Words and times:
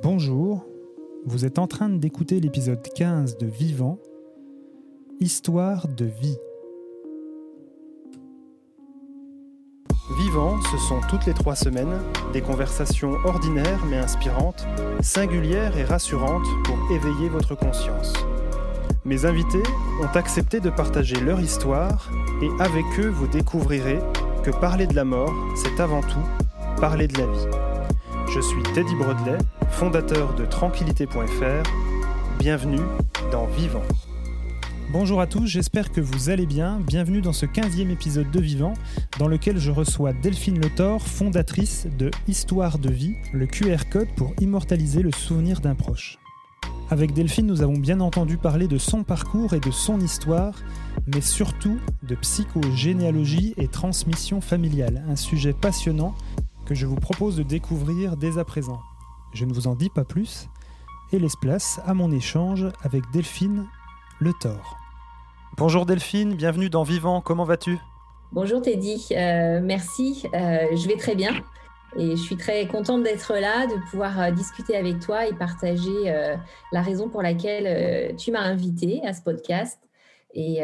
Bonjour, 0.00 0.64
vous 1.26 1.44
êtes 1.44 1.58
en 1.58 1.66
train 1.66 1.88
d'écouter 1.88 2.38
l'épisode 2.38 2.86
15 2.94 3.36
de 3.36 3.46
Vivant, 3.46 3.98
Histoire 5.18 5.88
de 5.88 6.04
vie. 6.04 6.36
Vivant, 10.20 10.62
ce 10.70 10.78
sont 10.78 11.00
toutes 11.10 11.26
les 11.26 11.34
trois 11.34 11.56
semaines 11.56 11.98
des 12.32 12.40
conversations 12.42 13.14
ordinaires 13.24 13.84
mais 13.90 13.96
inspirantes, 13.96 14.68
singulières 15.00 15.76
et 15.76 15.84
rassurantes 15.84 16.46
pour 16.62 16.78
éveiller 16.92 17.28
votre 17.28 17.56
conscience. 17.56 18.12
Mes 19.04 19.24
invités 19.24 19.64
ont 20.00 20.16
accepté 20.16 20.60
de 20.60 20.70
partager 20.70 21.16
leur 21.16 21.40
histoire 21.40 22.08
et 22.40 22.62
avec 22.62 22.84
eux 23.00 23.08
vous 23.08 23.26
découvrirez 23.26 23.98
que 24.44 24.52
parler 24.52 24.86
de 24.86 24.94
la 24.94 25.04
mort, 25.04 25.34
c'est 25.56 25.80
avant 25.80 26.02
tout 26.02 26.80
parler 26.80 27.08
de 27.08 27.18
la 27.18 27.26
vie. 27.26 27.67
Je 28.30 28.40
suis 28.40 28.62
Teddy 28.74 28.94
Brodelet, 28.94 29.38
fondateur 29.70 30.34
de 30.34 30.44
tranquillité.fr. 30.44 31.62
Bienvenue 32.38 32.82
dans 33.32 33.46
Vivant. 33.46 33.82
Bonjour 34.92 35.22
à 35.22 35.26
tous, 35.26 35.46
j'espère 35.46 35.90
que 35.90 36.02
vous 36.02 36.28
allez 36.28 36.44
bien. 36.44 36.78
Bienvenue 36.78 37.22
dans 37.22 37.32
ce 37.32 37.46
15e 37.46 37.90
épisode 37.90 38.30
de 38.30 38.38
Vivant, 38.38 38.74
dans 39.18 39.28
lequel 39.28 39.56
je 39.56 39.70
reçois 39.70 40.12
Delphine 40.12 40.60
Le 40.60 40.98
fondatrice 40.98 41.86
de 41.98 42.10
Histoire 42.26 42.78
de 42.78 42.90
vie, 42.90 43.14
le 43.32 43.46
QR 43.46 43.88
code 43.90 44.08
pour 44.14 44.34
immortaliser 44.40 45.00
le 45.00 45.10
souvenir 45.10 45.60
d'un 45.60 45.74
proche. 45.74 46.18
Avec 46.90 47.14
Delphine, 47.14 47.46
nous 47.46 47.62
avons 47.62 47.78
bien 47.78 48.00
entendu 48.00 48.36
parler 48.36 48.68
de 48.68 48.78
son 48.78 49.04
parcours 49.04 49.54
et 49.54 49.60
de 49.60 49.70
son 49.70 50.00
histoire, 50.00 50.54
mais 51.06 51.22
surtout 51.22 51.78
de 52.02 52.14
psychogénéalogie 52.14 53.54
et 53.56 53.68
transmission 53.68 54.42
familiale, 54.42 55.02
un 55.08 55.16
sujet 55.16 55.54
passionnant 55.54 56.14
que 56.68 56.74
je 56.74 56.84
vous 56.84 56.96
propose 56.96 57.36
de 57.36 57.42
découvrir 57.42 58.18
dès 58.18 58.36
à 58.36 58.44
présent. 58.44 58.78
Je 59.32 59.46
ne 59.46 59.54
vous 59.54 59.68
en 59.68 59.74
dis 59.74 59.88
pas 59.88 60.04
plus 60.04 60.50
et 61.12 61.18
laisse 61.18 61.36
place 61.40 61.80
à 61.86 61.94
mon 61.94 62.12
échange 62.12 62.66
avec 62.82 63.10
Delphine 63.10 63.66
Le 64.20 64.32
Thor. 64.34 64.76
Bonjour 65.56 65.86
Delphine, 65.86 66.34
bienvenue 66.34 66.68
dans 66.68 66.82
Vivant, 66.82 67.22
comment 67.22 67.44
vas-tu? 67.44 67.78
Bonjour 68.32 68.60
Teddy, 68.60 69.08
euh, 69.12 69.60
merci, 69.62 70.24
euh, 70.34 70.66
je 70.76 70.86
vais 70.86 70.98
très 70.98 71.14
bien 71.14 71.30
et 71.96 72.10
je 72.10 72.22
suis 72.22 72.36
très 72.36 72.66
contente 72.66 73.02
d'être 73.02 73.32
là, 73.32 73.66
de 73.66 73.90
pouvoir 73.90 74.20
euh, 74.20 74.30
discuter 74.30 74.76
avec 74.76 75.00
toi 75.00 75.26
et 75.26 75.32
partager 75.32 76.12
la 76.72 76.82
raison 76.82 77.08
pour 77.08 77.22
laquelle 77.22 78.14
tu 78.16 78.30
m'as 78.30 78.42
invité 78.42 79.00
à 79.06 79.14
ce 79.14 79.22
podcast. 79.22 79.80
Et, 80.34 80.60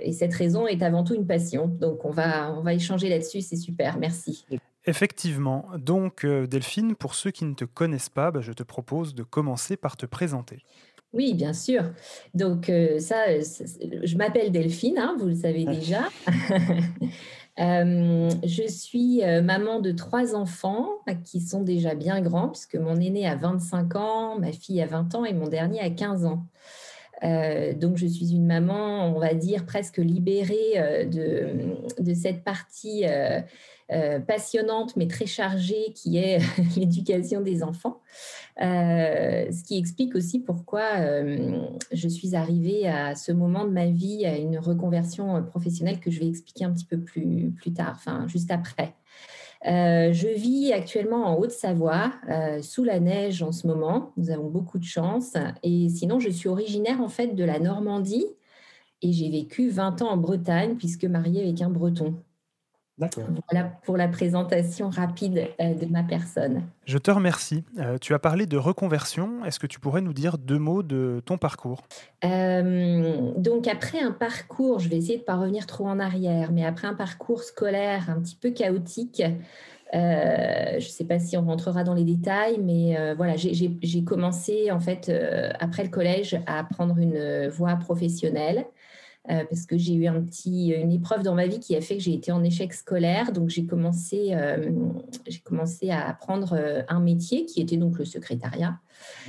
et, 0.00 0.12
cette 0.12 0.32
raison 0.32 0.66
est 0.66 0.82
avant 0.82 1.04
tout 1.04 1.14
une 1.14 1.26
passion. 1.26 1.66
Donc 1.66 2.06
on 2.06 2.10
va, 2.10 2.54
on 2.54 2.62
va 2.62 2.72
échanger 2.72 3.10
là-dessus, 3.10 3.42
c'est 3.42 3.56
super, 3.56 3.98
merci. 3.98 4.46
Effectivement. 4.84 5.66
Donc, 5.78 6.24
euh, 6.24 6.46
Delphine, 6.46 6.96
pour 6.96 7.14
ceux 7.14 7.30
qui 7.30 7.44
ne 7.44 7.54
te 7.54 7.64
connaissent 7.64 8.08
pas, 8.08 8.30
bah, 8.30 8.40
je 8.40 8.52
te 8.52 8.64
propose 8.64 9.14
de 9.14 9.22
commencer 9.22 9.76
par 9.76 9.96
te 9.96 10.06
présenter. 10.06 10.64
Oui, 11.12 11.34
bien 11.34 11.52
sûr. 11.52 11.84
Donc, 12.34 12.68
euh, 12.68 12.98
ça, 12.98 13.38
je 13.38 14.16
m'appelle 14.16 14.50
Delphine, 14.50 14.98
hein, 14.98 15.14
vous 15.20 15.26
le 15.26 15.34
savez 15.34 15.64
déjà. 15.64 16.08
Euh, 17.60 18.30
je 18.44 18.66
suis 18.66 19.20
maman 19.42 19.80
de 19.80 19.92
trois 19.92 20.34
enfants 20.34 20.88
qui 21.22 21.38
sont 21.38 21.60
déjà 21.60 21.94
bien 21.94 22.22
grands, 22.22 22.48
puisque 22.48 22.76
mon 22.76 22.96
aîné 22.96 23.28
a 23.28 23.36
25 23.36 23.94
ans, 23.94 24.38
ma 24.38 24.52
fille 24.52 24.80
a 24.80 24.86
20 24.86 25.14
ans 25.14 25.26
et 25.26 25.34
mon 25.34 25.48
dernier 25.48 25.80
a 25.80 25.90
15 25.90 26.24
ans. 26.24 26.46
donc, 27.22 27.98
je 27.98 28.06
suis 28.06 28.32
une 28.32 28.46
maman, 28.46 29.14
on 29.14 29.20
va 29.20 29.34
dire, 29.34 29.66
presque 29.66 29.98
libérée 29.98 31.06
de, 31.12 32.02
de, 32.02 32.14
cette 32.14 32.42
partie 32.42 33.04
euh, 33.06 33.42
passionnante 34.26 34.96
mais 34.96 35.06
très 35.06 35.26
chargée 35.26 35.92
qui 35.94 36.18
est 36.18 36.38
l'éducation 36.76 37.40
des 37.40 37.62
enfants. 37.62 38.00
Euh, 38.60 39.50
ce 39.50 39.64
qui 39.64 39.78
explique 39.78 40.14
aussi 40.14 40.38
pourquoi 40.38 40.82
euh, 40.98 41.66
je 41.90 42.08
suis 42.08 42.36
arrivée 42.36 42.86
à 42.86 43.14
ce 43.14 43.32
moment 43.32 43.64
de 43.64 43.70
ma 43.70 43.86
vie 43.86 44.26
à 44.26 44.36
une 44.36 44.58
reconversion 44.58 45.42
professionnelle 45.42 46.00
que 46.00 46.10
je 46.10 46.20
vais 46.20 46.28
expliquer 46.28 46.64
un 46.64 46.72
petit 46.72 46.84
peu 46.84 46.98
plus, 46.98 47.50
plus 47.56 47.72
tard, 47.72 47.94
enfin 47.96 48.26
juste 48.28 48.50
après. 48.50 48.94
je 49.64 50.34
vis 50.34 50.72
actuellement 50.72 51.26
en 51.26 51.38
Haute-Savoie, 51.38 52.12
sous 52.60 52.84
la 52.84 53.00
neige 53.00 53.42
en 53.42 53.52
ce 53.52 53.66
moment. 53.66 54.12
Nous 54.16 54.30
avons 54.30 54.48
beaucoup 54.48 54.78
de 54.78 54.84
chance. 54.84 55.34
Et 55.62 55.88
sinon, 55.88 56.18
je 56.18 56.30
suis 56.30 56.48
originaire 56.48 57.00
en 57.00 57.08
fait 57.08 57.34
de 57.34 57.44
la 57.44 57.58
Normandie 57.58 58.26
et 59.02 59.12
j'ai 59.12 59.30
vécu 59.30 59.68
20 59.68 60.02
ans 60.02 60.10
en 60.10 60.16
Bretagne 60.16 60.76
puisque 60.76 61.04
mariée 61.04 61.42
avec 61.42 61.60
un 61.62 61.70
Breton. 61.70 62.14
Voilà 62.98 63.72
pour 63.84 63.96
la 63.96 64.08
présentation 64.08 64.90
rapide 64.90 65.48
euh, 65.60 65.74
de 65.74 65.86
ma 65.86 66.02
personne. 66.02 66.62
Je 66.84 66.98
te 66.98 67.10
remercie. 67.10 67.64
Euh, 67.78 67.96
tu 67.98 68.12
as 68.12 68.18
parlé 68.18 68.46
de 68.46 68.56
reconversion. 68.56 69.44
Est-ce 69.44 69.58
que 69.58 69.66
tu 69.66 69.80
pourrais 69.80 70.02
nous 70.02 70.12
dire 70.12 70.36
deux 70.36 70.58
mots 70.58 70.82
de 70.82 71.22
ton 71.24 71.38
parcours? 71.38 71.82
Euh, 72.24 73.32
Donc 73.36 73.66
après 73.66 74.00
un 74.00 74.12
parcours, 74.12 74.78
je 74.78 74.88
vais 74.88 74.96
essayer 74.96 75.16
de 75.16 75.22
ne 75.22 75.26
pas 75.26 75.36
revenir 75.36 75.66
trop 75.66 75.86
en 75.86 75.98
arrière, 75.98 76.52
mais 76.52 76.64
après 76.64 76.86
un 76.86 76.94
parcours 76.94 77.42
scolaire 77.42 78.10
un 78.10 78.20
petit 78.20 78.36
peu 78.36 78.50
chaotique, 78.50 79.22
je 79.94 80.76
ne 80.76 80.80
sais 80.80 81.04
pas 81.04 81.18
si 81.18 81.36
on 81.36 81.44
rentrera 81.44 81.84
dans 81.84 81.94
les 81.94 82.04
détails, 82.04 82.58
mais 82.58 83.14
voilà, 83.14 83.34
j'ai 83.36 84.04
commencé 84.04 84.70
en 84.70 84.80
fait 84.80 85.12
après 85.60 85.84
le 85.84 85.90
collège 85.90 86.40
à 86.46 86.64
prendre 86.64 86.96
une 86.98 87.48
voie 87.48 87.76
professionnelle. 87.76 88.66
Euh, 89.30 89.44
parce 89.48 89.66
que 89.66 89.78
j'ai 89.78 89.94
eu 89.94 90.08
un 90.08 90.20
petit, 90.20 90.70
une 90.70 90.90
épreuve 90.90 91.22
dans 91.22 91.34
ma 91.36 91.46
vie 91.46 91.60
qui 91.60 91.76
a 91.76 91.80
fait 91.80 91.96
que 91.96 92.02
j'ai 92.02 92.14
été 92.14 92.32
en 92.32 92.42
échec 92.42 92.72
scolaire. 92.72 93.32
Donc 93.32 93.50
j'ai 93.50 93.66
commencé, 93.66 94.30
euh, 94.32 94.68
j'ai 95.28 95.38
commencé 95.38 95.90
à 95.90 96.08
apprendre 96.08 96.54
euh, 96.54 96.82
un 96.88 96.98
métier 96.98 97.46
qui 97.46 97.60
était 97.60 97.76
donc 97.76 97.98
le 97.98 98.04
secrétariat. 98.04 98.78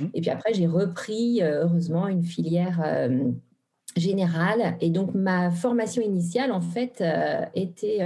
Mmh. 0.00 0.06
Et 0.14 0.20
puis 0.20 0.30
après, 0.30 0.52
j'ai 0.52 0.66
repris, 0.66 1.42
heureusement, 1.42 2.08
une 2.08 2.24
filière 2.24 3.08
générale. 3.96 4.76
Et 4.80 4.90
donc 4.90 5.14
ma 5.14 5.52
formation 5.52 6.02
initiale, 6.02 6.50
en 6.50 6.60
fait, 6.60 7.02
était 7.54 8.00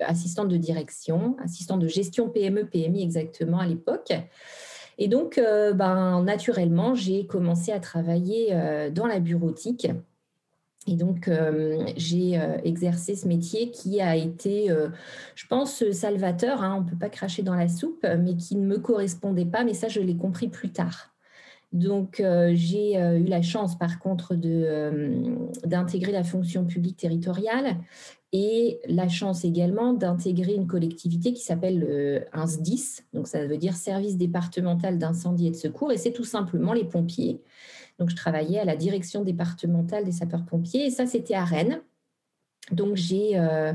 assistante 0.00 0.48
de 0.48 0.56
direction, 0.56 1.36
assistante 1.42 1.80
de 1.80 1.88
gestion 1.88 2.28
PME, 2.28 2.66
PMI 2.66 3.02
exactement 3.02 3.58
à 3.58 3.66
l'époque. 3.66 4.12
Et 4.98 5.08
donc, 5.08 5.38
ben, 5.74 6.22
naturellement, 6.22 6.94
j'ai 6.94 7.26
commencé 7.26 7.72
à 7.72 7.80
travailler 7.80 8.56
dans 8.94 9.06
la 9.06 9.20
bureautique 9.20 9.88
et 10.86 10.94
donc, 10.94 11.26
euh, 11.28 11.84
j'ai 11.96 12.38
euh, 12.38 12.58
exercé 12.62 13.16
ce 13.16 13.26
métier 13.26 13.70
qui 13.70 14.00
a 14.00 14.14
été, 14.14 14.70
euh, 14.70 14.88
je 15.34 15.46
pense, 15.46 15.82
salvateur. 15.90 16.62
Hein, 16.62 16.76
on 16.78 16.84
ne 16.84 16.88
peut 16.88 16.98
pas 16.98 17.08
cracher 17.08 17.42
dans 17.42 17.54
la 17.54 17.68
soupe, 17.68 18.06
mais 18.20 18.36
qui 18.36 18.56
ne 18.56 18.66
me 18.66 18.78
correspondait 18.78 19.46
pas. 19.46 19.64
Mais 19.64 19.74
ça, 19.74 19.88
je 19.88 20.00
l'ai 20.00 20.16
compris 20.16 20.48
plus 20.48 20.70
tard. 20.70 21.10
Donc, 21.72 22.22
j'ai 22.52 22.94
eu 22.94 23.24
la 23.24 23.42
chance, 23.42 23.76
par 23.76 23.98
contre, 23.98 24.34
d'intégrer 25.66 26.12
la 26.12 26.22
fonction 26.22 26.64
publique 26.64 26.96
territoriale 26.96 27.76
et 28.32 28.80
la 28.86 29.08
chance 29.08 29.44
également 29.44 29.92
d'intégrer 29.92 30.54
une 30.54 30.68
collectivité 30.68 31.32
qui 31.32 31.42
s'appelle 31.42 31.80
le 31.80 32.24
SDIS. 32.46 33.02
Donc, 33.12 33.26
ça 33.26 33.44
veut 33.46 33.58
dire 33.58 33.74
Service 33.74 34.16
départemental 34.16 34.96
d'incendie 34.96 35.48
et 35.48 35.50
de 35.50 35.56
secours. 35.56 35.92
Et 35.92 35.98
c'est 35.98 36.12
tout 36.12 36.24
simplement 36.24 36.72
les 36.72 36.84
pompiers. 36.84 37.42
Donc, 37.98 38.10
je 38.10 38.16
travaillais 38.16 38.58
à 38.58 38.64
la 38.64 38.76
direction 38.76 39.22
départementale 39.22 40.04
des 40.04 40.12
sapeurs-pompiers 40.12 40.86
et 40.86 40.90
ça, 40.90 41.06
c'était 41.06 41.34
à 41.34 41.44
Rennes. 41.44 41.80
Donc, 42.72 42.96
j'ai 42.96 43.38
euh, 43.38 43.72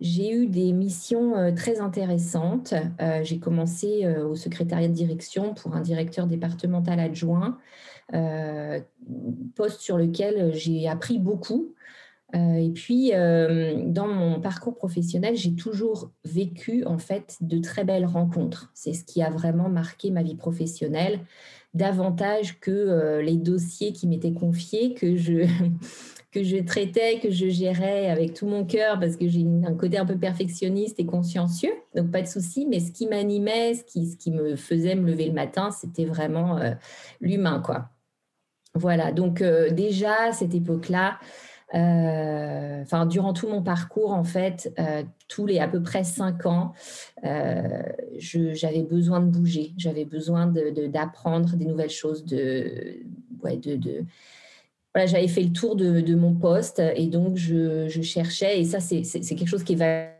eu 0.00 0.46
des 0.46 0.72
missions 0.72 1.36
euh, 1.36 1.52
très 1.52 1.80
intéressantes. 1.80 2.74
Euh, 3.00 3.24
j'ai 3.24 3.38
commencé 3.38 4.06
au 4.06 4.34
secrétariat 4.34 4.88
de 4.88 4.92
direction 4.92 5.54
pour 5.54 5.74
un 5.74 5.80
directeur 5.80 6.26
départemental 6.26 7.00
adjoint, 7.00 7.58
poste 9.54 9.80
sur 9.80 9.96
lequel 9.98 10.54
j'ai 10.54 10.86
appris 10.88 11.18
beaucoup. 11.18 11.74
et 12.34 12.70
puis, 12.74 13.10
dans 13.10 14.06
mon 14.06 14.40
parcours 14.40 14.76
professionnel, 14.76 15.34
j'ai 15.34 15.54
toujours 15.54 16.12
vécu 16.24 16.84
en 16.84 16.98
fait 16.98 17.36
de 17.40 17.58
très 17.58 17.84
belles 17.84 18.06
rencontres. 18.06 18.70
C'est 18.74 18.92
ce 18.92 19.04
qui 19.04 19.22
a 19.22 19.30
vraiment 19.30 19.68
marqué 19.68 20.10
ma 20.10 20.22
vie 20.22 20.36
professionnelle 20.36 21.20
davantage 21.76 22.58
que 22.60 22.70
euh, 22.70 23.22
les 23.22 23.36
dossiers 23.36 23.92
qui 23.92 24.06
m'étaient 24.06 24.32
confiés, 24.32 24.94
que 24.94 25.16
je, 25.16 25.46
que 26.32 26.42
je 26.42 26.56
traitais, 26.56 27.20
que 27.20 27.30
je 27.30 27.48
gérais 27.48 28.08
avec 28.08 28.34
tout 28.34 28.46
mon 28.46 28.64
cœur, 28.64 28.98
parce 28.98 29.16
que 29.16 29.28
j'ai 29.28 29.44
un 29.64 29.74
côté 29.74 29.98
un 29.98 30.06
peu 30.06 30.18
perfectionniste 30.18 30.98
et 30.98 31.06
consciencieux, 31.06 31.72
donc 31.94 32.10
pas 32.10 32.22
de 32.22 32.26
souci, 32.26 32.66
mais 32.66 32.80
ce 32.80 32.92
qui 32.92 33.06
m'animait, 33.06 33.74
ce 33.74 33.84
qui, 33.84 34.06
ce 34.06 34.16
qui 34.16 34.30
me 34.30 34.56
faisait 34.56 34.94
me 34.94 35.10
lever 35.10 35.26
le 35.26 35.34
matin, 35.34 35.70
c'était 35.70 36.04
vraiment 36.04 36.58
euh, 36.58 36.72
l'humain, 37.20 37.60
quoi. 37.64 37.90
Voilà, 38.74 39.12
donc 39.12 39.40
euh, 39.40 39.70
déjà, 39.70 40.28
à 40.28 40.32
cette 40.32 40.54
époque-là, 40.54 41.18
durant 41.72 43.32
tout 43.32 43.48
mon 43.48 43.62
parcours, 43.62 44.12
en 44.12 44.24
fait, 44.24 44.72
tous 45.28 45.46
les 45.46 45.58
à 45.58 45.66
peu 45.66 45.82
près 45.82 46.04
cinq 46.04 46.46
ans, 46.46 46.72
j'avais 48.18 48.82
besoin 48.82 49.20
de 49.20 49.26
bouger, 49.26 49.72
j'avais 49.76 50.04
besoin 50.04 50.46
d'apprendre 50.46 51.52
de, 51.52 51.56
des 51.56 51.64
nouvelles 51.64 51.90
choses, 51.90 52.24
voilà, 53.42 55.06
j'avais 55.06 55.28
fait 55.28 55.42
le 55.42 55.52
tour 55.52 55.76
de, 55.76 56.14
mon 56.14 56.34
poste 56.34 56.82
et 56.96 57.06
donc 57.06 57.36
je, 57.36 57.88
cherchais, 58.02 58.60
et 58.60 58.64
ça, 58.64 58.80
c'est 58.80 59.02
quelque 59.02 59.48
chose 59.48 59.64
qui 59.64 59.74
est 59.74 59.76
la, 59.76 60.16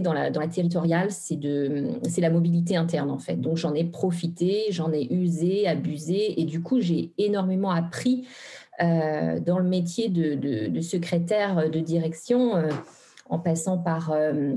dans 0.00 0.12
la 0.12 0.48
territoriale, 0.48 1.10
c'est 1.10 2.20
la 2.20 2.30
mobilité 2.30 2.76
interne 2.76 3.10
en 3.10 3.18
fait. 3.18 3.36
Donc 3.36 3.56
j'en 3.56 3.74
ai 3.74 3.84
profité, 3.84 4.64
j'en 4.70 4.92
ai 4.92 5.12
usé, 5.12 5.66
abusé 5.68 6.40
et 6.40 6.44
du 6.44 6.60
coup 6.60 6.80
j'ai 6.80 7.12
énormément 7.18 7.70
appris 7.70 8.26
euh, 8.82 9.38
dans 9.40 9.58
le 9.58 9.68
métier 9.68 10.08
de, 10.08 10.34
de, 10.34 10.80
secrétaire 10.80 11.70
de 11.70 11.80
direction 11.80 12.56
euh, 12.56 12.68
en 13.28 13.38
passant 13.38 13.78
par, 13.78 14.10
euh, 14.10 14.56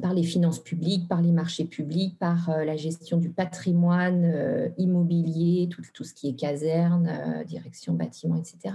par 0.00 0.14
les 0.14 0.22
finances 0.22 0.62
publiques, 0.62 1.08
par 1.08 1.22
les 1.22 1.32
marchés 1.32 1.64
publics, 1.64 2.18
par 2.18 2.50
la 2.64 2.76
gestion 2.76 3.18
du 3.18 3.30
patrimoine 3.30 4.72
immobilier, 4.78 5.68
tout, 5.68 6.04
ce 6.04 6.14
qui 6.14 6.28
est 6.28 6.34
caserne, 6.34 7.44
direction 7.46 7.94
bâtiment, 7.94 8.36
etc. 8.36 8.74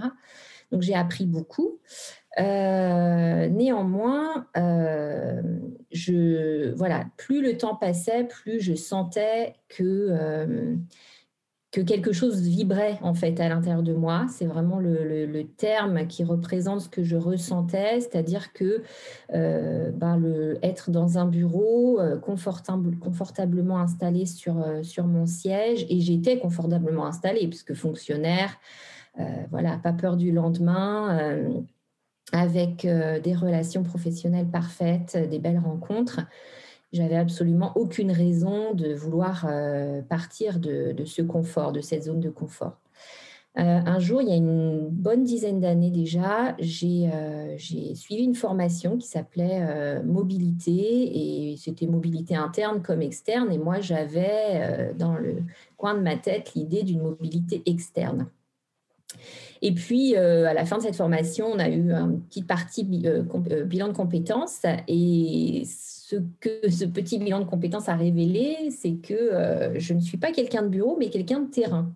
Donc 0.72 0.82
j'ai 0.82 0.94
appris 0.94 1.26
beaucoup. 1.26 1.78
Euh, 2.38 3.48
néanmoins, 3.48 4.46
euh, 4.56 5.42
je, 5.90 6.72
voilà, 6.74 7.04
plus 7.18 7.42
le 7.42 7.58
temps 7.58 7.76
passait, 7.76 8.24
plus 8.24 8.60
je 8.60 8.74
sentais 8.74 9.54
que, 9.68 9.82
euh, 10.10 10.76
que 11.72 11.80
quelque 11.80 12.12
chose 12.12 12.40
vibrait 12.42 12.98
en 13.02 13.14
fait 13.14 13.40
à 13.40 13.48
l'intérieur 13.48 13.82
de 13.82 13.94
moi. 13.94 14.26
C'est 14.28 14.46
vraiment 14.46 14.78
le, 14.78 15.42
terme 15.56 16.06
qui 16.06 16.22
représente 16.22 16.82
ce 16.82 16.88
que 16.88 17.02
je 17.02 17.16
ressentais, 17.16 18.00
c'est-à-dire 18.00 18.52
que 18.52 18.82
ben, 19.30 20.16
le, 20.18 20.58
être 20.62 20.90
dans 20.90 21.18
un 21.18 21.26
bureau 21.26 21.98
confortable, 22.20 22.98
confortablement 22.98 23.78
installé 23.78 24.26
sur, 24.26 24.64
sur 24.82 25.06
mon 25.06 25.26
siège, 25.26 25.86
et 25.88 26.00
j'étais 26.00 26.38
confortablement 26.38 27.06
installée 27.06 27.48
puisque 27.48 27.74
fonctionnaire. 27.74 28.58
voilà, 29.50 29.78
pas 29.78 29.92
peur 29.92 30.16
du 30.16 30.30
lendemain 30.30 31.48
avec 32.32 32.84
euh, 32.84 33.20
des 33.20 33.34
relations 33.34 33.82
professionnelles 33.82 34.48
parfaites, 34.50 35.16
des 35.30 35.38
belles 35.38 35.58
rencontres. 35.58 36.20
J'avais 36.92 37.16
absolument 37.16 37.72
aucune 37.76 38.10
raison 38.10 38.74
de 38.74 38.92
vouloir 38.92 39.46
euh, 39.48 40.02
partir 40.02 40.58
de, 40.58 40.94
ce 41.04 41.22
confort, 41.22 41.72
de 41.72 41.80
cette 41.80 42.04
zone 42.04 42.20
de 42.20 42.30
confort. 42.30 42.78
Euh, 43.58 43.62
un 43.62 43.98
jour, 43.98 44.22
il 44.22 44.28
y 44.28 44.32
a 44.32 44.36
une 44.36 44.88
bonne 44.88 45.24
dizaine 45.24 45.60
d'années 45.60 45.90
déjà, 45.90 46.56
j'ai 46.58 47.10
suivi 47.94 48.24
une 48.24 48.34
formation 48.34 48.96
qui 48.96 49.06
s'appelait 49.06 50.02
mobilité 50.04 51.50
et 51.50 51.56
c'était 51.58 51.86
mobilité 51.86 52.34
interne 52.34 52.82
comme 52.82 53.02
externe. 53.02 53.52
Et 53.52 53.58
moi, 53.58 53.80
j'avais 53.80 54.94
dans 54.98 55.14
le 55.16 55.42
coin 55.76 55.94
de 55.94 56.00
ma 56.00 56.16
tête 56.16 56.54
l'idée 56.54 56.82
d'une 56.82 57.02
mobilité 57.02 57.62
externe. 57.66 58.26
Et 59.60 59.72
puis, 59.72 60.16
euh, 60.16 60.46
à 60.48 60.54
la 60.54 60.64
fin 60.64 60.78
de 60.78 60.82
cette 60.82 60.96
formation, 60.96 61.46
on 61.46 61.58
a 61.58 61.68
eu 61.68 61.90
une 61.90 62.20
petite 62.28 62.46
partie 62.46 62.86
euh, 63.04 63.22
euh, 63.50 63.64
bilan 63.64 63.88
de 63.88 63.92
compétences. 63.92 64.62
Et 64.88 65.62
ce 66.12 66.16
que 66.40 66.70
ce 66.70 66.84
petit 66.84 67.18
bilan 67.18 67.40
de 67.40 67.44
compétences 67.44 67.88
a 67.88 67.96
révélé, 67.96 68.70
c'est 68.70 68.94
que 68.94 69.72
je 69.76 69.94
ne 69.94 70.00
suis 70.00 70.18
pas 70.18 70.32
quelqu'un 70.32 70.62
de 70.62 70.68
bureau, 70.68 70.96
mais 70.98 71.10
quelqu'un 71.10 71.40
de 71.40 71.50
terrain. 71.50 71.92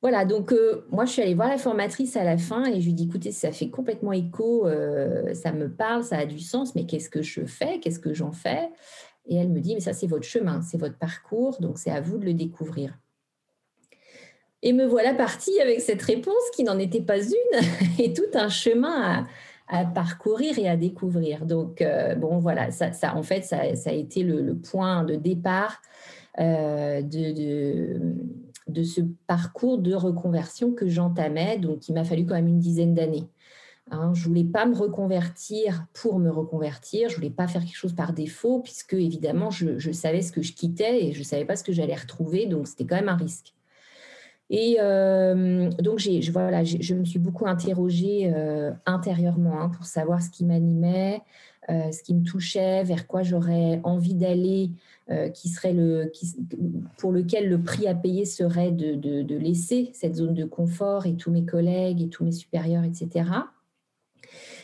Voilà, 0.00 0.24
donc 0.24 0.52
moi, 0.90 1.04
je 1.04 1.12
suis 1.12 1.22
allée 1.22 1.34
voir 1.34 1.48
la 1.48 1.58
formatrice 1.58 2.16
à 2.16 2.24
la 2.24 2.36
fin 2.36 2.64
et 2.64 2.80
je 2.80 2.86
lui 2.86 2.90
ai 2.90 2.94
dit, 2.94 3.04
écoutez, 3.04 3.30
ça 3.30 3.52
fait 3.52 3.70
complètement 3.70 4.12
écho, 4.12 4.66
ça 5.34 5.52
me 5.52 5.70
parle, 5.70 6.02
ça 6.02 6.18
a 6.18 6.26
du 6.26 6.40
sens, 6.40 6.74
mais 6.74 6.86
qu'est-ce 6.86 7.08
que 7.08 7.22
je 7.22 7.44
fais? 7.44 7.78
Qu'est-ce 7.80 8.00
que 8.00 8.12
j'en 8.12 8.32
fais? 8.32 8.70
Et 9.26 9.36
elle 9.36 9.50
me 9.50 9.60
dit, 9.60 9.74
mais 9.74 9.80
ça, 9.80 9.92
c'est 9.92 10.08
votre 10.08 10.24
chemin, 10.24 10.62
c'est 10.62 10.78
votre 10.78 10.98
parcours, 10.98 11.60
donc 11.60 11.78
c'est 11.78 11.90
à 11.90 12.00
vous 12.00 12.18
de 12.18 12.24
le 12.24 12.34
découvrir. 12.34 12.98
Et 14.62 14.72
me 14.72 14.86
voilà 14.86 15.12
partie 15.12 15.60
avec 15.60 15.80
cette 15.80 16.02
réponse 16.02 16.50
qui 16.54 16.62
n'en 16.62 16.78
était 16.78 17.00
pas 17.02 17.18
une 17.18 17.60
et 17.98 18.12
tout 18.12 18.22
un 18.34 18.48
chemin 18.48 19.02
à, 19.02 19.26
parcourir 19.94 20.58
et 20.58 20.68
à 20.68 20.76
découvrir. 20.76 21.46
Donc, 21.46 21.80
euh, 21.80 22.14
bon, 22.14 22.38
voilà, 22.38 22.70
ça, 22.70 22.90
en 23.16 23.22
fait, 23.22 23.42
ça, 23.42 23.60
a 23.60 23.92
été 23.92 24.22
le, 24.22 24.54
point 24.54 25.04
de 25.04 25.14
départ 25.14 25.80
euh, 26.38 27.02
de, 27.02 27.98
de, 28.68 28.82
ce 28.82 29.00
parcours 29.26 29.78
de 29.78 29.94
reconversion 29.94 30.72
que 30.72 30.88
j'entamais. 30.88 31.58
Donc, 31.58 31.88
il 31.88 31.94
m'a 31.94 32.04
fallu 32.04 32.26
quand 32.26 32.34
même 32.34 32.48
une 32.48 32.58
dizaine 32.58 32.94
d'années. 32.94 33.28
Hein, 33.90 34.12
je 34.14 34.28
voulais 34.28 34.44
pas 34.44 34.66
me 34.66 34.76
reconvertir 34.76 35.86
pour 35.92 36.18
me 36.18 36.30
reconvertir. 36.30 37.08
Je 37.08 37.16
voulais 37.16 37.30
pas 37.30 37.48
faire 37.48 37.62
quelque 37.62 37.76
chose 37.76 37.94
par 37.94 38.12
défaut, 38.12 38.60
puisque 38.60 38.94
évidemment, 38.94 39.50
je, 39.50 39.78
je 39.78 39.90
savais 39.90 40.22
ce 40.22 40.32
que 40.32 40.42
je 40.42 40.52
quittais 40.52 41.04
et 41.06 41.12
je 41.12 41.22
savais 41.22 41.44
pas 41.44 41.56
ce 41.56 41.64
que 41.64 41.72
j'allais 41.72 41.96
retrouver. 41.96 42.46
Donc, 42.46 42.68
c'était 42.68 42.84
quand 42.84 42.96
même 42.96 43.08
un 43.08 43.16
risque. 43.16 43.54
Et 44.54 44.76
euh, 44.80 45.70
donc, 45.70 45.98
je, 45.98 46.30
voilà, 46.30 46.62
je 46.62 46.94
me 46.94 47.06
suis 47.06 47.18
beaucoup 47.18 47.46
interrogée 47.46 48.30
euh, 48.36 48.70
intérieurement 48.84 49.58
hein, 49.58 49.70
pour 49.70 49.86
savoir 49.86 50.20
ce 50.20 50.28
qui 50.28 50.44
m'animait, 50.44 51.22
euh, 51.70 51.90
ce 51.90 52.02
qui 52.02 52.14
me 52.14 52.22
touchait, 52.22 52.84
vers 52.84 53.06
quoi 53.06 53.22
j'aurais 53.22 53.80
envie 53.82 54.14
d'aller, 54.14 54.70
qui 55.34 55.50
serait 55.50 55.74
le, 55.74 56.10
pour 56.96 57.12
lequel 57.12 57.50
le 57.50 57.60
prix 57.60 57.86
à 57.86 57.94
payer 57.94 58.24
serait 58.24 58.70
de, 58.70 58.94
de, 58.94 59.36
laisser 59.36 59.90
cette 59.92 60.14
zone 60.14 60.32
de 60.32 60.46
confort 60.46 61.04
et 61.04 61.16
tous 61.16 61.30
mes 61.30 61.44
collègues 61.44 62.00
et 62.00 62.08
tous 62.08 62.24
mes 62.24 62.32
supérieurs, 62.32 62.84
etc. 62.84 63.28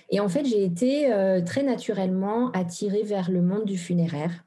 Et 0.09 0.21
en 0.21 0.29
fait, 0.31 0.47
j'ai 0.47 0.65
été 0.65 1.11
très 1.45 1.63
naturellement 1.63 2.51
attirée 2.53 3.03
vers 3.03 3.31
le 3.31 3.43
monde 3.43 3.67
du 3.67 3.77
funéraire. 3.77 4.43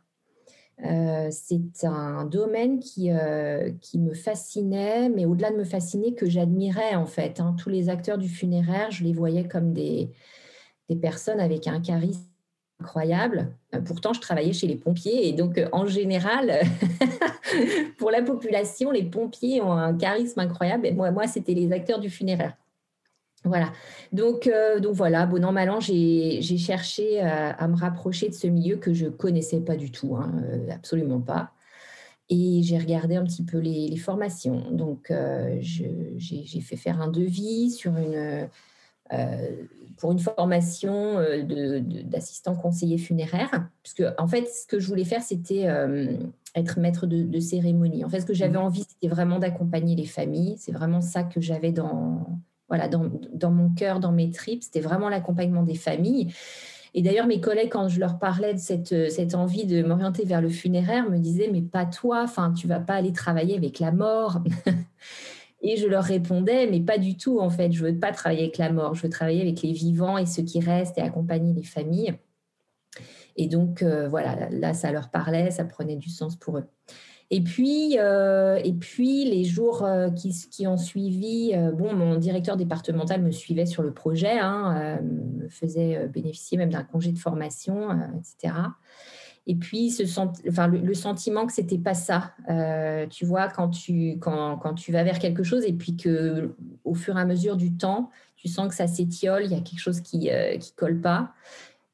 Euh, 0.83 1.27
c'est 1.31 1.85
un 1.85 2.25
domaine 2.25 2.79
qui, 2.79 3.11
euh, 3.11 3.71
qui 3.81 3.99
me 3.99 4.13
fascinait, 4.13 5.09
mais 5.09 5.25
au-delà 5.25 5.51
de 5.51 5.57
me 5.57 5.63
fasciner, 5.63 6.15
que 6.15 6.27
j'admirais 6.27 6.95
en 6.95 7.05
fait. 7.05 7.39
Hein. 7.39 7.55
Tous 7.57 7.69
les 7.69 7.89
acteurs 7.89 8.17
du 8.17 8.27
funéraire, 8.27 8.89
je 8.91 9.03
les 9.03 9.13
voyais 9.13 9.47
comme 9.47 9.73
des, 9.73 10.11
personnes 11.01 11.39
avec 11.39 11.67
un 11.67 11.79
charisme 11.79 12.27
incroyable. 12.81 13.55
Euh, 13.73 13.79
pourtant, 13.79 14.11
je 14.11 14.19
travaillais 14.19 14.51
chez 14.53 14.67
les 14.67 14.75
pompiers 14.75 15.29
et 15.29 15.33
donc 15.33 15.61
en 15.71 15.85
général, 15.85 16.61
pour 17.97 18.11
la 18.11 18.21
population, 18.21 18.91
les 18.91 19.03
pompiers 19.03 19.61
ont 19.61 19.71
un 19.71 19.95
charisme 19.95 20.39
incroyable. 20.41 20.91
Moi 20.93 21.27
c'était 21.27 21.53
les 21.53 21.71
acteurs 21.71 21.99
du 21.99 22.09
funéraire. 22.09 22.57
Voilà. 23.43 23.73
Donc, 24.11 24.45
euh, 24.45 24.79
donc 24.79 24.93
voilà, 24.93 25.25
bon 25.25 25.43
an, 25.43 25.51
mal 25.51 25.69
an, 25.71 25.79
j'ai 25.79 26.41
cherché 26.41 27.23
euh, 27.23 27.51
à, 27.57 27.67
me 27.67 27.75
rapprocher 27.75 28.29
de 28.29 28.33
ce 28.33 28.47
milieu 28.47 28.77
que 28.77 28.93
je 28.93 29.07
connaissais 29.07 29.61
pas 29.61 29.75
du 29.75 29.91
tout, 29.91 30.15
hein, 30.15 30.31
euh, 30.43 30.69
absolument 30.71 31.21
pas. 31.21 31.51
Et 32.29 32.61
j'ai 32.63 32.77
regardé 32.77 33.15
un 33.15 33.25
petit 33.25 33.43
peu 33.43 33.57
les, 33.57 33.95
formations. 33.97 34.71
Donc, 34.71 35.11
j'ai 35.59 36.61
fait 36.61 36.77
faire 36.77 37.01
un 37.01 37.09
devis 37.09 37.71
sur 37.71 37.97
une, 37.97 38.47
pour 39.97 40.13
une 40.13 40.19
formation 40.19 41.17
d'assistant 42.05 42.55
conseiller 42.55 42.97
funéraire. 42.97 43.49
Parce 43.83 43.93
que, 43.93 44.13
en 44.17 44.27
fait, 44.27 44.45
ce 44.45 44.65
que 44.65 44.79
je 44.79 44.87
voulais 44.87 45.03
faire, 45.03 45.21
c'était 45.21 45.67
être 46.55 46.79
maître 46.79 47.05
de, 47.05 47.23
de, 47.23 47.39
cérémonie. 47.41 48.05
En 48.05 48.09
fait, 48.09 48.21
ce 48.21 48.25
que 48.25 48.33
j'avais 48.33 48.57
mmh. 48.57 48.63
envie, 48.63 48.85
c'était 48.87 49.13
vraiment 49.13 49.39
d'accompagner 49.39 49.97
les 49.97 50.05
familles. 50.05 50.55
C'est 50.57 50.71
vraiment 50.71 51.01
ça 51.01 51.23
que 51.23 51.41
j'avais 51.41 51.73
dans 51.73 52.39
voilà, 52.71 52.87
dans, 52.87 53.51
mon 53.51 53.69
cœur, 53.69 53.99
dans 53.99 54.13
mes 54.13 54.31
tripes. 54.31 54.63
C'était 54.63 54.79
vraiment 54.79 55.09
l'accompagnement 55.09 55.63
des 55.63 55.75
familles. 55.75 56.33
Et 56.93 57.01
d'ailleurs, 57.01 57.27
mes 57.27 57.41
collègues, 57.41 57.69
quand 57.69 57.89
je 57.89 57.99
leur 57.99 58.17
parlais 58.17 58.53
de 58.53 58.59
cette, 58.59 59.11
cette 59.11 59.35
envie 59.35 59.65
de 59.65 59.83
m'orienter 59.83 60.23
vers 60.23 60.41
le 60.41 60.47
funéraire, 60.47 61.09
me 61.09 61.19
disaient, 61.19 61.49
mais 61.51 61.61
pas 61.61 61.85
toi, 61.85 62.21
enfin, 62.23 62.53
tu 62.53 62.67
vas 62.67 62.79
pas 62.79 62.93
aller 62.93 63.11
travailler 63.11 63.57
avec 63.57 63.79
la 63.79 63.91
mort. 63.91 64.41
et 65.61 65.75
je 65.75 65.85
leur 65.85 66.05
répondais, 66.05 66.65
mais 66.71 66.79
pas 66.79 66.97
du 66.97 67.17
tout, 67.17 67.41
en 67.41 67.49
fait. 67.49 67.73
Je 67.73 67.83
veux 67.83 67.99
pas 67.99 68.13
travailler 68.13 68.43
avec 68.43 68.57
la 68.57 68.71
mort. 68.71 68.95
Je 68.95 69.01
veux 69.01 69.09
travailler 69.09 69.41
avec 69.41 69.61
les 69.61 69.73
vivants 69.73 70.17
et 70.17 70.25
ceux 70.25 70.43
qui 70.43 70.61
restent 70.61 70.97
et 70.97 71.01
accompagner 71.01 71.53
les 71.53 71.63
familles. 71.63 72.13
Et 73.35 73.47
donc, 73.47 73.83
euh, 73.83 74.07
voilà, 74.07 74.49
là, 74.49 74.73
ça 74.73 74.93
leur 74.93 75.09
parlait, 75.09 75.51
ça 75.51 75.65
prenait 75.65 75.97
du 75.97 76.09
sens 76.09 76.37
pour 76.37 76.57
eux. 76.57 76.65
Et 77.33 77.39
puis, 77.39 77.95
euh, 77.97 78.59
et 78.61 78.73
puis 78.73 79.23
les 79.23 79.45
jours 79.45 79.85
euh, 79.85 80.09
qui, 80.09 80.67
ont 80.67 80.77
suivi, 80.77 81.53
euh, 81.55 81.71
bon, 81.71 81.93
mon 81.93 82.17
directeur 82.17 82.57
départemental 82.57 83.21
me 83.21 83.31
suivait 83.31 83.65
sur 83.65 83.83
le 83.83 83.93
projet, 83.93 84.37
hein, 84.37 84.99
me 85.01 85.47
faisait 85.47 86.07
bénéficier 86.09 86.57
même 86.57 86.71
d'un 86.71 86.83
congé 86.83 87.13
de 87.13 87.17
formation, 87.17 87.87
etc. 88.19 88.53
Et 89.47 89.55
puis, 89.55 89.95
le, 89.97 90.93
sentiment 90.93 91.47
que 91.47 91.53
c'était 91.53 91.77
pas 91.77 91.93
ça, 91.93 92.33
tu 93.09 93.25
vois, 93.25 93.47
quand 93.47 93.69
tu, 93.69 94.17
quand, 94.19 94.57
quand, 94.57 94.73
tu 94.73 94.91
vas 94.91 95.03
vers 95.03 95.17
quelque 95.17 95.43
chose 95.43 95.63
et 95.65 95.73
puis 95.73 95.95
que, 95.95 96.53
au 96.83 96.93
fur 96.93 97.17
et 97.17 97.21
à 97.21 97.25
mesure 97.25 97.55
du 97.55 97.75
temps, 97.77 98.09
tu 98.35 98.49
sens 98.49 98.67
que 98.67 98.75
ça 98.75 98.87
s'étiole, 98.87 99.45
il 99.45 99.51
y 99.51 99.55
a 99.55 99.61
quelque 99.61 99.79
chose 99.79 100.01
qui 100.01 100.19
ne 100.19 100.75
colle 100.75 100.99
pas. 100.99 101.31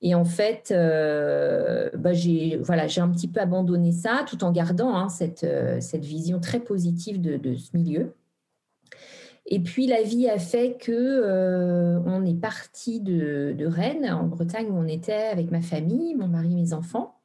Et 0.01 0.13
en 0.13 0.25
fait, 0.25 0.71
euh, 0.71 1.89
bah, 1.95 2.13
j'ai 2.13 2.57
voilà, 2.57 2.83
un 2.97 3.09
petit 3.09 3.27
peu 3.27 3.39
abandonné 3.39 3.91
ça 3.91 4.25
tout 4.27 4.43
en 4.43 4.51
gardant 4.51 4.95
hein, 4.95 5.09
cette, 5.09 5.43
euh, 5.43 5.79
cette, 5.81 6.05
vision 6.05 6.39
très 6.39 6.59
positive 6.59 7.19
de, 7.19 7.55
ce 7.55 7.75
milieu. 7.75 8.13
Et 9.47 9.59
puis 9.59 9.87
la 9.87 10.03
vie 10.03 10.29
a 10.29 10.37
fait 10.37 10.77
que 10.79 10.91
euh, 10.91 11.99
on 12.05 12.25
est 12.25 12.39
parti 12.39 12.99
de, 12.99 13.65
Rennes, 13.65 14.11
en 14.11 14.27
Bretagne, 14.27 14.67
où 14.69 14.77
on 14.77 14.87
était 14.87 15.13
avec 15.13 15.51
ma 15.51 15.61
famille, 15.61 16.13
mon 16.15 16.27
mari 16.27 16.53
mes 16.53 16.73
enfants, 16.73 17.15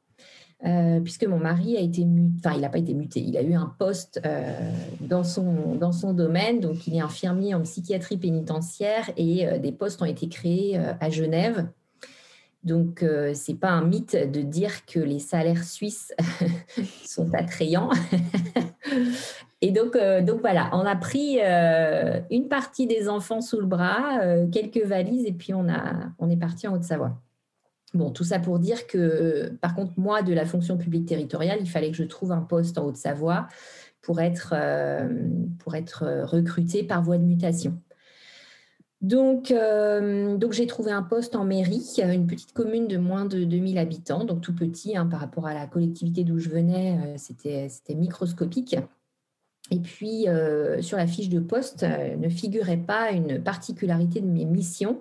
puisque 1.03 1.27
mon 1.27 1.39
mari 1.39 1.77
a 1.77 1.81
été 1.81 2.05
muté, 2.05 2.37
enfin 2.39 2.55
il 2.55 2.61
n'a 2.61 2.69
pas 2.69 2.79
été 2.79 2.95
muté, 2.95 3.21
il 3.21 3.37
a 3.37 3.43
eu 3.43 3.55
un 3.55 3.75
poste 3.81 4.23
dans, 5.01 5.25
son, 5.25 5.75
dans 5.75 5.91
son 5.91 6.13
domaine, 6.13 6.61
donc 6.61 6.87
il 6.87 6.95
est 6.95 7.01
infirmier 7.01 7.53
en 7.57 7.63
psychiatrie 7.63 8.17
pénitentiaire 8.17 9.11
et 9.17 9.59
des 9.59 9.73
postes 9.73 10.01
ont 10.01 10.07
été 10.07 10.29
créés 10.29 10.79
à 10.79 11.11
Genève 11.11 11.67
Donc, 12.65 12.99
ce 13.01 13.33
c'est 13.35 13.59
pas 13.59 13.71
un 13.71 13.85
mythe 13.85 14.17
de 14.17 14.41
dire 14.41 14.87
que 14.87 15.01
les 15.01 15.19
salaires 15.19 15.65
suisses 15.65 16.15
sont 17.05 17.35
attrayants. 17.35 17.91
Et 19.61 19.71
donc, 19.71 19.97
donc 19.97 20.41
voilà, 20.41 20.71
on 20.73 20.81
a 20.81 20.97
pris 20.97 21.39
une 21.39 22.49
partie 22.49 22.89
des 22.89 23.09
enfants 23.09 23.41
sous 23.41 23.61
le 23.61 23.67
bras, 23.67 24.19
quelques 24.51 24.85
valises, 24.85 25.25
et 25.25 25.33
puis 25.33 25.55
on, 25.55 25.69
a, 25.69 26.11
on 26.19 26.29
est 26.31 26.37
parti 26.37 26.67
en 26.67 26.75
Haute-Savoie. 26.75 27.17
Bon, 27.95 28.11
tout 28.11 28.25
ça 28.25 28.39
pour 28.39 28.59
dire 28.59 28.87
que, 28.87 29.53
par 29.61 29.75
contre, 29.75 29.93
moi, 29.99 30.23
de 30.23 30.33
la 30.33 30.47
fonction 30.47 30.79
publique 30.79 31.07
territoriale, 31.07 31.59
il 31.61 31.69
fallait 31.69 31.91
que 31.91 31.97
je 31.97 32.05
trouve 32.05 32.33
un 32.33 32.41
poste 32.41 32.79
en 32.79 32.87
Haute-Savoie 32.87 33.49
pour 34.01 34.21
être, 34.21 34.55
euh, 34.57 35.09
pour 35.59 35.75
être 35.75 36.25
recruté 36.25 36.83
par 36.83 37.03
voie 37.03 37.19
de 37.19 37.25
mutation. 37.25 37.79
Donc, 39.03 39.51
euh, 39.51 40.37
donc 40.37 40.53
j'ai 40.53 40.67
trouvé 40.67 40.93
un 40.93 41.03
poste 41.03 41.35
en 41.35 41.45
mairie, 41.45 41.97
une 41.99 42.27
petite 42.27 42.53
commune 42.53 42.87
de 42.87 42.97
moins 42.97 43.25
de 43.25 43.45
2000 43.45 43.79
habitants, 43.79 44.25
donc 44.25 44.41
tout 44.41 44.55
petit 44.55 44.97
hein, 44.97 45.07
par 45.07 45.21
rapport 45.21 45.47
à 45.47 45.55
la 45.55 45.67
collectivité 45.67 46.23
d'où 46.25 46.39
je 46.39 46.49
venais, 46.49 46.99
euh, 47.05 47.15
c'était 47.17 47.95
microscopique. 47.95 48.77
Et 49.71 49.79
puis, 49.79 50.27
sur 50.81 50.99
la 50.99 51.07
fiche 51.07 51.31
de 51.31 51.41
poste 51.41 51.85
ne 51.85 52.29
figurait 52.29 52.77
pas 52.77 53.11
une 53.13 53.43
particularité 53.43 54.21
de 54.21 54.27
mes 54.27 54.45
missions 54.45 55.01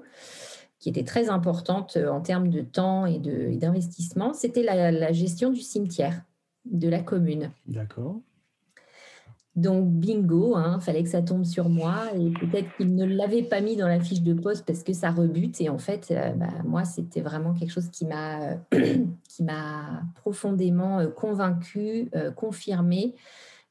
qui 0.81 0.89
était 0.89 1.03
très 1.03 1.29
importante 1.29 1.95
euh, 1.95 2.09
en 2.09 2.19
termes 2.19 2.49
de 2.49 2.61
temps 2.61 3.05
et 3.05 3.19
d'investissement, 3.19 4.33
c'était 4.33 4.63
la, 4.63 5.11
gestion 5.13 5.51
du 5.51 5.61
cimetière 5.61 6.23
de 6.65 6.89
la 6.89 6.99
commune. 6.99 7.51
D'accord. 7.67 8.19
Donc, 9.55 9.89
bingo, 9.89 10.55
hein, 10.55 10.79
fallait 10.79 11.03
que 11.03 11.09
ça 11.09 11.21
tombe 11.21 11.43
sur 11.43 11.69
moi. 11.69 12.05
Et 12.15 12.31
peut-être 12.31 12.75
qu'il 12.77 12.95
ne 12.95 13.05
l'avait 13.05 13.43
pas 13.43 13.61
mis 13.61 13.75
dans 13.75 13.87
la 13.87 13.99
fiche 13.99 14.21
de 14.21 14.33
poste 14.33 14.65
parce 14.65 14.83
que 14.83 14.93
ça 14.93 15.11
rebute. 15.11 15.59
Et 15.59 15.69
en 15.69 15.77
fait, 15.77 16.07
euh, 16.11 16.31
bah, 16.31 16.47
moi, 16.63 16.85
c'était 16.85 17.21
vraiment 17.21 17.53
quelque 17.53 17.71
chose 17.71 17.89
qui 17.89 18.05
m'a 18.05 18.57
profondément 20.15 20.99
euh, 20.99 21.07
convaincu, 21.07 22.09
confirmé 22.35 23.15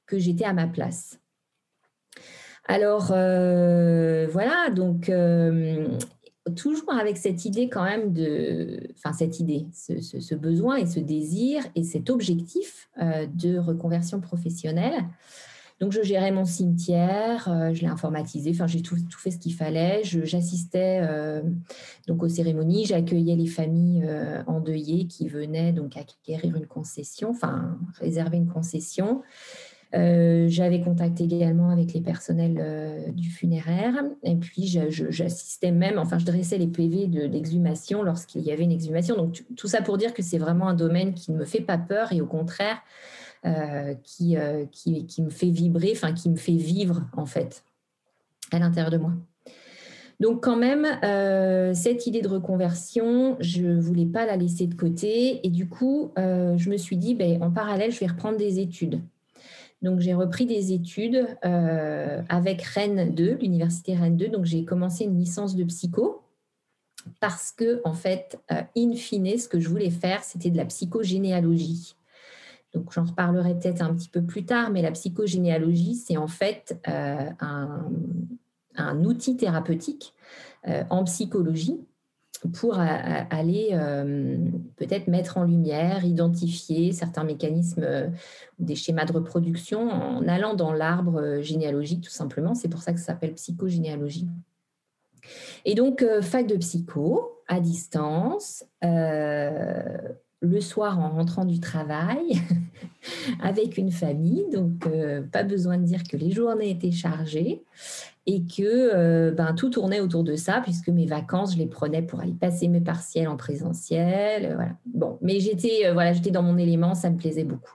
que 0.07 0.19
j'étais 0.19 0.45
à 0.45 0.53
ma 0.53 0.67
place. 0.67 1.19
Alors, 2.67 3.07
voilà, 3.07 4.71
donc, 4.71 5.11
toujours 6.57 6.93
avec 6.93 7.17
cette 7.17 7.45
idée 7.45 7.69
quand 7.69 7.85
même 7.85 8.13
de, 8.13 8.81
enfin 8.97 9.13
cette 9.13 9.41
idée, 9.41 9.67
ce, 9.73 10.35
besoin 10.35 10.77
et 10.77 10.87
ce 10.87 11.01
désir 11.01 11.63
et 11.75 11.85
cet 11.85 12.11
objectif 12.11 12.89
euh, 13.01 13.27
de 13.27 13.59
reconversion 13.59 14.21
professionnelle. 14.21 15.05
Donc 15.81 15.93
je 15.93 16.03
gérais 16.03 16.31
mon 16.31 16.45
cimetière, 16.45 17.49
euh, 17.49 17.73
je 17.73 17.81
l'ai 17.81 17.87
informatisé, 17.87 18.51
enfin 18.51 18.67
j'ai 18.67 18.83
tout, 18.83 18.97
fait 19.19 19.31
ce 19.31 19.39
qu'il 19.39 19.55
fallait. 19.55 20.03
J'assistais 20.05 21.01
euh, 21.03 21.43
donc 22.07 22.23
aux 22.23 22.29
cérémonies, 22.29 22.85
j'accueillais 22.85 23.37
les 23.37 23.47
familles 23.47 24.09
endeuillées 24.47 25.07
qui 25.07 25.29
venaient 25.29 25.73
donc 25.73 25.97
acquérir 25.97 26.57
une 26.57 26.67
concession, 26.67 27.31
enfin 27.31 27.79
réserver 27.99 28.37
une 28.37 28.49
concession. 28.49 29.23
Euh, 29.93 30.47
j'avais 30.49 30.81
contacté 30.81 31.25
également 31.25 31.71
avec 31.71 31.93
les 31.93 32.01
personnels 32.01 32.59
euh, 32.61 33.11
du 33.11 33.29
funéraire 33.29 33.95
et 34.23 34.37
puis 34.37 34.69
j'assistais 34.69 35.73
même, 35.73 35.99
enfin 35.99 36.19
je 36.19 36.27
dressais 36.27 36.59
les 36.59 36.69
PV 36.69 37.09
d'exhumation 37.29 38.05
lorsqu'il 38.05 38.43
y 38.43 38.53
avait 38.53 38.63
une 38.63 38.71
exhumation. 38.71 39.17
Donc 39.17 39.43
tout 39.57 39.67
ça 39.67 39.83
pour 39.83 39.99
dire 39.99 40.15
que 40.15 40.23
c'est 40.23 40.39
vraiment 40.39 40.69
un 40.69 40.75
domaine 40.75 41.13
qui 41.13 41.33
ne 41.33 41.39
me 41.39 41.45
fait 41.45 41.61
pas 41.61 41.77
peur 41.77 42.13
et 42.13 42.21
au 42.21 42.27
contraire 42.27 42.77
euh, 42.77 43.20
qui, 44.03 44.37
qui, 44.71 45.07
qui, 45.07 45.23
me 45.23 45.31
fait 45.31 45.51
vibrer, 45.51 45.93
enfin 45.93 46.13
qui 46.13 46.29
me 46.29 46.37
fait 46.37 46.57
vivre 46.57 47.07
en 47.17 47.27
fait 47.27 47.65
à 48.53 48.59
l'intérieur 48.59 48.91
de 48.91 48.99
moi. 48.99 49.13
Donc 50.21 50.45
quand 50.45 50.57
même, 50.57 50.87
cette 51.75 52.07
idée 52.07 52.21
de 52.21 52.29
reconversion, 52.29 53.37
je 53.41 53.63
ne 53.63 53.81
voulais 53.81 54.07
pas 54.07 54.27
la 54.27 54.37
laisser 54.37 54.67
de 54.67 54.75
côté. 54.75 55.47
Et 55.47 55.51
du 55.51 55.69
coup, 55.69 56.13
je 56.17 56.69
me 56.69 56.77
suis 56.77 56.99
dit, 56.99 57.15
ben, 57.15 57.43
en 57.43 57.51
parallèle, 57.51 57.93
je 57.93 58.01
vais 58.01 58.09
reprendre 58.09 58.37
des 58.37 58.61
études. 58.61 59.01
Donc, 59.83 60.01
j'ai 60.01 60.15
repris 60.15 60.45
des 60.47 60.73
études 60.73 61.27
euh, 61.45 62.23
avec 62.29 62.63
Rennes 62.63 63.15
2, 63.15 63.39
l'université 63.41 63.95
Rennes 63.95 64.17
2. 64.17 64.29
Donc, 64.29 64.45
j'ai 64.45 64.65
commencé 64.65 65.05
une 65.05 65.19
licence 65.19 65.57
de 65.57 65.65
psycho 65.65 66.23
parce 67.19 67.51
que, 67.53 67.81
en 67.85 67.95
fait, 67.95 68.39
euh, 68.53 68.61
in 68.77 68.95
fine, 68.95 69.39
ce 69.39 69.49
que 69.49 69.59
je 69.59 69.69
voulais 69.69 69.91
faire, 69.91 70.23
c'était 70.23 70.51
de 70.51 70.59
la 70.59 70.67
psychogénéalogie. 70.67 71.95
Donc, 72.73 72.93
j'en 72.93 73.05
reparlerai 73.05 73.59
peut-être 73.59 73.83
un 73.83 73.95
petit 73.95 74.09
peu 74.09 74.23
plus 74.23 74.45
tard, 74.45 74.71
mais 74.71 74.83
la 74.83 74.93
psychogénéalogie, 74.93 75.97
c'est 75.97 76.17
en 76.17 76.29
fait 76.29 76.81
euh, 76.89 77.31
un, 77.41 79.05
outil 79.05 79.37
thérapeutique 79.37 80.15
en 80.91 81.05
psychologie 81.05 81.81
pour 82.49 82.79
aller 82.79 83.71
euh, 83.73 84.39
peut-être 84.77 85.09
mettre 85.09 85.37
en 85.37 85.45
lumière, 85.45 86.05
identifier 86.05 86.93
certains 86.93 87.25
mécanismes, 87.25 87.83
euh, 87.85 88.09
des 88.59 88.75
schémas 88.75 89.05
de 89.05 89.13
reproduction 89.13 89.91
en 89.91 90.27
allant 90.27 90.55
dans 90.55 90.73
l'arbre 90.73 91.21
euh, 91.21 91.43
généalogique 91.43 92.03
tout 92.03 92.11
simplement. 92.11 92.55
C'est 92.55 92.69
pour 92.69 92.83
ça 92.83 92.93
que 92.93 92.99
ça 92.99 93.07
s'appelle 93.07 93.35
psychogénéalogie. 93.35 94.29
Et 95.67 95.75
donc, 95.75 96.03
fac 96.23 96.47
de 96.47 96.57
psycho 96.57 97.43
à 97.47 97.61
distance, 97.61 98.65
le 100.41 100.61
soir 100.61 100.99
en 100.99 101.11
rentrant 101.11 101.45
du 101.45 101.61
travail, 101.61 102.41
avec 103.43 103.77
une 103.77 103.93
famille. 103.93 104.47
Donc, 104.53 104.89
pas 105.33 105.43
besoin 105.43 105.77
de 105.77 105.85
dire 105.85 106.03
que 106.05 106.17
les 106.17 106.31
journées 106.31 106.71
étaient 106.71 106.93
chargées 106.93 107.63
et 108.27 108.43
que 108.43 108.63
euh, 108.63 109.33
ben, 109.33 109.55
tout 109.55 109.71
tournait 109.71 110.01
autour 110.01 110.25
de 110.25 110.37
ça, 110.37 110.61
puisque 110.63 110.89
mes 110.89 111.07
vacances, 111.07 111.55
je 111.55 111.59
les 111.59 111.67
prenais 111.67 112.03
pour 112.03 112.21
aller 112.21 112.35
passer 112.35 112.69
mes 112.69 112.81
partiels 112.81 113.29
en 113.29 113.37
présentiel. 113.37 114.45
Euh, 114.45 114.55
voilà. 114.55 114.73
Bon, 114.87 115.19
mais 115.21 115.41
j'étais 115.41 115.87
euh, 115.87 115.93
voilà, 115.93 116.13
j'étais 116.13 116.31
dans 116.31 116.43
mon 116.43 116.57
élément, 116.57 116.95
ça 116.95 117.11
me 117.11 117.17
plaisait 117.17 117.45
beaucoup. 117.45 117.75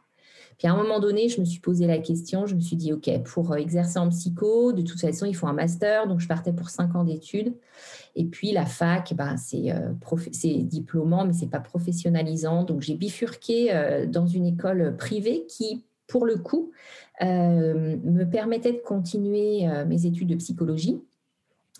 Puis 0.57 0.67
à 0.69 0.73
un 0.73 0.77
moment 0.77 1.01
donné, 1.01 1.27
je 1.27 1.41
me 1.41 1.45
suis 1.45 1.59
posé 1.59 1.85
la 1.85 1.97
question, 1.97 2.45
je 2.45 2.55
me 2.55 2.61
suis 2.61 2.77
dit, 2.77 2.93
OK, 2.93 3.09
pour 3.23 3.57
exercer 3.57 3.99
en 3.99 4.07
psycho, 4.09 4.71
de 4.71 4.81
toute 4.81 5.01
façon, 5.01 5.25
il 5.25 5.35
faut 5.35 5.47
un 5.47 5.53
master, 5.53 6.07
donc 6.07 6.21
je 6.21 6.27
partais 6.27 6.53
pour 6.53 6.69
cinq 6.69 6.95
ans 6.95 7.03
d'études. 7.03 7.53
Et 8.15 8.25
puis 8.25 8.51
la 8.51 8.65
fac, 8.65 9.13
ben, 9.13 9.35
c'est 9.37 9.73
diplômant, 10.63 11.25
mais 11.25 11.33
c'est 11.33 11.49
pas 11.49 11.59
professionnalisant. 11.59 12.63
Donc 12.63 12.81
j'ai 12.81 12.95
bifurqué 12.95 14.05
dans 14.07 14.25
une 14.25 14.45
école 14.45 14.95
privée 14.97 15.45
qui, 15.47 15.83
pour 16.07 16.25
le 16.25 16.37
coup, 16.37 16.71
euh, 17.21 17.97
me 18.03 18.25
permettait 18.25 18.73
de 18.73 18.79
continuer 18.79 19.67
euh, 19.67 19.85
mes 19.85 20.05
études 20.05 20.27
de 20.27 20.35
psychologie, 20.35 21.01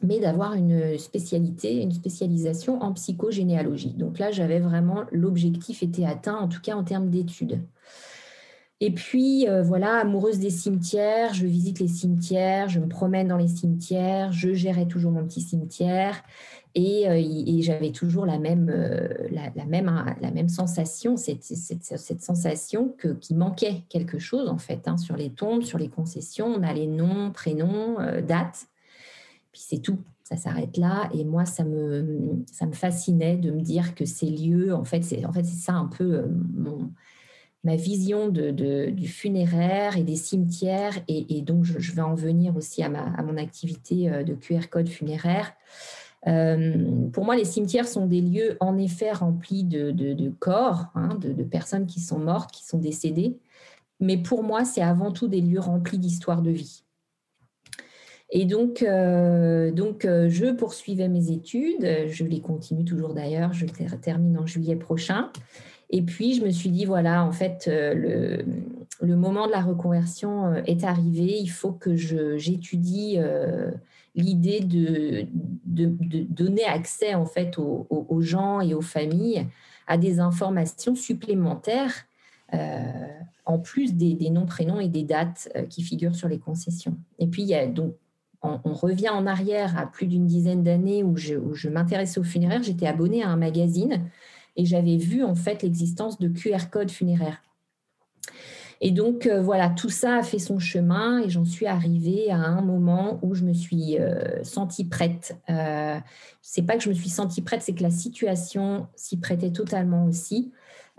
mais 0.01 0.20
d'avoir 0.20 0.54
une 0.54 0.98
spécialité, 0.98 1.82
une 1.82 1.92
spécialisation 1.92 2.82
en 2.82 2.94
psychogénéalogie. 2.94 3.94
Donc 3.94 4.20
là, 4.20 4.32
j'avais 4.32 4.60
vraiment 4.60 5.04
l'objectif 5.12 5.84
était 5.84 6.06
atteint, 6.06 6.38
en 6.38 6.48
tout 6.48 6.62
cas 6.62 6.75
en 6.75 6.84
termes 6.84 7.10
d'études. 7.10 7.62
Et 8.86 8.92
puis, 8.92 9.50
euh, 9.50 9.63
voilà, 9.63 10.01
amoureuse 10.01 10.38
des 10.38 10.51
cimetières, 10.51 11.34
je 11.34 11.48
visite 11.48 11.80
les 11.80 11.88
cimetières, 11.88 12.70
je 12.70 12.80
me 12.80 12.88
promène 12.88 13.27
dans 13.27 13.38
les 13.38 13.48
cimetières, 13.48 14.32
je 14.32 14.54
gérais 14.54 14.86
toujours 14.86 15.12
mon 15.12 15.25
petit 15.25 15.42
cimetière. 15.42 16.22
Et, 16.75 17.10
euh, 17.10 17.62
j'avais 17.63 17.89
toujours 17.89 18.27
la 18.27 18.38
même, 18.38 18.70
euh, 18.70 19.08
la, 19.32 19.65
même, 19.65 19.92
la 20.22 20.30
même 20.30 20.50
sensation, 20.50 21.18
cette, 21.18 21.42
cette, 21.42 22.22
sensation 22.22 22.94
que, 22.96 23.08
qu'il 23.08 23.38
manquait 23.38 23.82
quelque 23.89 24.20
chose 24.20 24.50
en 24.50 24.60
fait 24.60 24.88
hein, 24.88 24.98
sur 24.98 25.18
les 25.18 25.32
tombes, 25.32 25.63
sur 25.63 25.80
les 25.80 25.89
concessions. 25.89 26.46
On 26.46 26.62
a 26.62 26.72
les 26.72 26.86
noms, 26.86 27.32
prénoms, 27.32 27.98
dates, 28.22 28.68
puis 29.51 29.63
c'est 29.65 29.80
tout. 29.80 29.98
Ça 30.22 30.38
s'arrête 30.38 30.77
là. 30.77 31.10
Et 31.12 31.24
moi, 31.24 31.46
ça 31.46 31.63
me, 31.63 32.44
ça 32.51 32.68
me 32.68 32.74
fascinait 32.74 33.38
de 33.38 33.50
me 33.50 33.62
dire 33.62 33.96
que 33.96 34.06
ces 34.06 34.27
lieux, 34.27 34.75
en 34.75 34.84
fait, 34.84 35.04
c'est, 35.04 35.25
en 35.25 35.34
fait, 35.34 35.44
c'est 35.44 35.63
ça 35.63 35.74
un 35.74 35.88
peu 35.88 36.25
mon, 36.54 36.92
ma 37.65 37.75
vision 37.75 38.29
du 38.29 39.07
funéraire 39.07 39.98
et 39.98 40.03
des 40.03 40.15
cimetières. 40.15 40.93
Et, 41.10 41.41
donc, 41.41 41.65
je, 41.65 41.91
vais 41.91 42.01
en 42.01 42.15
venir 42.15 42.55
aussi 42.55 42.81
à, 42.81 42.89
ma, 42.89 43.22
mon 43.24 43.36
activité 43.36 44.10
de 44.24 44.34
QR 44.34 44.69
code 44.69 44.88
funéraire. 44.88 45.51
Euh, 46.27 47.10
pour 47.12 47.24
moi, 47.24 47.36
les 47.36 47.45
cimetières 47.45 47.88
sont 47.88 48.07
des 48.07 48.22
lieux 48.22 48.57
en 48.60 48.77
effet 48.77 49.12
remplis 49.12 49.63
de, 49.63 50.29
corps, 50.39 50.86
hein, 50.95 51.17
de, 51.19 51.43
personnes 51.43 51.86
qui 51.86 52.00
sont 52.00 52.19
mortes, 52.19 52.51
qui 52.51 52.65
sont 52.65 52.79
décédées. 52.79 53.38
Mais 54.00 54.17
pour 54.17 54.43
moi, 54.43 54.65
c'est 54.65 54.81
avant 54.81 55.12
tout 55.12 55.27
des 55.27 55.41
lieux 55.41 55.60
remplis 55.60 56.00
d'histoires 56.00 56.41
de 56.41 56.51
vie. 56.51 56.84
Et 58.31 58.45
donc, 58.45 58.81
euh, 58.81 59.72
donc 59.72 60.03
euh, 60.03 60.27
je 60.29 60.48
poursuivais 60.48 61.07
mes 61.07 61.31
études. 61.31 62.07
Je 62.07 62.24
les 62.24 62.41
continue 62.41 62.84
toujours 62.84 63.13
d'ailleurs. 63.13 63.53
Je 63.53 63.65
termine 63.65 64.38
en 64.39 64.48
juillet 64.48 64.75
prochain. 64.75 65.31
Et 65.89 66.01
puis, 66.01 66.34
je 66.34 66.44
me 66.44 66.50
suis 66.50 66.70
dit, 66.70 66.86
voilà, 66.86 67.24
en 67.24 67.32
fait, 67.32 67.68
le, 67.68 68.44
le 69.01 69.15
moment 69.15 69.48
de 69.48 69.51
la 69.51 69.62
reconversion 69.62 70.56
est 70.65 70.84
arrivé. 70.84 71.38
Il 71.39 71.50
faut 71.50 71.72
que 71.72 71.96
j'étudie 71.96 73.20
l'idée 74.15 74.62
de, 74.62 75.27
donner 75.65 76.63
accès 76.63 77.13
en 77.13 77.25
fait 77.25 77.58
aux, 77.58 78.22
gens 78.22 78.62
et 78.62 78.74
aux 78.74 78.82
familles 78.82 79.48
à 79.88 79.98
des 79.98 80.20
informations 80.20 80.96
supplémentaires 80.96 81.94
euh, 82.54 82.80
en 83.46 83.60
plus 83.60 83.94
des, 83.94 84.30
noms, 84.30 84.46
prénoms 84.46 84.80
et 84.80 84.88
des 84.88 85.04
dates 85.04 85.50
euh, 85.56 85.63
qui 85.63 85.84
figurent 85.84 86.15
sur 86.15 86.27
les 86.27 86.39
concessions. 86.39 86.96
Et 87.20 87.27
puis, 87.27 87.51
donc 87.74 87.94
on, 88.42 88.74
revient 88.74 89.10
en 89.10 89.25
arrière 89.25 89.77
à 89.77 89.88
plus 89.88 90.06
d'une 90.06 90.27
dizaine 90.27 90.63
d'années 90.63 91.04
où 91.04 91.18
je, 91.18 91.36
je 91.54 91.70
m'intéressais 91.70 92.20
aux 92.20 92.24
funéraires, 92.24 92.62
j'étais 92.62 92.88
abonnée 92.88 93.24
à 93.24 93.30
un 93.30 93.38
magazine 93.38 94.01
et 94.56 94.66
j'avais 94.66 94.98
vu 94.98 95.24
en 95.24 95.36
fait 95.36 95.64
l'existence 95.64 96.20
de 96.20 96.28
QR 96.28 96.70
codes 96.72 96.92
funéraires. 96.92 97.42
Et 98.82 98.92
donc 98.92 99.26
euh, 99.26 99.42
voilà, 99.42 99.70
tout 99.70 99.90
ça 99.90 100.18
a 100.18 100.24
fait 100.24 100.40
son 100.40 100.60
chemin 100.60 101.20
et 101.22 101.30
j'en 101.30 101.46
suis 101.46 101.66
arrivée 101.66 102.30
à 102.30 102.38
un 102.38 102.62
moment 102.62 103.20
où 103.22 103.34
je 103.34 103.44
me 103.44 103.54
suis 103.54 103.98
euh, 103.98 104.44
sentie 104.44 104.86
prête. 104.86 105.38
Euh, 105.50 105.98
c'est 106.42 106.64
pas 106.64 106.76
que 106.76 106.84
je 106.84 106.90
me 106.90 106.94
suis 106.94 107.10
sentie 107.10 107.42
prête, 107.42 107.62
c'est 107.62 107.74
que 107.74 107.84
la 107.84 107.92
situation 107.92 108.88
s'y 108.96 109.18
prêtait 109.18 109.52
totalement 109.52 110.06
aussi. 110.06 110.52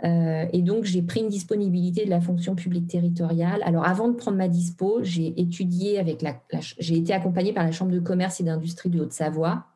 Euh, 0.05 0.45
et 0.53 0.61
donc 0.63 0.85
j'ai 0.85 1.01
pris 1.01 1.21
une 1.21 1.29
disponibilité 1.29 2.05
de 2.05 2.11
la 2.11 2.21
fonction 2.21 2.55
publique 2.55 2.87
territoriale. 2.87 3.63
Alors 3.65 3.87
avant 3.87 4.09
de 4.09 4.15
prendre 4.15 4.37
ma 4.37 4.49
dispo, 4.49 5.01
j'ai 5.03 5.39
étudié 5.41 5.99
avec 5.99 6.23
la, 6.23 6.35
j'ai 6.79 6.97
été 6.97 7.13
accompagnée 7.13 7.53
par 7.53 7.65
la 7.65 7.73
Chambre 7.73 7.93
de 7.93 8.01
commerce 8.01 8.41
et 8.41 8.45
d'industrie 8.45 8.91
de 8.91 9.01
Haute-Savoie 9.01 9.67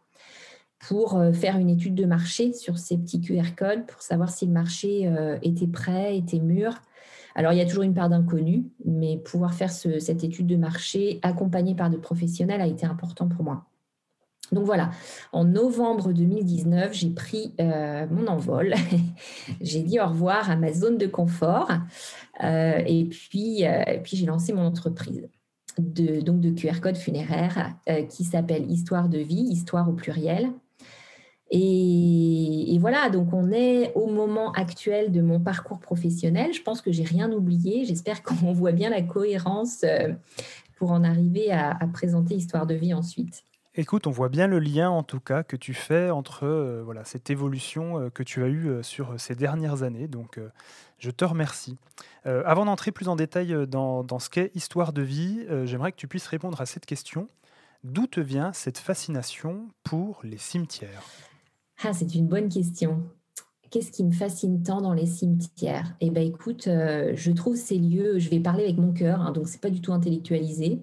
pour 0.88 1.22
faire 1.34 1.58
une 1.58 1.68
étude 1.68 1.94
de 1.94 2.06
marché 2.06 2.52
sur 2.52 2.78
ces 2.78 2.96
petits 2.96 3.20
QR 3.20 3.54
codes 3.56 3.86
pour 3.86 4.00
savoir 4.00 4.30
si 4.30 4.46
le 4.46 4.52
marché 4.52 5.12
était 5.42 5.66
prêt, 5.66 6.16
était 6.16 6.38
mûr. 6.38 6.80
Alors, 7.34 7.52
il 7.52 7.58
y 7.58 7.60
a 7.60 7.66
toujours 7.66 7.82
une 7.82 7.94
part 7.94 8.08
d'inconnu, 8.08 8.64
mais 8.84 9.18
pouvoir 9.18 9.54
faire 9.54 9.70
cette 9.70 10.24
étude 10.24 10.46
de 10.46 10.56
marché 10.56 11.20
accompagnée 11.22 11.74
par 11.74 11.90
de 11.90 11.96
professionnels 11.96 12.60
a 12.60 12.66
été 12.66 12.86
important 12.86 13.28
pour 13.28 13.44
moi. 13.44 13.66
Donc 14.52 14.64
voilà, 14.64 14.90
en 15.32 15.44
novembre 15.44 16.12
2019, 16.12 16.92
j'ai 16.92 17.10
pris 17.10 17.54
euh, 17.60 18.06
mon 18.10 18.26
envol. 18.26 18.74
j'ai 19.60 19.82
dit 19.82 20.00
au 20.00 20.06
revoir 20.06 20.50
à 20.50 20.56
ma 20.56 20.72
zone 20.72 20.98
de 20.98 21.06
confort 21.06 21.70
euh, 22.42 22.82
et 22.84 23.04
puis, 23.04 23.64
euh, 23.64 23.98
puis 24.02 24.16
j'ai 24.16 24.26
lancé 24.26 24.52
mon 24.52 24.66
entreprise 24.66 25.28
de, 25.78 26.20
donc 26.20 26.40
de 26.40 26.50
QR 26.50 26.80
code 26.80 26.96
funéraire 26.96 27.74
qui 28.08 28.24
s'appelle 28.24 28.70
Histoire 28.70 29.08
de 29.08 29.18
vie, 29.18 29.36
histoire 29.36 29.88
au 29.88 29.92
pluriel. 29.92 30.50
Et, 31.50 32.78
voilà, 32.80 33.10
donc 33.10 33.32
on 33.32 33.50
est 33.50 33.92
au 33.94 34.06
moment 34.06 34.52
actuel 34.52 35.10
de 35.10 35.20
mon 35.20 35.40
parcours 35.40 35.80
professionnel. 35.80 36.54
Je 36.54 36.62
pense 36.62 36.80
que 36.80 36.92
j'ai 36.92 37.04
rien 37.04 37.30
oublié. 37.32 37.84
J'espère 37.84 38.22
qu'on 38.24 38.52
voit 38.52 38.72
bien 38.72 38.90
la 38.90 39.02
cohérence 39.02 39.82
euh, 39.84 40.12
pour 40.76 40.92
en 40.92 41.04
arriver 41.04 41.50
à, 41.50 41.78
présenter 41.92 42.34
Histoire 42.34 42.66
de 42.66 42.74
vie 42.74 42.94
ensuite. 42.94 43.44
Écoute, 43.74 44.06
on 44.06 44.10
voit 44.10 44.28
bien 44.28 44.46
le 44.46 44.58
lien 44.58 44.90
en 44.90 45.02
tout 45.02 45.20
cas 45.20 45.42
que 45.42 45.56
tu 45.56 45.74
fais 45.74 46.10
entre 46.10 46.44
euh, 46.44 46.82
voilà, 46.84 47.04
cette 47.04 47.30
évolution 47.30 47.98
euh, 47.98 48.10
que 48.10 48.22
tu 48.22 48.42
as 48.42 48.48
eue 48.48 48.82
sur 48.82 49.18
ces 49.18 49.34
dernières 49.34 49.82
années. 49.82 50.08
Donc 50.08 50.40
je 50.98 51.10
te 51.10 51.24
remercie. 51.24 51.78
avant 52.24 52.64
d'entrer 52.64 52.92
plus 52.92 53.08
en 53.08 53.16
détail 53.16 53.66
dans, 53.66 54.04
dans 54.04 54.18
ce 54.18 54.30
qu'est 54.30 54.54
Histoire 54.54 54.92
de 54.92 55.02
vie, 55.02 55.46
j'aimerais 55.64 55.92
que 55.92 55.96
tu 55.96 56.08
puisses 56.08 56.26
répondre 56.26 56.60
à 56.60 56.66
cette 56.66 56.86
question. 56.86 57.26
D'où 57.82 58.06
te 58.06 58.20
vient 58.20 58.52
cette 58.52 58.78
fascination 58.78 59.68
pour 59.82 60.20
les 60.22 60.38
cimetières? 60.38 61.02
Ah, 61.82 61.92
c'est 61.92 62.14
une 62.14 62.26
bonne 62.26 62.48
question. 62.48 63.02
Qu'est-ce 63.70 63.92
qui 63.92 64.04
me 64.04 64.10
fascine 64.10 64.62
tant 64.62 64.82
dans 64.82 64.92
les 64.92 65.06
cimetières? 65.06 65.94
Eh 66.00 66.10
bien, 66.10 66.22
écoute, 66.22 66.66
euh, 66.66 67.12
je 67.14 67.30
trouve 67.30 67.56
ces 67.56 67.78
lieux, 67.78 68.18
je 68.18 68.28
vais 68.28 68.40
parler 68.40 68.64
avec 68.64 68.78
mon 68.78 68.92
cœur, 68.92 69.20
hein, 69.20 69.30
donc 69.30 69.48
c'est 69.48 69.60
pas 69.60 69.70
du 69.70 69.80
tout 69.80 69.92
intellectualisé. 69.92 70.82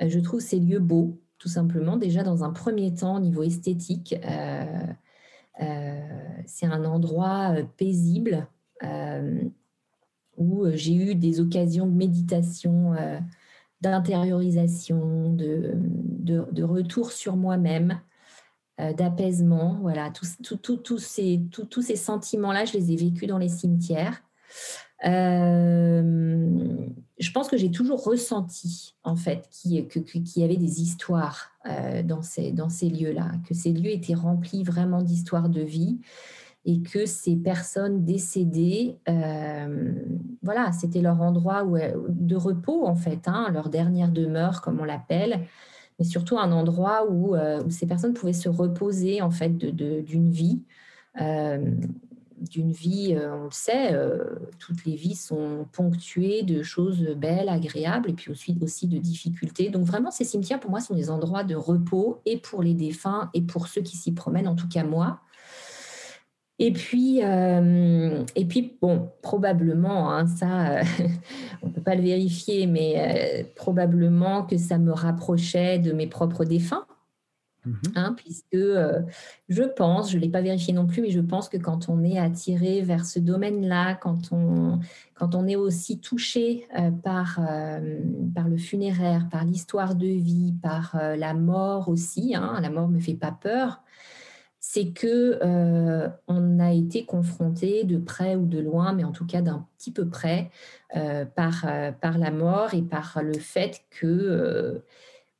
Euh, 0.00 0.08
je 0.08 0.18
trouve 0.20 0.40
ces 0.40 0.60
lieux 0.60 0.78
beaux, 0.78 1.20
tout 1.38 1.48
simplement. 1.48 1.96
Déjà, 1.96 2.22
dans 2.22 2.44
un 2.44 2.50
premier 2.50 2.94
temps, 2.94 3.16
au 3.16 3.20
niveau 3.20 3.42
esthétique, 3.42 4.14
euh, 4.24 4.86
c'est 6.46 6.66
un 6.66 6.84
endroit 6.84 7.54
paisible 7.76 8.46
où 10.38 10.64
j'ai 10.72 10.94
eu 10.94 11.14
des 11.14 11.40
occasions 11.40 11.86
de 11.86 11.94
méditation, 11.94 12.94
d'intériorisation, 13.82 15.34
de, 15.34 16.62
retour 16.62 17.12
sur 17.12 17.36
moi-même. 17.36 18.00
Euh, 18.80 18.92
d'apaisement. 18.92 19.78
Voilà, 19.82 20.10
tous 20.10 20.98
ces, 20.98 21.40
tous 21.50 21.82
ces 21.82 21.96
sentiments-là, 21.96 22.64
je 22.64 22.74
les 22.74 22.92
ai 22.92 22.96
vécus 22.96 23.28
dans 23.28 23.38
les 23.38 23.48
cimetières. 23.48 24.22
Euh, 25.04 26.86
je 27.18 27.32
pense 27.32 27.48
que 27.48 27.56
j'ai 27.56 27.70
toujours 27.70 28.02
ressenti, 28.04 28.94
en 29.02 29.16
fait, 29.16 29.48
qu'il 29.50 29.72
y 29.72 30.44
avait 30.44 30.56
des 30.56 30.80
histoires 30.80 31.50
euh, 31.66 32.02
dans 32.02 32.22
ces, 32.22 32.52
dans 32.52 32.68
ces 32.68 32.88
lieux-là, 32.88 33.32
que 33.46 33.54
ces 33.54 33.72
lieux 33.72 33.90
étaient 33.90 34.14
remplis 34.14 34.62
vraiment 34.62 35.02
d'histoires 35.02 35.48
de 35.48 35.62
vie 35.62 35.98
et 36.64 36.80
que 36.80 37.06
ces 37.06 37.36
personnes 37.36 38.04
décédées, 38.04 38.98
voilà, 40.42 40.72
c'était 40.72 41.00
leur 41.00 41.20
endroit 41.22 41.64
de 41.64 42.36
repos, 42.36 42.86
en 42.86 42.96
fait, 42.96 43.26
hein, 43.26 43.48
leur 43.52 43.70
dernière 43.70 44.12
demeure, 44.12 44.60
comme 44.60 44.78
on 44.80 44.84
l'appelle 44.84 45.46
mais 46.00 46.06
surtout 46.06 46.38
un 46.38 46.50
endroit 46.50 47.06
euh, 47.06 47.62
où, 47.62 47.70
ces 47.70 47.86
personnes 47.86 48.14
pouvaient 48.14 48.32
se 48.32 48.48
reposer 48.48 49.22
en 49.22 49.30
fait 49.30 49.56
d'une 49.58 50.30
vie. 50.30 50.62
Euh, 51.20 51.74
d'une 52.38 52.72
vie, 52.72 53.14
euh, 53.14 53.34
on 53.34 53.44
le 53.44 53.50
sait, 53.50 53.94
toutes 54.58 54.86
les 54.86 54.96
vies 54.96 55.14
sont 55.14 55.66
ponctuées 55.72 56.42
de 56.42 56.62
choses 56.62 57.02
belles, 57.14 57.50
agréables, 57.50 58.08
et 58.08 58.14
puis 58.14 58.32
aussi, 58.32 58.56
aussi 58.62 58.88
de 58.88 58.96
difficultés. 58.96 59.68
Donc 59.68 59.84
vraiment, 59.84 60.10
ces 60.10 60.24
cimetières, 60.24 60.58
pour 60.58 60.70
moi, 60.70 60.80
sont 60.80 60.94
des 60.94 61.10
endroits 61.10 61.44
de 61.44 61.54
repos, 61.54 62.22
et 62.24 62.38
pour 62.38 62.62
les 62.62 62.72
défunts, 62.72 63.28
et 63.34 63.42
pour 63.42 63.68
ceux 63.68 63.82
qui 63.82 63.98
s'y 63.98 64.12
promènent, 64.12 64.48
en 64.48 64.54
tout 64.54 64.68
cas 64.68 64.84
moi. 64.84 65.20
Et 66.62 66.72
puis, 66.72 67.24
euh, 67.24 68.22
et 68.36 68.44
puis 68.44 68.76
bon, 68.82 69.08
probablement, 69.22 70.12
hein, 70.12 70.26
ça, 70.26 70.72
euh, 70.72 70.82
on 71.62 71.68
ne 71.68 71.72
peut 71.72 71.80
pas 71.80 71.94
le 71.94 72.02
vérifier, 72.02 72.66
mais 72.66 72.94
euh, 72.98 73.44
probablement 73.56 74.42
que 74.44 74.58
ça 74.58 74.76
me 74.76 74.92
rapprochait 74.92 75.78
de 75.78 75.92
mes 75.92 76.06
propres 76.06 76.44
défunts. 76.44 76.84
Mhm. 77.64 77.80
Hein, 77.94 78.14
puisque 78.16 78.56
je 78.56 79.62
pense, 79.62 80.10
je 80.10 80.16
ne 80.16 80.22
l'ai 80.22 80.28
pas 80.28 80.42
vérifié 80.42 80.74
non 80.74 80.86
plus, 80.86 81.00
mais 81.00 81.10
je 81.10 81.20
pense 81.20 81.48
que 81.48 81.56
quand 81.56 81.88
on 81.88 82.04
est 82.04 82.18
attiré 82.18 82.82
vers 82.82 83.06
ce 83.06 83.18
domaine-là, 83.18 83.94
quand 83.94 84.32
on, 84.32 84.80
quand 85.14 85.34
on 85.34 85.46
est 85.46 85.56
aussi 85.56 85.98
touché 85.98 86.66
par, 87.02 87.38
par 88.34 88.48
le 88.48 88.56
funéraire, 88.56 89.28
par 89.30 89.44
l'histoire 89.44 89.94
de 89.94 90.06
vie, 90.06 90.54
par 90.62 90.96
la 91.18 91.34
mort 91.34 91.90
aussi, 91.90 92.34
hein, 92.34 92.60
la 92.62 92.70
mort 92.70 92.88
ne 92.88 92.94
me 92.94 93.00
fait 93.00 93.12
pas 93.12 93.32
peur, 93.32 93.82
c'est 94.60 94.92
que 94.92 95.38
euh, 95.42 96.08
on 96.28 96.60
a 96.60 96.70
été 96.70 97.06
confronté 97.06 97.84
de 97.84 97.96
près 97.96 98.36
ou 98.36 98.44
de 98.44 98.60
loin, 98.60 98.92
mais 98.92 99.04
en 99.04 99.10
tout 99.10 99.26
cas 99.26 99.40
d'un 99.40 99.66
petit 99.78 99.90
peu 99.90 100.06
près, 100.06 100.50
euh, 100.94 101.24
par, 101.24 101.64
euh, 101.64 101.92
par 101.92 102.18
la 102.18 102.30
mort 102.30 102.74
et 102.74 102.82
par 102.82 103.22
le 103.22 103.32
fait 103.32 103.82
que, 103.88 104.82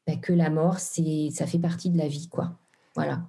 bah, 0.06 0.14
la 0.30 0.50
mort, 0.50 0.78
ça 0.78 1.46
fait 1.46 1.58
partie 1.58 1.90
de 1.90 1.98
la 1.98 2.08
vie. 2.08 2.28
quoi. 2.28 2.56
Voilà. 2.96 3.20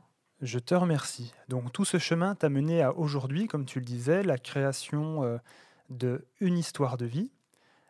Je 0.42 0.60
te 0.60 0.74
remercie. 0.74 1.34
Donc 1.50 1.72
tout 1.74 1.86
ce 1.86 2.00
chemin 2.00 2.36
t'a 2.36 2.50
mené 2.50 2.82
à 2.82 2.98
aujourd'hui, 2.98 3.48
comme 3.48 3.66
tu 3.66 3.80
le 3.80 3.86
disais, 3.86 4.24
la 4.24 4.38
création 4.38 5.40
de 5.90 6.26
une 6.40 6.58
histoire 6.58 6.98
de 6.98 7.06
vie. 7.06 7.32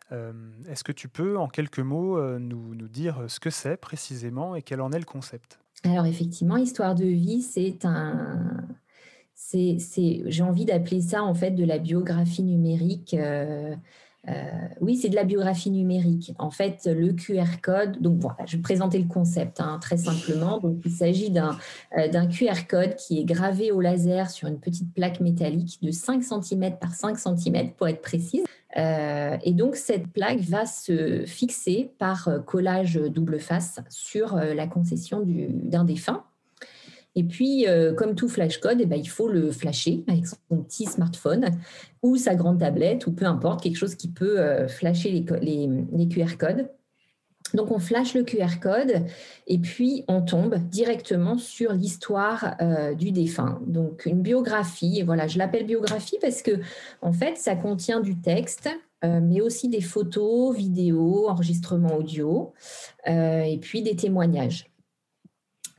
est-ce 0.09 0.83
que 0.83 0.91
tu 0.91 1.07
peux, 1.07 1.37
en 1.37 1.47
quelques 1.47 1.79
mots, 1.79 2.19
nous, 2.39 2.75
nous 2.75 2.89
dire 2.89 3.23
ce 3.29 3.39
que 3.39 3.51
c'est 3.51 3.77
précisément 3.77 4.55
et 4.55 4.63
quel 4.63 4.81
en 4.81 4.91
est 4.91 4.99
le 4.99 5.05
concept? 5.05 5.60
Alors 5.83 6.05
effectivement, 6.05 6.57
histoire 6.57 6.95
de 6.95 7.05
vie, 7.05 7.41
c'est 7.41 7.85
un, 7.85 8.67
j'ai 9.53 10.43
envie 10.43 10.65
d'appeler 10.65 11.01
ça 11.01 11.23
en 11.23 11.33
fait 11.33 11.51
de 11.51 11.65
la 11.65 11.77
biographie 11.77 12.43
numérique. 12.43 13.13
Euh, 13.13 13.75
euh, 14.29 14.67
oui, 14.81 14.97
c'est 14.97 15.09
de 15.09 15.15
la 15.15 15.23
biographie 15.23 15.71
numérique. 15.71 16.33
En 16.37 16.51
fait, 16.51 16.85
le 16.85 17.11
QR 17.13 17.59
code, 17.61 17.99
donc 18.01 18.19
voilà, 18.19 18.45
je 18.45 18.57
vais 18.57 18.61
présenter 18.61 18.99
le 18.99 19.07
concept 19.07 19.59
hein, 19.59 19.79
très 19.81 19.97
simplement. 19.97 20.61
Il 20.85 20.91
s'agit 20.91 21.31
d'un, 21.31 21.57
euh, 21.97 22.27
QR 22.27 22.67
code 22.69 22.95
qui 22.95 23.19
est 23.19 23.23
gravé 23.23 23.71
au 23.71 23.81
laser 23.81 24.29
sur 24.29 24.47
une 24.47 24.59
petite 24.59 24.93
plaque 24.93 25.21
métallique 25.21 25.79
de 25.81 25.91
5 25.91 26.23
cm 26.23 26.77
par 26.77 26.93
5 26.93 27.17
cm 27.17 27.71
pour 27.71 27.87
être 27.87 28.01
précise. 28.01 28.43
Euh, 28.77 29.37
et 29.43 29.53
donc, 29.53 29.75
cette 29.75 30.07
plaque 30.07 30.41
va 30.41 30.67
se 30.67 31.25
fixer 31.25 31.91
par 31.97 32.29
collage 32.45 32.95
double 32.95 33.39
face 33.39 33.79
sur 33.89 34.35
la 34.35 34.67
concession 34.67 35.23
d'un 35.25 35.83
défunt. 35.83 36.23
Et 37.15 37.23
puis, 37.23 37.65
comme 37.97 38.15
tout 38.15 38.29
flashcode, 38.29 38.79
eh 38.79 38.85
ben, 38.85 38.97
il 38.97 39.09
faut 39.09 39.27
le 39.27 39.51
flasher 39.51 40.03
avec 40.07 40.25
son 40.27 40.63
petit 40.63 40.85
smartphone 40.85 41.49
ou 42.01 42.15
sa 42.15 42.35
grande 42.35 42.59
tablette 42.59 43.05
ou 43.05 43.11
peu 43.11 43.25
importe, 43.25 43.61
quelque 43.61 43.77
chose 43.77 43.95
qui 43.95 44.07
peut 44.07 44.67
flasher 44.67 45.11
les, 45.41 46.07
QR 46.07 46.37
codes. 46.37 46.69
Donc 47.53 47.71
on 47.71 47.79
flash 47.79 48.13
le 48.13 48.23
QR 48.23 48.59
code 48.61 49.05
et 49.47 49.57
puis 49.57 50.05
on 50.07 50.21
tombe 50.21 50.55
directement 50.69 51.37
sur 51.37 51.73
l'histoire 51.73 52.55
euh, 52.61 52.93
du 52.93 53.11
défunt. 53.11 53.59
Donc 53.65 54.05
une 54.05 54.21
biographie, 54.21 54.99
et 54.99 55.03
voilà, 55.03 55.27
je 55.27 55.37
l'appelle 55.37 55.65
biographie 55.65 56.17
parce 56.21 56.41
que 56.41 56.51
en 57.01 57.11
fait 57.11 57.37
ça 57.37 57.55
contient 57.55 57.99
du 57.99 58.19
texte, 58.21 58.69
euh, 59.03 59.19
mais 59.21 59.41
aussi 59.41 59.67
des 59.67 59.81
photos, 59.81 60.55
vidéos, 60.55 61.27
enregistrements 61.27 61.95
audio 61.95 62.53
euh, 63.07 63.41
et 63.41 63.57
puis 63.57 63.81
des 63.81 63.95
témoignages. 63.95 64.70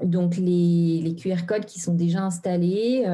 Donc 0.03 0.37
les, 0.37 1.15
QR 1.17 1.47
codes 1.47 1.67
qui 1.67 1.81
sont 1.81 1.95
déjà 1.95 2.23
installés 2.23 3.05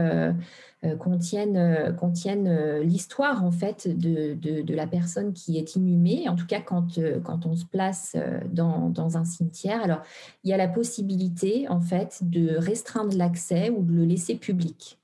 contiennent, 0.99 1.95
contiennent 1.97 2.81
l'histoire 2.81 3.45
en 3.45 3.51
fait 3.51 3.89
de, 3.89 4.35
de, 4.35 4.75
la 4.75 4.87
personne 4.87 5.33
qui 5.33 5.59
est 5.59 5.75
inhumée, 5.75 6.29
en 6.29 6.37
tout 6.37 6.47
cas 6.47 6.61
quand, 6.61 6.99
quand 7.25 7.47
on 7.47 7.57
se 7.57 7.65
place 7.65 8.17
dans, 8.51 8.89
dans, 8.89 9.17
un 9.17 9.25
cimetière. 9.25 9.83
Alors 9.83 10.03
il 10.45 10.51
y 10.51 10.53
a 10.53 10.57
la 10.57 10.69
possibilité 10.69 11.69
en 11.69 11.81
fait 11.81 12.21
de 12.23 12.57
restreindre 12.57 13.17
l'accès 13.17 13.71
ou 13.71 13.83
de 13.83 13.93
le 13.93 14.05
laisser 14.05 14.37
public. 14.37 14.99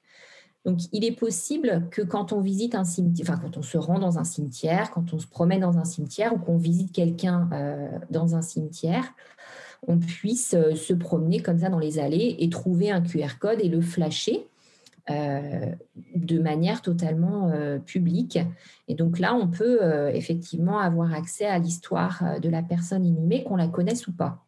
Donc, 0.65 0.79
il 0.93 1.05
est 1.05 1.13
possible 1.13 1.89
que 1.91 2.01
quand 2.01 2.33
on 2.33 2.41
visite 2.41 2.75
un 2.75 2.85
cimetière, 2.85 3.29
enfin, 3.29 3.39
quand 3.39 3.59
on 3.59 3.63
se 3.63 3.77
rend 3.77 3.99
dans 3.99 4.19
un 4.19 4.25
cimetière, 4.25 4.91
quand 4.91 5.13
on 5.13 5.19
se 5.19 5.27
promène 5.27 5.61
dans 5.61 5.77
un 5.77 5.85
cimetière 5.85 6.33
ou 6.33 6.39
qu'on 6.39 6.57
visite 6.57 6.91
quelqu'un 6.91 7.49
euh, 7.53 7.87
dans 8.11 8.35
un 8.35 8.41
cimetière, 8.41 9.05
on 9.89 9.99
puisse 9.99 10.55
euh, 10.55 10.75
se 10.75 10.93
promener 10.93 11.41
comme 11.41 11.59
ça 11.59 11.69
dans 11.69 11.79
les 11.79 11.99
allées 11.99 12.37
et 12.39 12.49
trouver 12.49 12.91
un 12.91 13.01
QR 13.01 13.39
code 13.39 13.61
et 13.61 13.69
le 13.69 13.81
flasher 13.81 14.47
euh, 15.11 15.67
de 16.15 16.39
manière 16.39 16.83
totalement 16.83 17.53
publique. 17.85 18.39
Et 18.89 18.95
donc 18.95 19.19
là, 19.19 19.35
on 19.35 19.49
peut 19.49 19.81
effectivement 20.15 20.79
avoir 20.79 21.13
accès 21.13 21.45
à 21.45 21.59
l'histoire 21.59 22.41
de 22.41 22.49
la 22.49 22.63
personne 22.63 23.05
inhumée, 23.05 23.45
qu'on 23.45 23.57
la 23.57 23.69
connaisse 23.69 24.07
ou 24.07 24.13
pas. 24.13 24.44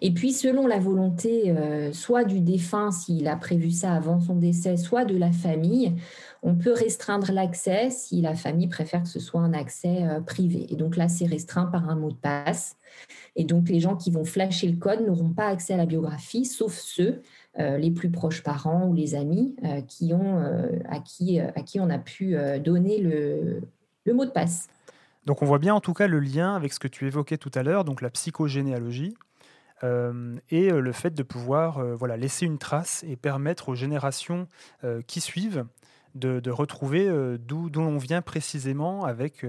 Et 0.00 0.12
puis, 0.12 0.32
selon 0.32 0.66
la 0.66 0.78
volonté, 0.78 1.50
euh, 1.50 1.92
soit 1.92 2.24
du 2.24 2.40
défunt, 2.40 2.90
s'il 2.90 3.28
a 3.28 3.36
prévu 3.36 3.70
ça 3.70 3.94
avant 3.94 4.20
son 4.20 4.34
décès, 4.34 4.76
soit 4.76 5.04
de 5.04 5.16
la 5.16 5.30
famille, 5.30 5.94
on 6.42 6.56
peut 6.56 6.72
restreindre 6.72 7.30
l'accès 7.30 7.90
si 7.90 8.20
la 8.20 8.34
famille 8.34 8.66
préfère 8.66 9.04
que 9.04 9.08
ce 9.08 9.20
soit 9.20 9.40
un 9.40 9.52
accès 9.52 10.02
euh, 10.02 10.20
privé. 10.20 10.66
Et 10.70 10.76
donc 10.76 10.96
là, 10.96 11.08
c'est 11.08 11.26
restreint 11.26 11.66
par 11.66 11.88
un 11.88 11.94
mot 11.94 12.10
de 12.10 12.16
passe. 12.16 12.76
Et 13.36 13.44
donc, 13.44 13.68
les 13.68 13.78
gens 13.78 13.96
qui 13.96 14.10
vont 14.10 14.24
flasher 14.24 14.68
le 14.68 14.76
code 14.76 15.06
n'auront 15.06 15.30
pas 15.30 15.46
accès 15.46 15.74
à 15.74 15.76
la 15.76 15.86
biographie, 15.86 16.44
sauf 16.44 16.74
ceux, 16.74 17.22
euh, 17.58 17.78
les 17.78 17.90
plus 17.90 18.10
proches 18.10 18.42
parents 18.42 18.86
ou 18.88 18.94
les 18.94 19.14
amis, 19.14 19.54
qui 19.86 20.12
ont, 20.12 20.38
à, 20.88 20.98
qui, 20.98 21.38
à 21.38 21.62
qui 21.62 21.78
on 21.80 21.88
a 21.88 21.98
pu 21.98 22.36
donner 22.62 22.98
le, 22.98 23.60
le 24.04 24.14
mot 24.14 24.24
de 24.24 24.30
passe. 24.30 24.68
Donc 25.24 25.42
on 25.42 25.46
voit 25.46 25.58
bien 25.58 25.74
en 25.74 25.80
tout 25.80 25.92
cas 25.92 26.08
le 26.08 26.18
lien 26.18 26.56
avec 26.56 26.72
ce 26.72 26.80
que 26.80 26.88
tu 26.88 27.06
évoquais 27.06 27.38
tout 27.38 27.50
à 27.54 27.62
l'heure, 27.62 27.84
donc 27.84 28.02
la 28.02 28.10
psychogénéalogie. 28.10 29.14
Euh, 29.84 30.36
et 30.50 30.70
euh, 30.70 30.80
le 30.80 30.92
fait 30.92 31.10
de 31.10 31.22
pouvoir 31.22 31.78
euh, 31.78 31.94
voilà, 31.94 32.16
laisser 32.16 32.46
une 32.46 32.58
trace 32.58 33.04
et 33.08 33.16
permettre 33.16 33.68
aux 33.68 33.74
générations 33.74 34.46
qui 35.06 35.20
suivent 35.20 35.64
de, 36.14 36.50
retrouver 36.50 37.08
d'où 37.38 37.68
l'on 37.74 37.96
vient 37.96 38.22
précisément 38.22 39.04
avec 39.04 39.46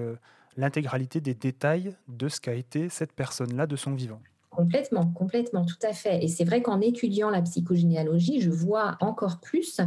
l'intégralité 0.57 1.21
des 1.21 1.33
détails 1.33 1.95
de 2.07 2.29
ce 2.29 2.39
qu'a 2.39 2.53
été 2.53 2.89
cette 2.89 3.13
personne-là 3.13 3.67
de 3.67 3.75
son 3.75 3.93
vivant. 3.93 4.21
Complètement, 4.49 5.07
complètement, 5.07 5.65
tout 5.65 5.79
à 5.81 5.93
fait. 5.93 6.23
Et 6.23 6.27
c'est 6.27 6.43
vrai 6.43 6.61
qu'en 6.61 6.79
étudiant 6.79 7.29
la 7.29 7.41
psychogénéalogie, 7.41 8.39
je 8.41 8.51
vois 8.51 8.97
encore 9.01 9.39
plus 9.39 9.81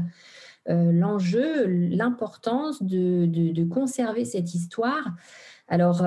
l'enjeu, 0.66 1.66
l'importance 1.66 2.82
de, 2.82 3.26
de, 3.26 3.64
conserver 3.64 4.24
cette 4.24 4.54
histoire. 4.54 5.14
Alors, 5.68 6.04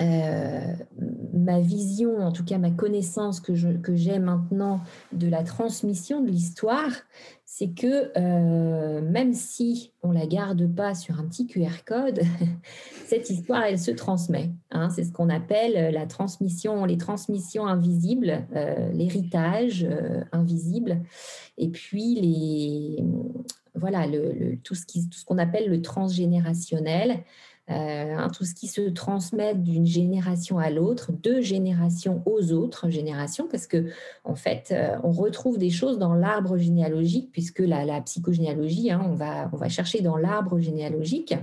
ma 0.00 1.60
vision, 1.60 2.18
en 2.18 2.32
tout 2.32 2.44
cas 2.44 2.58
ma 2.58 2.70
connaissance 2.70 3.40
que, 3.40 3.54
j'ai 3.54 4.18
maintenant 4.18 4.80
de 5.12 5.28
la 5.28 5.42
transmission 5.42 6.20
de 6.20 6.28
l'histoire, 6.28 6.90
c'est 7.44 7.68
que 7.68 8.10
euh, 8.18 9.00
même 9.00 9.32
si 9.32 9.92
on 10.02 10.10
la 10.10 10.26
garde 10.26 10.66
pas 10.74 10.94
sur 10.94 11.20
un 11.20 11.24
petit 11.24 11.46
QR 11.46 11.84
code, 11.86 12.20
cette 13.06 13.30
histoire, 13.30 13.62
elle 13.64 13.78
se 13.78 13.90
transmet. 13.90 14.50
Hein. 14.70 14.90
c'est 14.90 15.04
ce 15.04 15.12
qu'on 15.12 15.28
appelle 15.28 15.94
la 15.94 16.06
transmission, 16.06 16.84
les 16.84 16.98
transmissions 16.98 17.66
invisibles, 17.66 18.44
euh, 18.54 18.90
l'héritage 18.92 19.86
invisible, 20.32 21.00
et 21.58 21.68
puis 21.68 22.16
les, 22.16 23.04
voilà, 23.74 24.06
tout 24.64 24.74
ce 24.74 25.24
qu'on 25.24 25.38
appelle 25.38 25.68
le 25.70 25.80
transgénérationnel. 25.80 27.22
Euh, 27.68 28.14
hein, 28.16 28.28
tout 28.28 28.44
ce 28.44 28.54
qui 28.54 28.68
se 28.68 28.82
transmet 28.82 29.56
d'une 29.56 29.86
génération 29.86 30.56
à 30.58 30.70
l'autre, 30.70 31.10
de 31.10 31.40
génération 31.40 32.22
aux 32.24 32.52
autres 32.52 32.90
générations, 32.90 33.48
parce 33.50 33.66
que 33.66 33.86
en 34.22 34.36
fait, 34.36 34.68
euh, 34.70 34.96
on 35.02 35.10
retrouve 35.10 35.58
des 35.58 35.70
choses 35.70 35.98
dans 35.98 36.14
l'arbre 36.14 36.58
généalogique, 36.58 37.30
puisque 37.32 37.58
la, 37.58 38.00
psychogénéalogie, 38.02 38.92
hein, 38.92 39.02
on, 39.04 39.14
va, 39.14 39.68
chercher 39.68 40.00
dans 40.00 40.16
l'arbre 40.16 40.60
généalogique. 40.60 41.34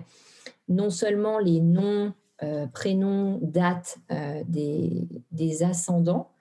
Non 0.70 0.90
seulement 0.90 1.40
les 1.40 1.60
noms, 1.60 2.14
euh, 2.42 2.68
prénoms, 2.68 3.40
dates 3.42 3.98
des 4.50 5.64
ascendants, 5.64 6.33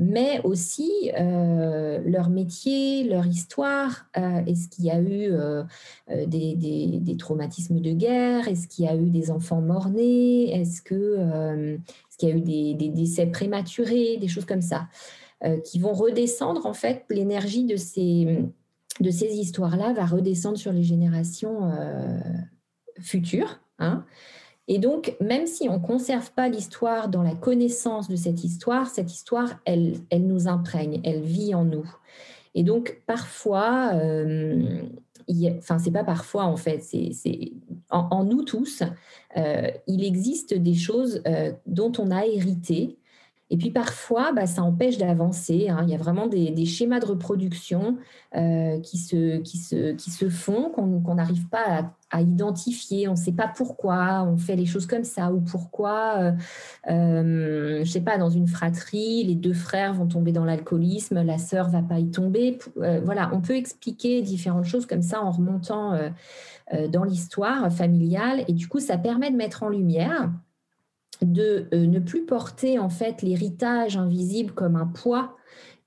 mais 0.00 0.40
aussi 0.44 1.10
euh, 1.14 2.00
leur 2.06 2.30
métier, 2.30 3.04
leur 3.04 3.26
histoire. 3.26 4.06
Euh, 4.16 4.42
est-ce 4.46 4.66
qu'il 4.68 4.86
y 4.86 4.90
a 4.90 4.98
eu 4.98 5.30
euh, 5.30 5.62
des, 6.26 7.16
traumatismes 7.18 7.80
de 7.80 7.92
guerre? 7.92 8.48
Est-ce 8.48 8.66
qu'il 8.66 8.86
y 8.86 8.88
a 8.88 8.96
eu 8.96 9.10
des 9.10 9.30
enfants 9.30 9.60
morts-nés? 9.60 10.58
Est-ce 10.58 10.80
qu'il 10.80 12.28
y 12.28 12.32
a 12.32 12.34
eu 12.34 12.40
des, 12.40 12.88
décès 12.88 13.26
prématurés? 13.26 14.16
Des 14.16 14.26
choses 14.26 14.46
comme 14.46 14.62
ça, 14.62 14.88
qui 15.64 15.78
vont 15.78 15.92
redescendre, 15.92 16.64
en 16.64 16.74
fait, 16.74 17.04
l'énergie 17.10 17.64
de 17.64 17.76
ces, 17.76 18.38
de 19.00 19.10
ces 19.10 19.34
histoires-là 19.34 19.92
va 19.92 20.06
redescendre 20.06 20.56
sur 20.56 20.72
les 20.72 20.82
générations 20.82 21.70
futures. 23.00 23.60
Hein. 23.78 24.06
Et 24.72 24.78
donc, 24.78 25.16
même 25.20 25.48
si 25.48 25.68
on 25.68 25.80
ne 25.80 25.84
conserve 25.84 26.30
pas 26.30 26.48
l'histoire 26.48 27.08
dans 27.08 27.24
la 27.24 27.34
connaissance 27.34 28.08
de 28.08 28.14
cette 28.14 28.44
histoire, 28.44 28.86
cette 28.86 29.12
histoire, 29.12 29.58
elle, 29.64 29.94
elle 30.10 30.28
nous 30.28 30.46
imprègne, 30.46 31.00
elle 31.02 31.22
vit 31.22 31.56
en 31.56 31.64
nous. 31.64 31.92
Et 32.54 32.62
donc, 32.62 33.02
parfois, 33.04 33.90
euh, 33.94 34.80
enfin, 35.58 35.80
c'est 35.80 35.90
pas 35.90 36.04
parfois 36.04 36.44
en 36.44 36.56
fait, 36.56 36.84
c'est 36.84 37.52
en, 37.90 38.22
nous 38.22 38.44
tous, 38.44 38.84
euh, 39.36 39.72
il 39.88 40.04
existe 40.04 40.54
des 40.54 40.74
choses 40.74 41.20
euh, 41.26 41.50
dont 41.66 41.92
on 41.98 42.12
a 42.12 42.24
hérité 42.24 42.96
et 43.52 43.56
puis 43.56 43.70
parfois, 43.72 44.32
bah, 44.32 44.46
ça 44.46 44.62
empêche 44.62 44.96
d'avancer. 44.96 45.68
Hein. 45.68 45.80
Il 45.82 45.90
y 45.90 45.94
a 45.94 45.98
vraiment 45.98 46.28
des, 46.28 46.64
schémas 46.64 47.00
de 47.00 47.06
reproduction 47.06 47.98
euh, 48.36 48.78
qui, 48.78 48.96
se, 48.96 49.38
qui, 49.38 49.58
se, 49.58 49.92
qui 49.92 50.10
se 50.12 50.28
font, 50.28 50.70
qu'on 50.70 51.14
n'arrive 51.16 51.48
pas 51.48 51.90
à, 52.12 52.20
identifier. 52.20 53.08
On 53.08 53.12
ne 53.12 53.16
sait 53.16 53.32
pas 53.32 53.48
pourquoi 53.48 54.22
on 54.22 54.36
fait 54.36 54.54
les 54.54 54.66
choses 54.66 54.86
comme 54.86 55.02
ça 55.02 55.32
ou 55.32 55.40
pourquoi, 55.40 56.18
euh, 56.18 56.32
euh, 56.90 57.74
je 57.76 57.80
ne 57.80 57.84
sais 57.84 58.00
pas, 58.00 58.18
dans 58.18 58.30
une 58.30 58.46
fratrie, 58.46 59.24
les 59.24 59.34
deux 59.34 59.52
frères 59.52 59.94
vont 59.94 60.06
tomber 60.06 60.30
dans 60.30 60.44
l'alcoolisme, 60.44 61.20
la 61.22 61.38
sœur 61.38 61.68
va 61.70 61.82
pas 61.82 61.98
y 61.98 62.10
tomber. 62.10 62.58
voilà, 62.76 63.30
on 63.32 63.40
peut 63.40 63.56
expliquer 63.56 64.22
différentes 64.22 64.64
choses 64.64 64.86
comme 64.86 65.02
ça 65.02 65.22
en 65.22 65.30
remontant 65.30 65.98
dans 66.88 67.02
l'histoire 67.02 67.72
familiale. 67.72 68.44
Et 68.46 68.52
du 68.52 68.68
coup, 68.68 68.78
ça 68.78 68.96
permet 68.96 69.30
de 69.32 69.36
mettre 69.36 69.64
en 69.64 69.68
lumière 69.68 70.30
de 71.22 71.68
euh, 71.74 71.86
ne 71.86 71.98
plus 71.98 72.24
porter 72.24 72.78
en 72.78 72.88
fait 72.88 73.22
l'héritage 73.22 73.96
invisible 73.96 74.52
comme 74.52 74.76
un 74.76 74.86
poids 74.86 75.36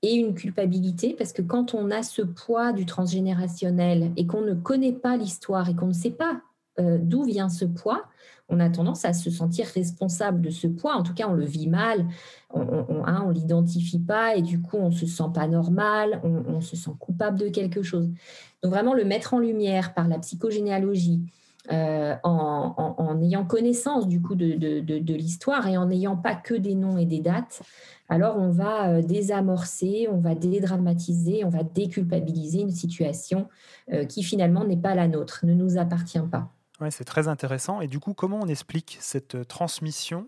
et 0.02 0.14
une 0.14 0.34
culpabilité, 0.34 1.14
parce 1.16 1.32
que 1.32 1.42
quand 1.42 1.74
on 1.74 1.90
a 1.90 2.02
ce 2.02 2.22
poids 2.22 2.72
du 2.72 2.84
transgénérationnel 2.84 4.12
et 4.16 4.26
qu'on 4.26 4.42
ne 4.42 4.54
connaît 4.54 4.92
pas 4.92 5.16
l'histoire 5.16 5.68
et 5.70 5.74
qu'on 5.74 5.86
ne 5.86 5.92
sait 5.92 6.10
pas 6.10 6.42
euh, 6.78 6.98
d'où 7.00 7.24
vient 7.24 7.48
ce 7.48 7.64
poids, 7.64 8.04
on 8.48 8.60
a 8.60 8.68
tendance 8.68 9.04
à 9.04 9.14
se 9.14 9.30
sentir 9.30 9.66
responsable 9.66 10.42
de 10.42 10.50
ce 10.50 10.66
poids. 10.66 10.96
En 10.96 11.02
tout 11.02 11.14
cas, 11.14 11.26
on 11.28 11.32
le 11.32 11.46
vit 11.46 11.68
mal, 11.68 12.06
on 12.50 12.64
ne 12.64 13.06
hein, 13.06 13.30
l'identifie 13.32 13.98
pas 13.98 14.36
et 14.36 14.42
du 14.42 14.60
coup, 14.60 14.76
on 14.76 14.90
se 14.90 15.06
sent 15.06 15.30
pas 15.32 15.46
normal, 15.46 16.20
on, 16.22 16.60
se 16.60 16.76
sent 16.76 16.90
coupable 16.98 17.38
de 17.38 17.48
quelque 17.48 17.82
chose. 17.82 18.10
Donc 18.62 18.72
vraiment, 18.72 18.92
le 18.92 19.04
mettre 19.04 19.34
en 19.34 19.38
lumière 19.38 19.94
par 19.94 20.08
la 20.08 20.18
psychogénéalogie, 20.18 21.22
euh, 21.72 22.14
en, 22.24 23.22
ayant 23.22 23.46
connaissance 23.46 24.06
du 24.06 24.20
coup 24.20 24.34
de, 24.34 25.14
l'histoire 25.14 25.66
et 25.66 25.78
en 25.78 25.86
n'ayant 25.86 26.16
pas 26.16 26.34
que 26.34 26.52
des 26.52 26.74
noms 26.74 26.98
et 26.98 27.06
des 27.06 27.20
dates, 27.20 27.62
alors 28.10 28.36
on 28.36 28.50
va 28.50 28.90
euh, 28.90 29.02
désamorcer, 29.02 30.06
on 30.10 30.18
va 30.18 30.34
dédramatiser, 30.34 31.42
on 31.44 31.48
va 31.48 31.62
déculpabiliser 31.62 32.60
une 32.60 32.70
situation 32.70 33.48
euh, 33.92 34.04
qui 34.04 34.22
finalement 34.22 34.64
n'est 34.64 34.76
pas 34.76 34.94
la 34.94 35.08
nôtre, 35.08 35.40
ne 35.44 35.54
nous 35.54 35.78
appartient 35.78 36.20
pas. 36.30 36.50
Oui, 36.80 36.88
c'est 36.90 37.04
très 37.04 37.28
intéressant. 37.28 37.80
Et 37.80 37.88
du 37.88 37.98
coup, 37.98 38.12
comment 38.12 38.40
on 38.42 38.48
explique 38.48 38.98
cette 39.00 39.48
transmission 39.48 40.26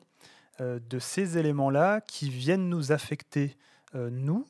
de 0.59 0.99
ces 0.99 1.37
éléments-là 1.37 2.01
qui 2.01 2.31
viennent 2.31 2.71
nous 2.71 2.93
affecter, 2.93 3.59
nous, 3.95 4.47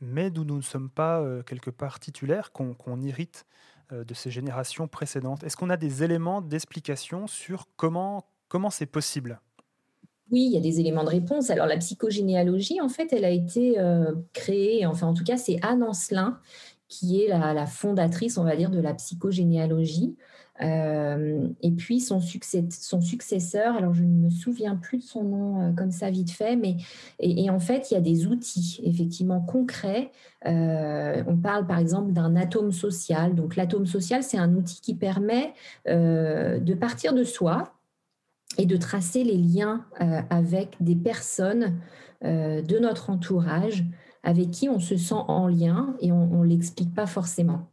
mais 0.00 0.30
d'où 0.30 0.42
nous 0.42 0.56
ne 0.56 0.62
sommes 0.62 0.90
pas 0.90 1.24
quelque 1.46 1.70
part 1.70 2.00
titulaires, 2.00 2.50
qu'on 2.50 3.00
irrite 3.02 3.46
de 3.92 4.14
ces 4.14 4.30
générations 4.30 4.88
précédentes. 4.88 5.44
Est-ce 5.44 5.56
qu'on 5.56 5.70
a 5.70 5.76
des 5.76 6.02
éléments 6.02 6.40
d'explication 6.42 7.26
sur 7.26 7.66
comment 7.76 8.24
comment 8.48 8.70
c'est 8.70 8.86
possible? 8.86 9.40
Oui, 10.30 10.44
il 10.46 10.52
y 10.52 10.56
a 10.58 10.60
des 10.60 10.80
éléments 10.80 11.04
de 11.04 11.08
réponse. 11.08 11.50
Alors 11.50 11.66
la 11.66 11.78
psychogénéalogie, 11.78 12.80
en 12.80 12.88
fait, 12.88 13.12
elle 13.12 13.24
a 13.24 13.30
été 13.30 13.78
euh, 13.78 14.14
créée, 14.32 14.84
enfin 14.84 15.06
en 15.06 15.14
tout 15.14 15.24
cas 15.24 15.36
c'est 15.36 15.58
Anne 15.62 15.82
Ancelin 15.82 16.38
qui 16.88 17.22
est 17.22 17.28
la, 17.28 17.66
fondatrice, 17.66 18.38
on 18.38 18.44
va 18.44 18.56
dire, 18.56 18.70
de 18.70 18.80
la 18.80 18.94
psychogénéalogie. 18.94 20.16
Euh, 20.60 21.48
et 21.62 21.70
puis 21.70 22.00
son, 22.00 22.20
successeur, 22.20 23.76
alors 23.76 23.94
je 23.94 24.02
ne 24.02 24.24
me 24.24 24.30
souviens 24.30 24.76
plus 24.76 24.98
de 24.98 25.02
son 25.02 25.22
nom 25.22 25.60
euh, 25.60 25.72
comme 25.72 25.92
ça 25.92 26.10
vite 26.10 26.30
fait, 26.30 26.56
mais 26.56 26.76
et, 27.20 27.48
en 27.50 27.60
fait 27.60 27.90
il 27.90 27.94
y 27.94 27.96
a 27.96 28.00
des 28.00 28.26
outils 28.26 28.80
effectivement 28.82 29.40
concrets. 29.40 30.10
Euh, 30.46 31.22
on 31.26 31.36
parle 31.36 31.66
par 31.66 31.78
exemple 31.78 32.12
d'un 32.12 32.34
atome 32.36 32.72
social. 32.72 33.34
Donc 33.34 33.56
l'atome 33.56 33.86
social, 33.86 34.22
c'est 34.22 34.38
un 34.38 34.54
outil 34.54 34.80
qui 34.80 34.94
permet 34.94 35.52
de 35.86 36.74
partir 36.74 37.14
de 37.14 37.24
soi 37.24 37.72
et 38.56 38.66
de 38.66 38.76
tracer 38.76 39.24
les 39.24 39.36
liens 39.36 39.84
avec 40.30 40.76
des 40.80 40.96
personnes 40.96 41.78
de 42.22 42.78
notre 42.78 43.10
entourage 43.10 43.84
avec 44.22 44.50
qui 44.50 44.68
on 44.68 44.80
se 44.80 44.96
sent 44.96 45.14
en 45.14 45.46
lien 45.46 45.94
et 46.00 46.12
on 46.12 46.42
ne 46.42 46.46
l'explique 46.46 46.94
pas 46.94 47.06
forcément. 47.06 47.68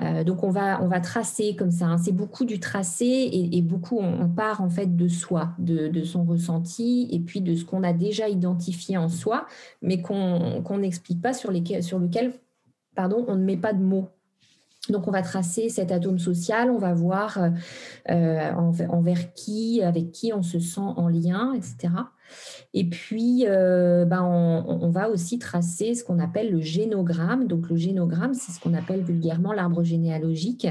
Euh, 0.00 0.24
donc 0.24 0.42
on 0.42 0.50
va, 0.50 1.00
tracer 1.00 1.54
comme 1.56 1.70
ça. 1.70 1.86
Hein. 1.86 1.98
C'est 1.98 2.12
beaucoup 2.12 2.44
du 2.44 2.60
tracé 2.60 3.28
et, 3.32 3.62
beaucoup 3.62 3.98
on, 3.98 4.28
part 4.28 4.60
en 4.60 4.68
fait 4.68 4.96
de 4.96 5.08
soi, 5.08 5.50
de, 5.58 6.02
son 6.04 6.24
ressenti 6.24 7.08
et 7.10 7.20
puis 7.20 7.40
de 7.40 7.54
ce 7.54 7.64
qu'on 7.64 7.82
a 7.82 7.92
déjà 7.92 8.28
identifié 8.28 8.96
en 8.96 9.08
soi, 9.08 9.46
mais 9.80 10.00
qu'on 10.00 10.78
n'explique 10.78 11.20
pas 11.20 11.32
sur, 11.32 11.52
sur 11.80 11.98
lequel 11.98 12.32
pardon, 12.94 13.24
on 13.28 13.36
ne 13.36 13.44
met 13.44 13.56
pas 13.56 13.72
de 13.72 13.82
mots. 13.82 14.08
Donc 14.88 15.06
on 15.06 15.12
va 15.12 15.22
tracer 15.22 15.68
cet 15.68 15.92
atome 15.92 16.18
social, 16.18 16.70
on 16.70 16.78
va 16.78 16.92
voir 16.92 17.38
euh, 18.10 18.52
envers 18.52 19.32
qui, 19.32 19.80
avec 19.80 20.10
qui 20.10 20.32
on 20.32 20.42
se 20.42 20.58
sent 20.58 20.80
en 20.80 21.08
lien, 21.08 21.52
etc. 21.54 21.94
Et 22.74 22.88
puis, 22.88 23.44
euh, 23.46 24.04
ben, 24.04 24.22
on, 24.22 24.90
va 24.90 25.08
aussi 25.10 25.38
tracer 25.38 25.94
ce 25.94 26.04
qu'on 26.04 26.18
appelle 26.18 26.50
le 26.50 26.60
génogramme. 26.60 27.46
Donc, 27.46 27.68
le 27.68 27.76
génogramme, 27.76 28.34
c'est 28.34 28.52
ce 28.52 28.60
qu'on 28.60 28.74
appelle 28.74 29.02
vulgairement 29.02 29.52
l'arbre 29.52 29.82
généalogique. 29.82 30.66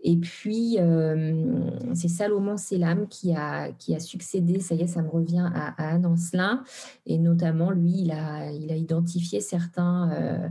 Et 0.00 0.16
puis, 0.16 0.76
euh, 0.78 1.70
c'est 1.94 2.08
Salomon 2.08 2.56
Selam 2.56 3.08
qui 3.08 3.34
a, 3.34 3.72
qui 3.72 3.96
a 3.96 4.00
succédé, 4.00 4.60
ça 4.60 4.76
y 4.76 4.82
est, 4.82 4.86
ça 4.86 5.02
me 5.02 5.08
revient 5.08 5.50
à, 5.52 5.74
à 5.76 5.94
Anne 5.94 6.06
Ancelin. 6.06 6.62
Et 7.04 7.18
notamment, 7.18 7.72
lui, 7.72 8.02
il 8.02 8.12
a, 8.12 8.50
il 8.52 8.70
a 8.70 8.76
identifié 8.76 9.40
certains, 9.40 10.10
euh, 10.12 10.48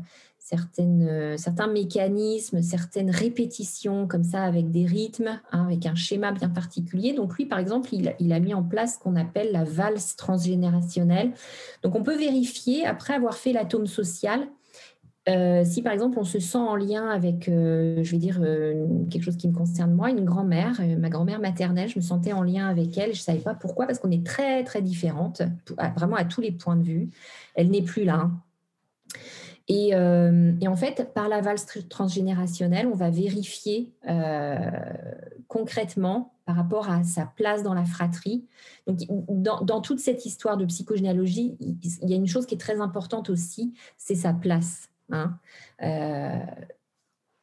certaines, 0.47 1.05
euh, 1.09 1.35
certains 1.35 1.67
mécanismes, 1.67 2.61
certaines 2.61 3.11
répétitions 3.11 4.07
comme 4.07 4.23
ça 4.23 4.43
avec 4.43 4.71
des 4.71 4.85
rythmes, 4.85 5.41
hein, 5.51 5.65
avec 5.65 5.85
un 5.85 5.95
schéma 5.95 6.31
bien 6.31 6.47
particulier. 6.47 7.13
Donc 7.13 7.35
lui, 7.35 7.45
par 7.45 7.59
exemple, 7.59 7.89
il, 7.91 8.33
a 8.33 8.39
mis 8.39 8.53
en 8.53 8.63
place 8.63 8.95
ce 8.95 8.99
qu'on 8.99 9.17
appelle 9.17 9.51
la 9.51 9.65
valse 9.65 10.15
transgénérationnelle. 10.15 11.33
Donc 11.83 11.95
on 11.95 12.03
peut 12.03 12.17
vérifier, 12.17 12.85
après 12.85 13.13
avoir 13.13 13.35
fait 13.35 13.51
l'atome 13.51 13.87
social, 13.87 14.47
euh, 15.27 15.65
si 15.65 15.81
par 15.81 15.91
exemple 15.91 16.17
on 16.17 16.23
se 16.23 16.39
sent 16.39 16.57
en 16.57 16.77
lien 16.77 17.09
avec, 17.09 17.49
euh, 17.49 18.01
je 18.01 18.11
vais 18.11 18.17
dire 18.17 18.39
quelque 19.11 19.23
chose 19.23 19.35
qui 19.35 19.49
me 19.49 19.53
concerne 19.53 19.93
moi, 19.93 20.09
une 20.09 20.23
grand-mère, 20.23 20.79
ma 20.97 21.09
grand-mère 21.09 21.41
maternelle, 21.41 21.89
je 21.89 21.99
me 21.99 22.03
sentais 22.03 22.31
en 22.31 22.43
lien 22.43 22.69
avec 22.69 22.97
elle, 22.97 23.13
je 23.13 23.19
ne 23.19 23.23
savais 23.23 23.39
pas 23.39 23.53
pourquoi, 23.53 23.85
parce 23.85 23.99
qu'on 23.99 24.11
est 24.11 24.25
très 24.25 24.63
très 24.63 24.81
différentes, 24.81 25.41
vraiment 25.97 26.15
à 26.15 26.23
tous 26.23 26.39
les 26.39 26.53
points 26.53 26.77
de 26.77 26.83
vue. 26.83 27.09
Elle 27.53 27.69
n'est 27.69 27.81
plus 27.81 28.05
là. 28.05 28.21
Hein. 28.21 28.41
Euh, 29.69 30.53
et, 30.61 30.67
en 30.67 30.75
fait, 30.75 31.11
par 31.13 31.27
la 31.27 31.41
valse 31.41 31.65
transgénérationnelle, 31.89 32.87
on 32.87 32.95
va 32.95 33.09
vérifier 33.09 33.91
euh, 34.07 34.57
concrètement 35.47 36.33
par 36.45 36.55
rapport 36.55 36.89
à 36.89 37.03
sa 37.03 37.25
place 37.25 37.63
dans 37.63 37.73
la 37.73 37.83
fratrie. 37.83 38.45
Donc, 38.85 38.99
dans, 39.29 39.81
toute 39.81 39.99
cette 39.99 40.25
histoire 40.25 40.55
de 40.55 40.65
psychogénéalogie, 40.65 41.57
il 41.59 42.09
y 42.09 42.13
a 42.13 42.15
une 42.15 42.27
chose 42.27 42.45
qui 42.45 42.55
est 42.55 42.59
très 42.59 42.79
importante 42.79 43.29
aussi, 43.29 43.73
c'est 43.97 44.15
sa 44.15 44.33
place. 44.33 44.89
Hein. 45.09 45.37
Euh, 45.83 46.39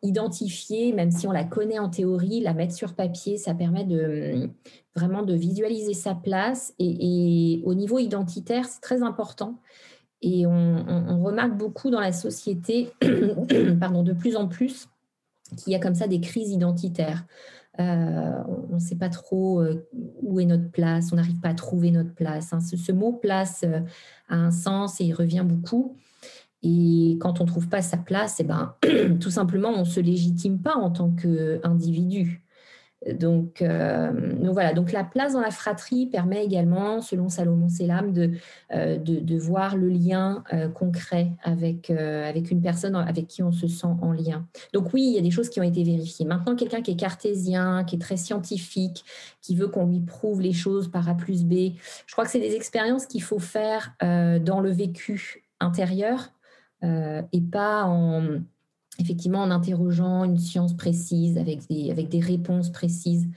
identifier, 0.02 0.92
même 0.92 1.10
si 1.10 1.26
on 1.26 1.32
la 1.32 1.44
connaît 1.44 1.78
en 1.78 1.88
théorie, 1.88 2.40
la 2.40 2.52
mettre 2.52 2.74
sur 2.74 2.94
papier, 2.94 3.38
ça 3.38 3.54
permet 3.54 3.84
de 3.84 4.50
vraiment 4.94 5.22
de 5.22 5.34
visualiser 5.34 5.94
sa 5.94 6.14
place. 6.14 6.74
et 6.78 7.62
au 7.64 7.74
niveau 7.74 7.98
identitaire, 7.98 8.66
c'est 8.66 8.80
très 8.80 9.02
important 9.02 9.58
et 10.24 10.46
on, 10.46 11.22
remarque 11.22 11.56
beaucoup 11.56 11.90
dans 11.90 12.00
la 12.00 12.12
société, 12.12 12.92
pardon, 13.80 14.02
de 14.02 14.14
plus 14.14 14.36
en 14.36 14.48
plus, 14.48 14.88
qu'il 15.58 15.74
y 15.74 15.76
a 15.76 15.78
comme 15.78 15.94
ça 15.94 16.06
des 16.06 16.20
crises 16.20 16.50
identitaires. 16.50 17.26
Euh, 17.78 18.42
on 18.70 18.76
ne 18.76 18.80
sait 18.80 18.96
pas 18.96 19.10
trop 19.10 19.60
euh, 19.60 19.86
où 20.22 20.40
est 20.40 20.46
notre 20.46 20.70
place, 20.70 21.12
on 21.12 21.16
n'arrive 21.16 21.40
pas 21.40 21.50
à 21.50 21.54
trouver 21.54 21.90
notre 21.90 22.14
place. 22.14 22.54
Hein. 22.54 22.60
Ce, 22.60 22.92
mot 22.92 23.12
place 23.12 23.64
euh, 23.64 23.80
a 24.30 24.36
un 24.36 24.50
sens 24.50 25.00
et 25.00 25.04
il 25.04 25.12
revient 25.12 25.44
beaucoup. 25.44 25.94
Et 26.62 27.18
quand 27.20 27.40
on 27.40 27.44
ne 27.44 27.48
trouve 27.48 27.68
pas 27.68 27.82
sa 27.82 27.98
place, 27.98 28.36
eh 28.40 28.44
ben, 28.44 28.76
tout 29.20 29.30
simplement, 29.30 29.70
on 29.70 29.80
ne 29.80 29.84
se 29.84 30.00
légitime 30.00 30.58
pas 30.60 30.76
en 30.76 30.90
tant 30.90 31.10
qu'individu. 31.10 32.43
Donc, 33.12 33.60
euh, 33.60 34.12
donc, 34.12 34.52
voilà, 34.52 34.72
donc 34.72 34.92
la 34.92 35.04
place 35.04 35.34
dans 35.34 35.40
la 35.40 35.50
fratrie 35.50 36.06
permet 36.06 36.44
également, 36.44 37.00
selon 37.00 37.28
Salomon 37.28 37.68
Selam, 37.68 38.12
de, 38.12 38.32
euh, 38.72 38.96
de, 38.98 39.38
voir 39.38 39.76
le 39.76 39.88
lien 39.88 40.42
euh, 40.52 40.68
concret 40.68 41.32
avec, 41.42 41.90
avec 41.90 42.50
une 42.50 42.62
personne 42.62 42.94
avec 42.96 43.26
qui 43.26 43.42
on 43.42 43.52
se 43.52 43.66
sent 43.66 43.86
en 44.00 44.12
lien. 44.12 44.46
Donc 44.72 44.94
oui, 44.94 45.02
il 45.02 45.14
y 45.14 45.18
a 45.18 45.22
des 45.22 45.30
choses 45.30 45.50
qui 45.50 45.60
ont 45.60 45.64
été 45.64 45.84
vérifiées. 45.84 46.24
Maintenant, 46.24 46.56
quelqu'un 46.56 46.80
qui 46.80 46.92
est 46.92 46.96
cartésien, 46.96 47.84
qui 47.84 47.96
est 47.96 48.00
très 48.00 48.16
scientifique, 48.16 49.04
qui 49.42 49.54
veut 49.54 49.68
qu'on 49.68 49.86
lui 49.86 50.00
prouve 50.00 50.40
les 50.40 50.52
choses 50.52 50.90
par 50.90 51.08
A 51.08 51.14
plus 51.14 51.44
B, 51.44 51.72
je 52.06 52.12
crois 52.12 52.24
que 52.24 52.30
c'est 52.30 52.40
des 52.40 52.54
expériences 52.54 53.06
qu'il 53.06 53.22
faut 53.22 53.38
faire 53.38 53.94
dans 54.00 54.60
le 54.60 54.70
vécu 54.70 55.44
intérieur 55.60 56.30
et 56.82 57.40
pas 57.40 57.84
en 57.84 58.40
effectivement 58.98 59.40
en 59.40 59.50
interrogeant 59.50 60.24
une 60.24 60.38
science 60.38 60.76
précise, 60.76 61.38
avec 61.38 61.68
des, 61.68 61.90
avec 61.90 62.08
des 62.08 62.20
réponses 62.20 62.70
précises. 62.70 63.28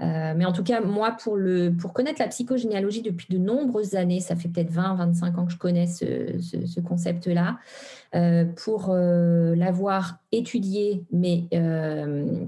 Euh, 0.00 0.34
mais 0.36 0.44
en 0.44 0.52
tout 0.52 0.64
cas, 0.64 0.80
moi, 0.80 1.16
pour, 1.22 1.36
le, 1.36 1.70
pour 1.70 1.92
connaître 1.92 2.20
la 2.20 2.28
psychogénéalogie 2.28 3.02
depuis 3.02 3.26
de 3.30 3.38
nombreuses 3.38 3.94
années, 3.94 4.20
ça 4.20 4.34
fait 4.34 4.48
peut-être 4.48 4.70
20, 4.70 4.94
25 4.94 5.38
ans 5.38 5.46
que 5.46 5.52
je 5.52 5.58
connais 5.58 5.86
ce, 5.86 6.40
ce, 6.40 6.80
concept-là, 6.80 7.58
euh, 8.14 8.44
pour 8.64 8.88
euh, 8.90 9.54
l'avoir 9.54 10.18
étudié, 10.32 11.04
mais 11.12 11.44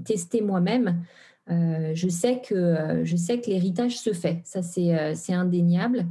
testé 0.03 0.41
moi-même, 0.41 1.01
je 1.47 2.07
sais 2.09 2.41
que, 2.41 3.01
je 3.03 3.15
sais 3.15 3.39
que 3.39 3.49
l'héritage 3.49 3.97
se 3.99 4.11
fait. 4.11 4.41
Ça, 4.43 4.61
c'est 4.63 5.33
indéniable 5.33 6.05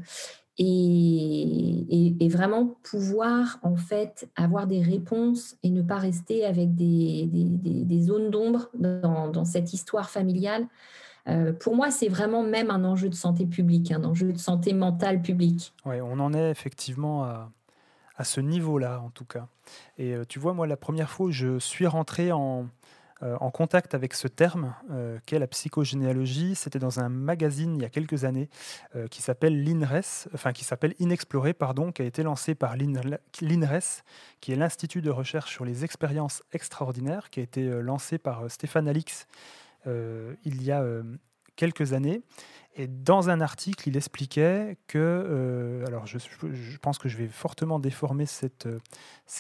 et, 0.59 2.29
vraiment 2.29 2.77
pouvoir 2.83 3.59
en 3.63 3.77
fait 3.77 4.29
avoir 4.35 4.67
des 4.67 4.83
réponses 4.83 5.57
et 5.63 5.71
ne 5.71 5.83
pas 5.83 5.99
rester 5.99 6.45
avec 6.45 6.75
des, 6.75 7.29
des, 7.31 8.01
zones 8.01 8.31
d'ombre 8.31 8.69
dans, 8.75 9.45
cette 9.45 9.73
histoire 9.73 10.11
familiale. 10.11 10.67
Euh, 11.29 11.53
pour 11.53 11.77
moi, 11.77 11.91
c'est 11.91 12.09
vraiment 12.09 12.43
même 12.43 12.71
un 12.71 12.85
enjeu 12.85 13.09
de 13.09 13.15
santé 13.15 13.47
publique, 13.47 13.93
un 13.93 14.03
enjeu 14.05 14.33
de 14.33 14.39
santé 14.39 14.75
mentale 14.75 15.23
publique. 15.23 15.73
Oui, 15.87 16.01
on 16.01 16.19
en 16.19 16.35
est 16.35 16.51
effectivement 16.51 17.23
à, 17.25 17.51
à 18.17 18.25
ce 18.25 18.41
niveau-là, 18.41 19.01
en 19.01 19.11
tout 19.11 19.25
cas. 19.25 19.47
Et 19.97 20.15
euh, 20.15 20.25
tu 20.29 20.39
vois, 20.39 20.55
moi, 20.55 20.67
la 20.67 20.77
première 20.77 21.11
fois 21.11 21.31
je 21.31 21.59
suis 21.59 21.87
rentré 21.87 22.33
en, 22.33 22.67
en 23.41 23.51
contact 23.51 23.95
avec 23.95 24.15
ce 24.15 24.29
terme 24.29 24.75
euh, 24.91 25.19
qu'est 25.27 25.39
la 25.39 25.47
psychogénéalogie. 25.47 26.55
C'était 26.55 26.79
dans 26.79 27.01
un 27.01 27.09
magazine 27.09 27.77
il 27.77 27.83
y 27.83 27.85
a 27.85 27.89
quelques 27.89 28.25
années 28.25 28.49
euh, 28.97 29.07
qui 29.09 29.23
s'appelle 29.23 29.63
l'INRES, 29.63 30.29
enfin 30.35 30.53
qui 30.53 30.65
s'appelle 30.65 30.95
Inexploré, 30.99 31.55
pardon, 31.55 31.93
qui 31.93 32.03
a 32.03 32.05
été 32.05 32.23
lancé 32.23 32.55
par 32.55 32.77
l'INRES, 32.77 34.03
qui 34.41 34.53
est 34.53 34.57
l'Institut 34.57 35.03
de 35.03 35.11
recherche 35.11 35.53
sur 35.53 35.65
les 35.65 35.85
expériences 35.85 36.43
extraordinaires, 36.53 37.31
qui 37.31 37.41
a 37.41 37.43
été 37.43 37.69
lancé 37.83 38.19
par 38.19 38.51
Stéphane 38.51 38.89
Alix 38.89 39.27
il 39.87 40.63
y 40.63 40.73
a 40.73 40.83
quelques 41.57 41.93
années. 41.93 42.23
Et 42.77 42.89
dans 42.89 43.31
un 43.31 43.41
article, 43.41 43.89
il 43.89 43.97
expliquait 43.97 44.79
que, 44.89 44.99
euh, 44.99 45.87
alors 45.87 46.07
je, 46.07 46.19
pense 46.79 46.99
que 46.99 47.09
je 47.09 47.17
vais 47.17 47.29
fortement 47.29 47.79
déformer 47.79 48.25
euh, 48.65 48.79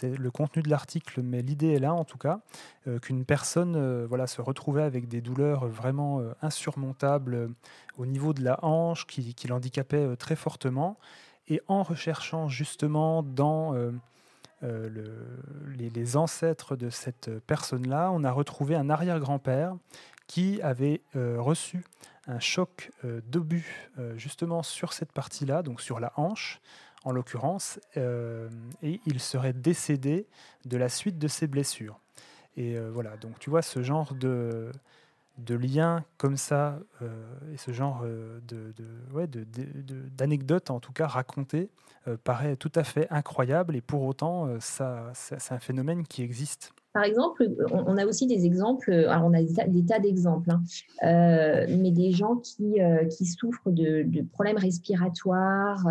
le 0.02 0.30
contenu 0.30 0.62
de 0.62 0.70
l'article, 0.70 1.20
mais 1.20 1.42
l'idée 1.42 1.72
est 1.72 1.80
là 1.80 1.92
en 1.94 2.04
tout 2.04 2.18
cas, 2.18 2.40
euh, 2.86 3.00
qu'une 3.00 3.24
personne 3.24 4.04
voilà, 4.04 4.28
se 4.28 4.40
retrouvait 4.40 4.84
avec 4.84 5.08
des 5.08 5.20
douleurs 5.20 5.66
vraiment 5.66 6.22
insurmontables 6.42 7.50
au 7.98 8.06
niveau 8.06 8.32
de 8.34 8.44
la 8.44 8.64
hanche 8.64 9.04
qui, 9.06 9.34
qui 9.34 9.48
l'handicapait 9.48 10.16
très 10.16 10.36
fortement. 10.36 10.96
Et 11.48 11.60
en 11.66 11.82
recherchant 11.82 12.48
justement 12.48 13.24
dans 13.24 13.72
le, 14.62 15.28
les, 15.76 15.90
les, 15.90 16.16
ancêtres 16.16 16.76
de 16.76 16.88
cette 16.88 17.30
personne-là, 17.46 18.10
on 18.12 18.24
a 18.24 18.30
retrouvé 18.30 18.76
un 18.76 18.88
arrière-grand-père 18.88 19.76
qui 20.26 20.60
avait 20.62 21.02
reçu 21.14 21.84
un 22.26 22.38
choc 22.38 22.90
euh, 23.04 23.20
d'obus 23.26 23.90
euh, 23.98 24.16
justement 24.16 24.62
sur 24.62 24.92
cette 24.92 25.12
partie-là, 25.12 25.62
donc 25.62 25.80
sur 25.80 26.00
la 26.00 26.12
hanche 26.16 26.60
en 27.04 27.12
l'occurrence, 27.12 27.78
euh, 27.98 28.48
et 28.82 29.00
il 29.04 29.20
serait 29.20 29.52
décédé 29.52 30.26
de 30.64 30.76
la 30.78 30.88
suite 30.88 31.18
de 31.18 31.28
ses 31.28 31.46
blessures. 31.46 32.00
Et 32.56 32.78
voilà, 32.78 33.16
donc 33.16 33.40
tu 33.40 33.50
vois 33.50 33.62
ce 33.62 33.82
genre 33.82 34.14
de, 34.14 34.70
de 35.38 35.54
lien 35.56 36.04
comme 36.18 36.36
ça 36.36 36.78
et 37.52 37.56
ce 37.56 37.72
genre 37.72 38.04
de, 38.04 38.72
d'anecdotes 40.16 40.70
en 40.70 40.78
tout 40.78 40.92
cas 40.92 41.08
racontées 41.08 41.68
paraît 42.22 42.54
tout 42.54 42.70
à 42.76 42.84
fait 42.84 43.08
incroyable 43.10 43.74
et 43.74 43.80
pour 43.80 44.04
autant 44.04 44.60
ça, 44.60 45.10
c'est 45.14 45.50
un 45.50 45.58
phénomène 45.58 46.06
qui 46.06 46.22
existe 46.22 46.72
Par 46.94 47.02
exemple, 47.02 47.50
on, 47.72 47.98
a 47.98 48.06
aussi 48.06 48.28
des 48.28 48.46
exemples, 48.46 48.92
alors 48.92 49.24
on 49.24 49.34
a 49.34 49.42
des 49.42 49.84
tas, 49.84 49.98
d'exemples, 49.98 50.48
hein, 50.52 50.62
euh, 51.02 51.66
mais 51.68 51.90
des 51.90 52.12
gens 52.12 52.36
qui, 52.36 52.80
euh, 52.80 53.04
qui 53.06 53.26
souffrent 53.26 53.72
de, 53.72 54.22
problèmes 54.32 54.58
respiratoires, 54.58 55.84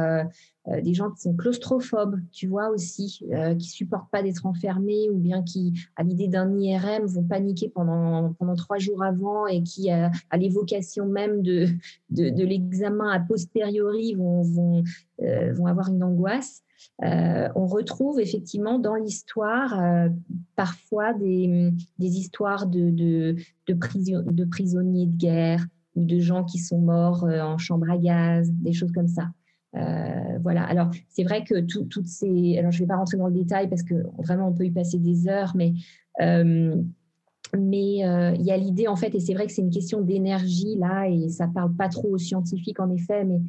euh, 0.67 0.81
des 0.81 0.93
gens 0.93 1.11
qui 1.11 1.21
sont 1.21 1.33
claustrophobes, 1.33 2.19
tu 2.31 2.47
vois 2.47 2.69
aussi, 2.69 3.19
qui 3.59 3.67
supportent 3.67 4.09
pas 4.09 4.23
d'être 4.23 4.45
enfermés 4.45 5.09
ou 5.09 5.17
bien 5.17 5.43
qui, 5.43 5.73
à 5.95 6.03
l'idée 6.03 6.27
d'un 6.27 6.57
IRM, 6.57 7.05
vont 7.05 7.23
paniquer 7.23 7.69
pendant, 7.69 8.33
pendant 8.33 8.55
trois 8.55 8.77
jours 8.77 9.03
avant 9.03 9.47
et 9.47 9.61
qui, 9.63 9.91
à, 9.91 10.11
l'évocation 10.37 11.05
même 11.05 11.41
de, 11.41 11.67
de, 12.09 12.29
de 12.29 12.43
l'examen 12.43 13.09
a 13.09 13.19
posteriori, 13.19 14.13
vont, 14.13 14.41
vont, 14.41 14.83
vont 15.19 15.65
avoir 15.65 15.89
une 15.89 16.03
angoisse. 16.03 16.63
Euh, 17.03 17.49
on 17.55 17.65
retrouve 17.65 18.19
effectivement 18.19 18.79
dans 18.79 18.95
l'histoire 18.95 19.79
euh, 19.79 20.09
parfois 20.55 21.13
des, 21.13 21.73
histoires 21.99 22.67
de, 22.67 22.89
de, 22.89 24.43
prisonniers 24.45 25.07
de 25.07 25.15
guerre 25.15 25.65
ou 25.95 26.05
de 26.05 26.19
gens 26.19 26.43
qui 26.43 26.59
sont 26.59 26.79
morts 26.79 27.25
euh, 27.25 27.41
en 27.41 27.57
chambre 27.57 27.89
à 27.89 27.97
gaz, 27.97 28.51
des 28.51 28.73
choses 28.73 28.91
comme 28.91 29.07
ça. 29.07 29.29
Voilà. 29.73 30.63
Alors, 30.63 30.91
c'est 31.09 31.23
vrai 31.23 31.43
que 31.43 31.61
toutes 31.61 32.07
ces. 32.07 32.57
Alors, 32.57 32.71
je 32.71 32.77
ne 32.77 32.83
vais 32.83 32.87
pas 32.87 32.97
rentrer 32.97 33.17
dans 33.17 33.27
le 33.27 33.33
détail 33.33 33.69
parce 33.69 33.83
que 33.83 33.95
vraiment, 34.17 34.49
on 34.49 34.53
peut 34.53 34.65
y 34.65 34.71
passer 34.71 34.99
des 34.99 35.27
heures, 35.27 35.53
mais. 35.55 35.73
mais 36.19 37.97
il 37.97 38.41
y 38.41 38.51
a 38.51 38.57
l'idée, 38.57 38.87
en 38.87 38.95
fait, 38.95 39.15
et 39.15 39.19
c'est 39.19 39.33
vrai 39.33 39.47
que 39.47 39.53
c'est 39.53 39.61
une 39.61 39.71
question 39.71 40.01
d'énergie, 40.01 40.75
là, 40.77 41.07
et 41.07 41.29
ça 41.29 41.47
ne 41.47 41.53
parle 41.53 41.73
pas 41.75 41.89
trop 41.89 42.09
aux 42.09 42.17
scientifiques, 42.17 42.79
en 42.79 42.89
effet, 42.91 43.25
mais 43.25 43.41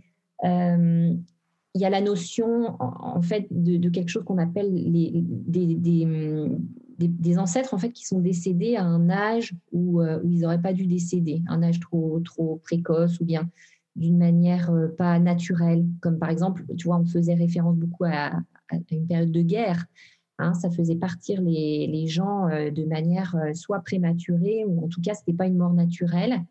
il 1.74 1.80
y 1.80 1.84
a 1.84 1.90
la 1.90 2.00
notion 2.00 2.76
en, 2.80 3.20
fait 3.20 3.46
de, 3.50 3.88
quelque 3.88 4.08
chose 4.08 4.24
qu'on 4.24 4.38
appelle 4.38 4.72
les, 4.72 5.24
des, 6.98 7.38
ancêtres 7.38 7.74
en 7.74 7.78
fait 7.78 7.90
qui 7.90 8.04
sont 8.04 8.20
décédés 8.20 8.76
à 8.76 8.84
un 8.84 9.10
âge 9.10 9.54
où, 9.72 10.00
euh, 10.00 10.20
ils 10.24 10.40
n'auraient 10.40 10.62
pas 10.62 10.72
dû 10.72 10.86
décéder, 10.86 11.42
un 11.48 11.62
âge 11.64 11.80
trop, 11.80 12.20
trop 12.20 12.60
précoce 12.62 13.18
ou 13.18 13.24
bien 13.24 13.50
d'une 13.96 14.18
manière 14.18 14.70
euh, 14.70 14.88
pas 14.88 15.18
naturelle, 15.18 15.86
comme 16.00 16.18
par 16.18 16.30
exemple, 16.30 16.64
tu 16.76 16.88
vois, 16.88 16.98
on 16.98 17.04
faisait 17.04 17.34
référence 17.34 17.76
beaucoup 17.76 18.04
à, 18.04 18.32
une 18.90 19.06
période 19.06 19.32
de 19.32 19.42
guerre. 19.42 19.84
Hein, 20.38 20.52
ça 20.54 20.68
faisait 20.68 20.96
partir 20.96 21.40
les, 21.40 22.06
gens 22.08 22.48
euh, 22.48 22.70
de 22.70 22.84
manière 22.84 23.36
soit 23.54 23.80
prématurée 23.80 24.64
ou 24.66 24.84
en 24.84 24.88
tout 24.88 25.00
cas, 25.00 25.14
ce 25.14 25.20
n'était 25.20 25.36
pas 25.36 25.46
une 25.46 25.56
mort 25.56 25.74
naturelle. 25.74 26.42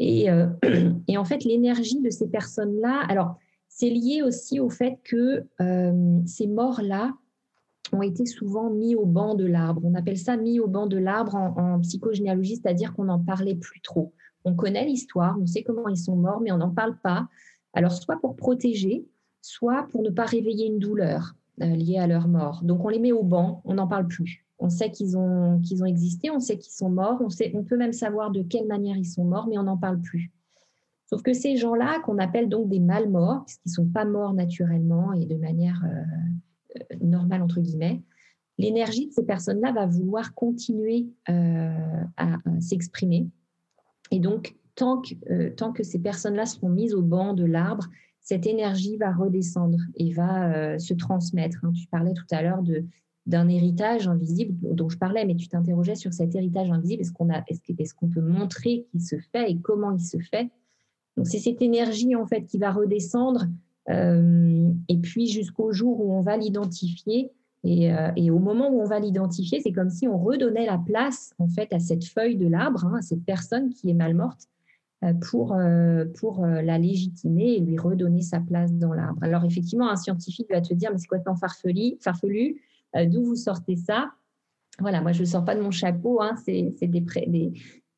Et, 0.00 0.30
en 0.30 1.24
fait, 1.24 1.42
l'énergie 1.44 2.00
de 2.00 2.10
ces 2.10 2.28
personnes-là, 2.28 3.02
alors 3.08 3.36
c'est 3.78 3.90
lié 3.90 4.22
aussi 4.22 4.58
au 4.58 4.68
fait 4.70 4.98
que 5.04 5.44
euh, 5.60 6.20
ces 6.26 6.48
morts-là 6.48 7.14
ont 7.92 8.02
été 8.02 8.26
souvent 8.26 8.70
mis 8.70 8.96
au 8.96 9.06
banc 9.06 9.36
de 9.36 9.46
l'arbre. 9.46 9.80
On 9.84 9.94
appelle 9.94 10.18
ça 10.18 10.36
mis 10.36 10.58
au 10.58 10.66
banc 10.66 10.88
de 10.88 10.98
l'arbre 10.98 11.36
en, 11.36 11.78
psychogénéalogie, 11.80 12.56
c'est-à-dire 12.56 12.92
qu'on 12.92 13.04
n'en 13.04 13.20
parlait 13.20 13.54
plus 13.54 13.80
trop. 13.80 14.12
On 14.44 14.54
connaît 14.54 14.84
l'histoire, 14.84 15.36
on 15.40 15.46
sait 15.46 15.62
comment 15.62 15.88
ils 15.88 15.98
sont 15.98 16.16
morts, 16.16 16.40
mais 16.40 16.52
on 16.52 16.58
n'en 16.58 16.70
parle 16.70 16.96
pas. 16.98 17.28
Alors, 17.74 17.92
soit 17.92 18.20
pour 18.20 18.36
protéger, 18.36 19.06
soit 19.40 19.86
pour 19.90 20.02
ne 20.02 20.10
pas 20.10 20.24
réveiller 20.24 20.66
une 20.66 20.78
douleur 20.78 21.34
euh, 21.62 21.66
liée 21.66 21.98
à 21.98 22.06
leur 22.06 22.28
mort. 22.28 22.62
Donc, 22.62 22.84
on 22.84 22.88
les 22.88 22.98
met 22.98 23.12
au 23.12 23.22
banc, 23.22 23.62
on 23.64 23.74
n'en 23.74 23.86
parle 23.86 24.06
plus. 24.06 24.44
On 24.58 24.68
sait 24.68 24.90
qu'ils 24.90 25.16
ont, 25.16 25.60
existé, 25.86 26.30
on 26.30 26.40
sait 26.40 26.58
qu'ils 26.58 26.72
sont 26.72 26.90
morts, 26.90 27.18
on, 27.20 27.30
sait, 27.30 27.52
on 27.54 27.62
peut 27.62 27.76
même 27.76 27.92
savoir 27.92 28.30
de 28.30 28.42
quelle 28.42 28.66
manière 28.66 28.96
ils 28.96 29.06
sont 29.06 29.24
morts, 29.24 29.46
mais 29.48 29.58
on 29.58 29.64
n'en 29.64 29.76
parle 29.76 30.00
plus. 30.00 30.32
Sauf 31.06 31.22
que 31.22 31.32
ces 31.32 31.56
gens-là, 31.56 32.00
qu'on 32.00 32.18
appelle 32.18 32.48
donc 32.48 32.68
des 32.68 32.80
mal 32.80 33.08
morts, 33.08 33.44
puisqu'ils 33.44 33.68
ne 33.68 33.74
sont 33.74 33.88
pas 33.88 34.04
morts 34.04 34.34
naturellement 34.34 35.12
et 35.12 35.26
de 35.26 35.36
manière 35.36 35.82
euh, 35.84 36.80
euh, 36.92 36.96
normale, 37.00 37.42
entre 37.42 37.60
guillemets, 37.60 38.02
l'énergie 38.58 39.06
de 39.06 39.12
ces 39.12 39.24
personnes-là 39.24 39.72
va 39.72 39.86
vouloir 39.86 40.34
continuer 40.34 41.06
à, 41.26 42.38
s'exprimer. 42.60 43.28
Et 44.10 44.20
donc, 44.20 44.56
tant 44.74 45.00
que, 45.00 45.48
tant 45.50 45.72
que 45.72 45.82
ces 45.82 45.98
personnes-là 45.98 46.46
seront 46.46 46.68
mises 46.68 46.94
au 46.94 47.02
banc 47.02 47.34
de 47.34 47.44
l'arbre, 47.44 47.86
cette 48.20 48.46
énergie 48.46 48.96
va 48.96 49.12
redescendre 49.12 49.78
et 49.94 50.12
va 50.12 50.78
se 50.78 50.94
transmettre. 50.94 51.58
Hein. 51.62 51.72
Tu 51.72 51.86
parlais 51.86 52.12
tout 52.12 52.26
à 52.30 52.42
l'heure 52.42 52.62
d'un 53.26 53.48
héritage 53.48 54.06
invisible 54.06 54.54
dont 54.74 54.88
je 54.88 54.98
parlais, 54.98 55.24
mais 55.24 55.34
tu 55.34 55.48
t'interrogeais 55.48 55.94
sur 55.94 56.12
cet 56.12 56.34
héritage 56.34 56.70
invisible. 56.70 57.02
Est-ce 57.02 57.12
qu'on, 57.12 57.28
est-ce 57.30 57.94
peut 57.94 58.20
montrer 58.20 58.86
qu'il 58.90 59.00
se 59.00 59.16
fait 59.32 59.50
et 59.50 59.58
comment 59.58 59.92
il 59.92 60.00
se 60.00 60.18
fait? 60.18 60.50
Donc 61.18 61.26
c'est 61.26 61.40
cette 61.40 61.60
énergie 61.62 62.14
en 62.14 62.26
fait 62.26 62.44
qui 62.44 62.58
va 62.58 62.70
redescendre 62.70 63.46
euh, 63.90 64.70
et 64.88 64.98
puis 64.98 65.26
jusqu'au 65.26 65.72
jour 65.72 66.00
où 66.00 66.12
on 66.12 66.20
va 66.20 66.36
l'identifier. 66.36 67.32
Euh, 67.66 68.12
et, 68.16 68.30
au 68.30 68.38
moment 68.38 68.70
où 68.70 68.80
on 68.80 68.86
va 68.86 69.00
l'identifier, 69.00 69.60
c'est 69.60 69.72
comme 69.72 69.90
si 69.90 70.06
on 70.06 70.18
redonnait 70.18 70.66
la 70.66 70.78
place 70.78 71.32
en 71.38 71.48
fait 71.48 71.72
à 71.72 71.80
cette 71.80 72.04
feuille 72.04 72.36
de 72.36 72.46
l'arbre, 72.46 72.84
hein, 72.84 72.98
à 72.98 73.02
cette 73.02 73.24
personne 73.24 73.70
qui 73.70 73.90
est 73.90 73.94
mal 73.94 74.14
morte, 74.14 74.48
euh, 75.04 75.12
pour, 75.14 75.56
pour 76.18 76.46
la 76.46 76.78
légitimer 76.78 77.54
et 77.54 77.60
lui 77.60 77.78
redonner 77.78 78.22
sa 78.22 78.40
place 78.40 78.72
dans 78.72 78.92
l'arbre. 78.92 79.18
Alors 79.22 79.44
effectivement, 79.44 79.90
un 79.90 79.96
scientifique 79.96 80.48
va 80.50 80.60
te 80.60 80.74
dire, 80.74 80.90
mais 80.92 80.98
c'est 80.98 81.08
quoi 81.08 81.18
farfelu, 81.36 81.96
farfelu 82.00 82.62
d'où 82.94 83.24
vous 83.24 83.36
sortez 83.36 83.76
ça? 83.76 84.12
Voilà, 84.80 85.00
moi 85.00 85.12
je 85.12 85.20
ne 85.20 85.26
sors 85.26 85.44
pas 85.44 85.56
de 85.56 85.60
mon 85.60 85.72
chapeau, 85.72 86.22
hein, 86.22 86.36
c'est 86.44 86.74
des, 86.80 87.04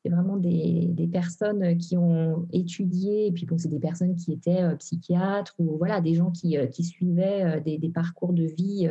vraiment 0.09 0.37
des, 0.37 1.09
personnes 1.11 1.77
qui 1.77 1.97
ont 1.97 2.47
étudié, 2.51 3.27
et 3.27 3.31
puis 3.31 3.45
bon, 3.45 3.57
c'est 3.57 3.69
des 3.69 3.79
personnes 3.79 4.15
qui 4.15 4.33
étaient 4.33 4.63
euh, 4.63 4.75
psychiatres 4.75 5.53
ou 5.59 5.77
voilà, 5.77 6.01
des 6.01 6.15
gens 6.15 6.31
qui, 6.31 6.57
euh, 6.57 6.67
qui 6.67 6.83
suivaient 6.83 7.43
euh, 7.43 7.59
des, 7.59 7.89
parcours 7.89 8.33
de 8.33 8.45
vie 8.45 8.89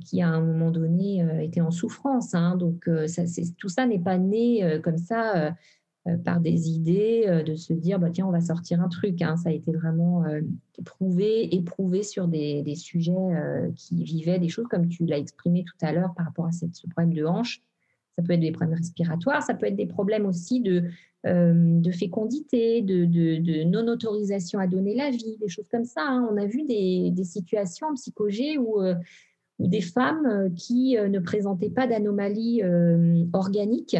qui, 0.00 0.20
à 0.20 0.28
un 0.28 0.40
moment 0.40 0.70
donné, 0.70 1.26
étaient 1.42 1.60
en 1.60 1.70
souffrance. 1.70 2.34
Hein. 2.34 2.56
Donc, 2.56 2.88
ça, 3.06 3.22
tout 3.58 3.68
ça 3.68 3.86
n'est 3.86 3.98
pas 3.98 4.18
né 4.18 4.80
comme 4.82 4.98
ça 4.98 5.54
par 6.24 6.40
des 6.40 6.70
idées 6.70 7.42
de 7.46 7.54
se 7.54 7.72
dire, 7.72 7.98
bah, 7.98 8.10
tiens, 8.10 8.26
on 8.26 8.30
va 8.30 8.42
sortir 8.42 8.82
un 8.82 8.88
truc. 8.88 9.22
Hein. 9.22 9.36
Ça 9.36 9.48
a 9.48 9.52
été 9.52 9.72
vraiment 9.72 10.24
prouvé, 10.84 11.54
éprouvé 11.54 12.02
sur 12.02 12.28
des, 12.28 12.74
sujets 12.74 13.72
qui 13.74 14.04
vivaient 14.04 14.38
des 14.38 14.50
choses, 14.50 14.66
comme 14.68 14.88
tu 14.88 15.06
l'as 15.06 15.18
exprimé 15.18 15.64
tout 15.64 15.86
à 15.86 15.92
l'heure 15.92 16.12
par 16.14 16.26
rapport 16.26 16.46
à 16.46 16.52
ce 16.52 16.66
problème 16.88 17.14
de 17.14 17.24
hanche 17.24 17.62
ça 18.16 18.22
peut 18.22 18.32
être 18.32 18.40
des 18.40 18.52
problèmes 18.52 18.76
respiratoires, 18.76 19.42
ça 19.42 19.54
peut 19.54 19.66
être 19.66 19.76
des 19.76 19.86
problèmes 19.86 20.26
aussi 20.26 20.60
de, 20.60 20.84
euh, 21.26 21.82
fécondité, 21.92 22.82
de, 22.82 23.64
non-autorisation 23.64 24.58
à 24.58 24.66
donner 24.66 24.94
la 24.94 25.10
vie, 25.10 25.36
des 25.40 25.48
choses 25.48 25.68
comme 25.68 25.84
ça. 25.84 26.02
Hein. 26.06 26.28
On 26.30 26.36
a 26.36 26.46
vu 26.46 26.64
des, 26.64 27.10
des 27.10 27.24
situations 27.24 27.88
en 27.88 27.94
psychogé 27.94 28.58
où, 28.58 28.80
euh, 29.60 29.64
où, 29.64 29.68
des 29.68 29.80
femmes 29.80 30.26
euh, 30.26 30.48
qui 30.54 30.96
ne 30.96 31.18
présentaient 31.18 31.70
pas 31.70 31.86
d'anomalie 31.86 32.62
organique, 33.32 33.96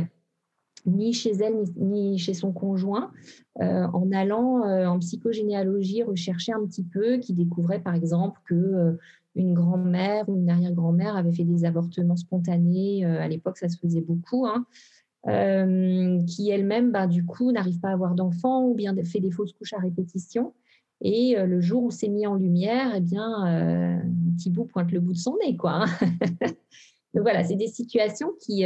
ni 0.87 1.13
chez 1.13 1.33
elle, 1.33 1.65
ni, 1.77 2.19
chez 2.19 2.35
son 2.35 2.53
conjoint, 2.53 3.11
en 3.61 4.13
allant 4.13 4.63
en 4.87 4.99
psychogénéalogie 4.99 6.03
rechercher 6.03 6.53
un 6.53 6.67
petit 6.67 6.85
peu, 6.85 7.17
qui 7.19 7.33
découvraient 7.33 7.81
par 7.81 7.95
exemple 7.95 8.41
que 8.45 8.99
une 9.37 9.55
grand-mère 9.55 10.29
ou 10.29 10.37
une 10.37 10.49
arrière-grand-mère 10.49 11.17
avait 11.17 11.33
fait 11.33 11.45
des 11.45 11.65
avortements 11.65 12.17
spontanés. 12.17 13.05
Euh, 13.05 13.21
à 13.21 13.29
l'époque, 13.29 13.59
ça 13.59 13.69
se 13.69 13.79
faisait 13.79 14.01
beaucoup. 14.01 14.47
Hein. 14.47 14.67
Euh, 15.27 16.23
qui 16.27 16.51
elle-même, 16.51 16.93
bah, 16.93 17.07
du 17.07 17.25
coup, 17.25 17.51
n'arrive 17.51 17.81
pas 17.81 17.89
à 17.89 17.93
avoir 17.93 18.15
d'enfants 18.15 18.67
ou 18.67 18.75
bien 18.75 18.95
fait 19.05 19.21
des 19.21 19.31
fausses 19.31 19.53
couches 19.55 19.73
à 19.73 19.79
répétition. 19.79 20.53
Et 21.01 21.37
euh, 21.37 21.47
le 21.47 21.61
jour 21.61 21.85
où 21.85 21.91
c'est 21.91 22.09
mis 22.09 22.27
en 22.27 22.35
lumière, 22.35 22.93
eh 22.95 23.01
bien, 23.01 24.03
Thibault 24.37 24.65
pointe 24.65 24.93
le 24.93 25.01
bout 25.01 25.13
de 25.13 25.19
son 25.19 25.37
nez, 25.45 25.57
quoi. 25.57 25.85
Hein. 25.85 25.87
Donc 27.15 27.23
voilà, 27.23 27.45
c'est 27.45 27.55
des 27.55 27.69
situations 27.69 28.33
qui, 28.41 28.65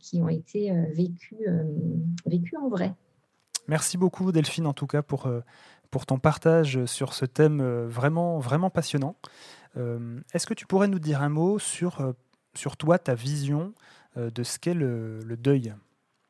qui 0.00 0.20
ont 0.20 0.28
été 0.28 0.70
vécues, 0.92 1.46
vécues 2.26 2.56
en 2.58 2.68
vrai. 2.68 2.94
Merci 3.66 3.96
beaucoup 3.96 4.30
Delphine 4.30 4.66
en 4.66 4.74
tout 4.74 4.86
cas 4.86 5.00
pour, 5.00 5.26
pour 5.90 6.04
ton 6.04 6.18
partage 6.18 6.84
sur 6.84 7.14
ce 7.14 7.24
thème 7.24 7.62
vraiment, 7.86 8.38
vraiment 8.40 8.68
passionnant. 8.68 9.16
Euh, 9.76 10.20
est-ce 10.32 10.46
que 10.46 10.54
tu 10.54 10.66
pourrais 10.66 10.88
nous 10.88 10.98
dire 10.98 11.22
un 11.22 11.28
mot 11.28 11.58
sur, 11.58 12.00
euh, 12.00 12.12
sur 12.54 12.76
toi, 12.76 12.98
ta 12.98 13.14
vision 13.14 13.74
euh, 14.16 14.30
de 14.30 14.42
ce 14.42 14.58
qu'est 14.58 14.74
le, 14.74 15.20
deuil? 15.38 15.74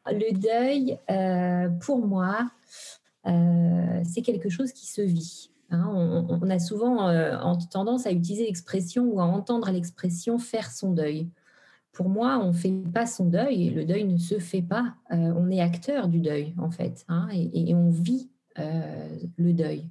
Le 0.06 0.32
deuil, 0.32 0.98
pour 1.80 2.06
moi, 2.06 2.50
c'est 3.24 4.22
quelque 4.22 4.48
chose 4.48 4.72
qui 4.72 4.86
se 4.86 5.02
vit. 5.02 5.50
Hein. 5.70 6.26
on, 6.28 6.50
a 6.50 6.58
souvent 6.58 7.10
tendance 7.70 8.06
à 8.06 8.12
utiliser 8.12 8.46
l'expression 8.46 9.04
ou 9.04 9.20
à 9.20 9.24
entendre 9.24 9.70
l'expression 9.70 10.38
faire 10.38 10.70
son 10.70 10.92
deuil. 10.92 11.28
Pour 11.92 12.08
moi, 12.08 12.38
on 12.42 12.48
ne 12.48 12.52
fait 12.52 12.72
pas 12.92 13.06
son 13.06 13.26
deuil, 13.26 13.70
le 13.70 13.84
deuil 13.84 14.04
ne 14.04 14.18
se 14.18 14.38
fait 14.38 14.62
pas. 14.62 14.94
on 15.10 15.50
est 15.50 15.60
acteur 15.60 16.08
du 16.08 16.20
deuil, 16.20 16.54
en 16.58 16.70
fait, 16.70 17.04
hein, 17.08 17.28
et, 17.32 17.74
on 17.74 17.90
vit 17.90 18.30
le 18.56 19.52
deuil. 19.52 19.90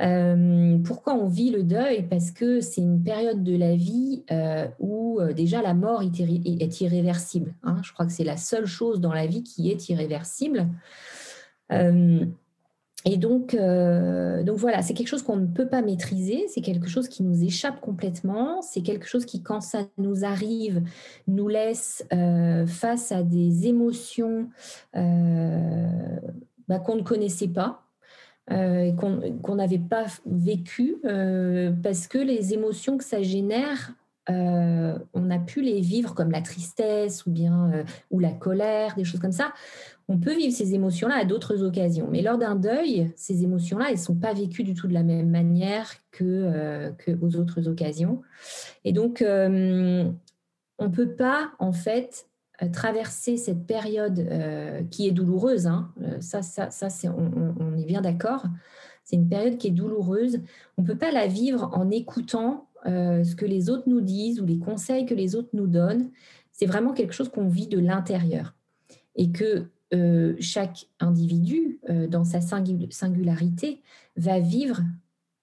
Euh, 0.00 0.78
pourquoi 0.84 1.14
on 1.14 1.26
vit 1.26 1.50
le 1.50 1.62
deuil? 1.62 2.02
Parce 2.08 2.30
que 2.30 2.60
c'est 2.60 2.82
une 2.82 3.02
période 3.02 3.42
de 3.42 3.56
la 3.56 3.76
vie 3.76 4.24
euh, 4.30 4.68
où 4.78 5.20
euh, 5.20 5.32
déjà 5.32 5.62
la 5.62 5.74
mort 5.74 6.02
est, 6.02 6.80
irréversible. 6.80 7.54
Hein. 7.62 7.78
Je 7.82 7.92
crois 7.92 8.06
que 8.06 8.12
c'est 8.12 8.24
la 8.24 8.36
seule 8.36 8.66
chose 8.66 9.00
dans 9.00 9.12
la 9.12 9.26
vie 9.26 9.42
qui 9.42 9.70
est 9.70 9.88
irréversible. 9.88 10.68
Et 13.08 13.18
donc, 13.18 13.54
euh, 13.54 14.42
donc 14.42 14.58
voilà, 14.58 14.82
c'est 14.82 14.92
quelque 14.92 15.06
chose 15.06 15.22
qu'on 15.22 15.36
ne 15.36 15.46
peut 15.46 15.68
pas 15.68 15.80
maîtriser, 15.80 16.46
c'est 16.48 16.60
quelque 16.60 16.88
chose 16.88 17.08
qui 17.08 17.22
nous 17.22 17.44
échappe 17.44 17.80
complètement, 17.80 18.62
c'est 18.62 18.82
quelque 18.82 19.06
chose 19.06 19.24
qui, 19.24 19.44
quand 19.44 19.60
ça 19.60 19.82
nous 19.96 20.24
arrive, 20.24 20.82
nous 21.28 21.46
laisse 21.46 22.04
euh, 22.12 22.66
face 22.66 23.12
à 23.12 23.22
des 23.22 23.68
émotions 23.68 24.48
euh, 24.96 26.18
bah, 26.66 26.80
qu'on 26.80 26.96
ne 26.96 27.02
connaissait 27.02 27.48
pas. 27.48 27.84
qu'on 28.48 29.54
n'avait 29.54 29.78
pas 29.78 30.06
vécu 30.26 30.96
parce 31.82 32.08
que 32.08 32.18
les 32.18 32.54
émotions 32.54 32.98
que 32.98 33.04
ça 33.04 33.22
génère, 33.22 33.92
on 34.28 35.30
a 35.30 35.38
pu 35.38 35.62
les 35.62 35.80
vivre 35.80 36.14
comme 36.14 36.30
la 36.30 36.42
tristesse 36.42 37.26
ou 37.26 37.30
bien 37.30 37.84
ou 38.10 38.18
la 38.18 38.32
colère, 38.32 38.94
des 38.96 39.04
choses 39.04 39.20
comme 39.20 39.32
ça 39.32 39.52
on 40.08 40.18
peut 40.18 40.34
vivre 40.34 40.54
ces 40.54 40.74
émotions-là 40.74 41.16
à 41.16 41.24
d'autres 41.24 41.62
occasions. 41.62 42.08
Mais 42.10 42.22
lors 42.22 42.38
d'un 42.38 42.54
deuil, 42.54 43.12
ces 43.16 43.42
émotions-là, 43.42 43.86
elles 43.90 43.98
sont 43.98 44.14
pas 44.14 44.32
vécues 44.32 44.62
du 44.62 44.74
tout 44.74 44.86
de 44.86 44.94
la 44.94 45.02
même 45.02 45.30
manière 45.30 45.92
que, 46.12 46.24
euh, 46.24 46.90
aux 47.20 47.36
autres 47.36 47.68
occasions. 47.68 48.22
Et 48.84 48.92
donc, 48.92 49.20
euh, 49.20 50.08
on 50.78 50.90
peut 50.90 51.10
pas, 51.10 51.50
en 51.58 51.72
fait, 51.72 52.28
euh, 52.62 52.68
traverser 52.68 53.36
cette 53.36 53.66
période 53.66 54.28
qui 54.90 55.08
est 55.08 55.12
douloureuse. 55.12 55.66
Hein. 55.66 55.92
Ça, 56.20 56.42
ça, 56.42 56.70
ça 56.70 56.88
c'est, 56.88 57.08
on, 57.08 57.54
on, 57.58 57.76
est 57.76 57.84
bien 57.84 58.00
d'accord. 58.00 58.44
C'est 59.02 59.16
une 59.16 59.28
période 59.28 59.58
qui 59.58 59.68
est 59.68 59.72
douloureuse. 59.72 60.40
On 60.78 60.84
peut 60.84 60.96
pas 60.96 61.10
la 61.10 61.26
vivre 61.26 61.70
en 61.74 61.90
écoutant 61.90 62.65
ce 62.86 63.34
que 63.34 63.44
les 63.44 63.68
autres 63.68 63.88
nous 63.88 64.00
disent 64.00 64.40
ou 64.40 64.46
les 64.46 64.58
conseils 64.58 65.06
que 65.06 65.14
les 65.14 65.34
autres 65.34 65.50
nous 65.52 65.66
donnent. 65.66 66.10
C'est 66.52 66.66
vraiment 66.66 66.92
quelque 66.92 67.12
chose 67.12 67.28
qu'on 67.28 67.48
vit 67.48 67.66
de 67.66 67.78
l'intérieur. 67.78 68.54
Et 69.14 69.30
que 69.30 69.68
euh, 69.94 70.34
chaque 70.40 70.88
individu, 70.98 71.78
euh, 71.88 72.08
dans 72.08 72.24
sa 72.24 72.40
singularité, 72.40 73.82
va 74.16 74.40
vivre 74.40 74.82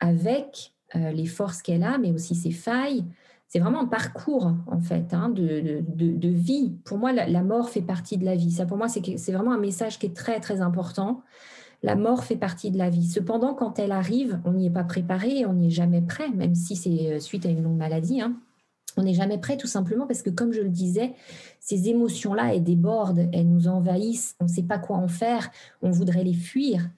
avec 0.02 0.74
euh, 0.96 1.12
les 1.12 1.28
forces 1.28 1.62
qu'elle 1.62 1.84
a, 1.84 1.98
mais 1.98 2.12
aussi 2.12 2.36
ses 2.36 2.52
failles. 2.52 3.06
C'est 3.48 3.60
vraiment 3.60 3.82
un 3.82 3.88
parcours, 3.88 4.52
en 4.68 4.82
fait, 4.82 5.14
hein, 5.14 5.30
de, 5.30 5.82
de, 5.96 6.28
vie. 6.28 6.74
Pour 6.84 6.98
moi, 6.98 7.14
la, 7.14 7.44
mort 7.44 7.70
fait 7.70 7.84
partie 7.84 8.18
de 8.18 8.26
la 8.26 8.36
vie. 8.36 8.52
Ça, 8.52 8.66
pour 8.66 8.78
moi, 8.78 8.88
c'est 8.90 9.32
vraiment 9.32 9.54
un 9.54 9.60
message 9.60 10.00
qui 10.00 10.08
est 10.08 10.16
très, 10.16 10.40
très 10.40 10.60
important. 10.60 11.22
La 11.84 11.96
mort 11.96 12.24
fait 12.24 12.38
partie 12.38 12.72
de 12.72 12.78
la 12.78 12.90
vie. 12.90 13.08
Cependant, 13.08 13.54
quand 13.54 13.78
elle 13.78 13.92
arrive, 13.92 14.40
on 14.46 14.54
n'y 14.54 14.68
est 14.68 14.72
pas 14.72 14.86
préparé, 14.86 15.46
on 15.46 15.54
n'y 15.54 15.68
est 15.68 15.72
jamais 15.72 16.02
prêt, 16.02 16.30
même 16.30 16.56
si 16.56 16.76
c'est 16.76 17.20
suite 17.20 17.46
à 17.46 17.50
une 17.50 17.62
longue 17.62 17.78
maladie. 17.78 18.22
Hein 18.22 18.38
on 18.98 19.04
n'est 19.04 19.14
jamais 19.14 19.38
prêt 19.38 19.58
tout 19.58 19.68
simplement 19.68 20.08
parce 20.08 20.22
que, 20.22 20.30
comme 20.30 20.54
je 20.54 20.62
le 20.62 20.70
disais, 20.70 21.14
ces 21.60 21.90
émotions-là, 21.90 22.54
elles 22.54 22.64
débordent, 22.64 23.28
elles 23.32 23.50
nous 23.50 23.68
envahissent, 23.68 24.36
on 24.40 24.46
ne 24.46 24.50
sait 24.50 24.64
pas 24.64 24.78
quoi 24.78 24.98
en 24.98 25.08
faire, 25.08 25.50
on 25.82 25.92
voudrait 25.92 26.24
les 26.24 26.34
fuir. 26.34 26.90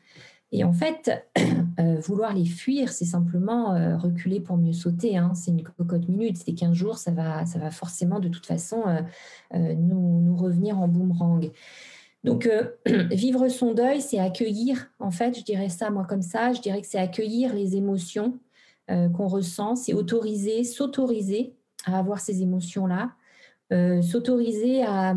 Et 0.52 0.64
en 0.64 0.74
fait, 0.74 1.12
euh, 1.80 2.00
vouloir 2.00 2.34
les 2.34 2.46
fuir, 2.46 2.90
c'est 2.92 3.06
simplement 3.06 3.74
euh, 3.74 3.98
reculer 3.98 4.40
pour 4.40 4.58
mieux 4.58 4.74
sauter. 4.74 5.18
Hein. 5.18 5.34
C'est 5.34 5.52
une 5.52 5.64
cocotte 5.64 6.08
minute, 6.08 6.38
c'est 6.38 6.54
15 6.54 6.74
jours, 6.74 6.98
ça 6.98 7.12
va, 7.12 7.46
ça 7.46 7.60
va 7.60 7.72
forcément 7.72 8.20
de 8.20 8.30
toute 8.30 8.46
façon 8.46 8.84
euh, 9.54 9.74
nous, 9.76 10.36
revenir 10.38 10.80
en 10.80 10.88
boomerang. 10.88 11.52
Donc, 12.26 12.50
vivre 13.12 13.48
son 13.48 13.74
deuil, 13.74 14.02
c'est 14.02 14.20
accueillir, 14.20 14.90
en 15.00 15.12
fait, 15.12 15.38
je 15.38 15.44
dirais 15.44 15.70
ça 15.70 15.90
moi 15.90 16.06
comme 16.06 16.22
ça, 16.22 16.52
je 16.52 16.62
dirais 16.62 16.82
que 16.82 16.88
c'est 16.88 17.00
accueillir 17.00 17.54
les 17.54 17.76
émotions 17.76 18.40
qu'on 18.88 19.28
ressent, 19.28 19.76
c'est 19.76 19.94
autoriser, 19.94 20.64
s'autoriser 20.64 21.56
à 21.86 21.98
avoir 21.98 22.20
ces 22.20 22.42
émotions-là, 22.42 23.12
euh, 23.72 24.02
s'autoriser 24.02 24.84
à, 24.84 25.16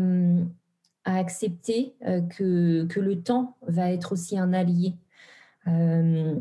accepter 1.05 1.95
euh, 2.05 2.21
que, 2.21 2.99
le 2.99 3.21
temps 3.21 3.57
va 3.63 3.91
être 3.91 4.11
aussi 4.11 4.37
un 4.37 4.53
allié. 4.53 4.93
Euh, 5.67 6.35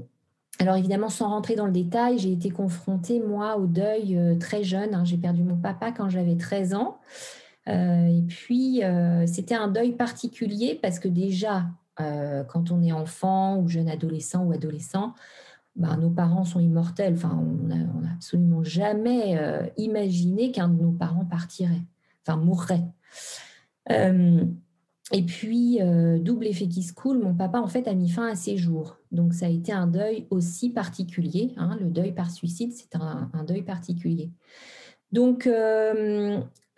alors 0.59 0.77
évidemment, 0.77 1.09
sans 1.09 1.29
rentrer 1.29 1.55
dans 1.55 1.67
le 1.67 1.73
détail, 1.73 2.19
j'ai 2.19 2.33
été 2.33 2.51
confrontée, 2.51 3.21
moi, 3.21 3.57
au 3.57 3.67
deuil 3.67 4.19
très 4.39 4.65
jeune. 4.65 4.95
Hein. 4.95 5.05
J'ai 5.05 5.17
perdu 5.17 5.43
mon 5.43 5.57
papa 5.57 5.93
quand 5.93 6.09
j'avais 6.09 6.37
13 6.37 6.75
ans. 6.75 6.99
Et 7.69 8.23
puis, 8.27 8.83
c'était 9.27 9.55
un 9.55 9.69
deuil 9.69 9.93
particulier 9.93 10.79
parce 10.81 10.99
que 10.99 11.09
déjà, 11.09 11.67
quand 11.97 12.71
on 12.71 12.83
est 12.83 12.93
enfant 12.93 13.59
ou 13.59 13.69
jeune 13.69 13.89
adolescent 13.89 14.45
ou 14.45 14.53
adolescent, 14.53 15.15
ben, 15.79 15.97
nos 15.97 16.11
parents 16.11 16.45
sont 16.45 16.59
immortels. 16.59 17.15
Enfin, 17.15 17.41
on 17.41 17.69
n'a 17.69 18.13
absolument 18.13 18.65
jamais 18.65 19.39
euh, 19.39 19.63
imaginé 19.77 20.51
qu'un 20.51 20.69
de 20.69 20.83
nos 20.83 20.91
parents 20.91 21.25
partirait, 21.25 21.83
enfin 22.27 22.37
mourrait. 22.37 22.85
Euh, 23.93 24.45
et 25.13 25.23
puis, 25.23 25.81
euh, 25.81 26.19
double 26.19 26.49
effet 26.49 26.67
qui 26.67 26.83
se 26.83 26.93
coule, 26.93 27.19
mon 27.21 27.33
papa 27.33 27.61
en 27.61 27.69
fait 27.69 27.87
a 27.87 27.95
mis 27.95 28.11
fin 28.11 28.27
à 28.27 28.35
ses 28.35 28.57
jours. 28.57 28.99
Donc 29.13 29.33
ça 29.33 29.47
a 29.47 29.49
été 29.49 29.73
un 29.73 29.87
deuil 29.87 30.27
aussi 30.31 30.71
particulier. 30.71 31.55
Hein. 31.57 31.79
le 31.81 31.87
deuil 31.87 32.13
par 32.13 32.31
suicide, 32.31 32.73
c'est 32.73 32.97
un, 32.97 33.31
deuil 33.47 33.63
particulier. 33.63 34.31
Donc 35.13 35.49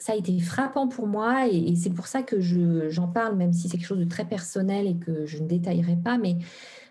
ça 0.00 0.12
a 0.12 0.16
été 0.16 0.38
frappant 0.40 0.88
pour 0.88 1.06
moi 1.06 1.46
et, 1.46 1.76
c'est 1.76 1.90
pour 1.90 2.06
ça 2.06 2.22
que 2.22 2.40
j'en 2.40 3.06
parle, 3.06 3.36
même 3.36 3.52
si 3.52 3.68
c'est 3.68 3.76
quelque 3.76 3.86
chose 3.86 3.98
de 3.98 4.04
très 4.04 4.24
personnel 4.24 4.86
et 4.86 4.96
que 4.96 5.26
je 5.26 5.38
ne 5.38 5.46
détaillerai 5.46 5.96
pas, 5.96 6.16
mais 6.16 6.38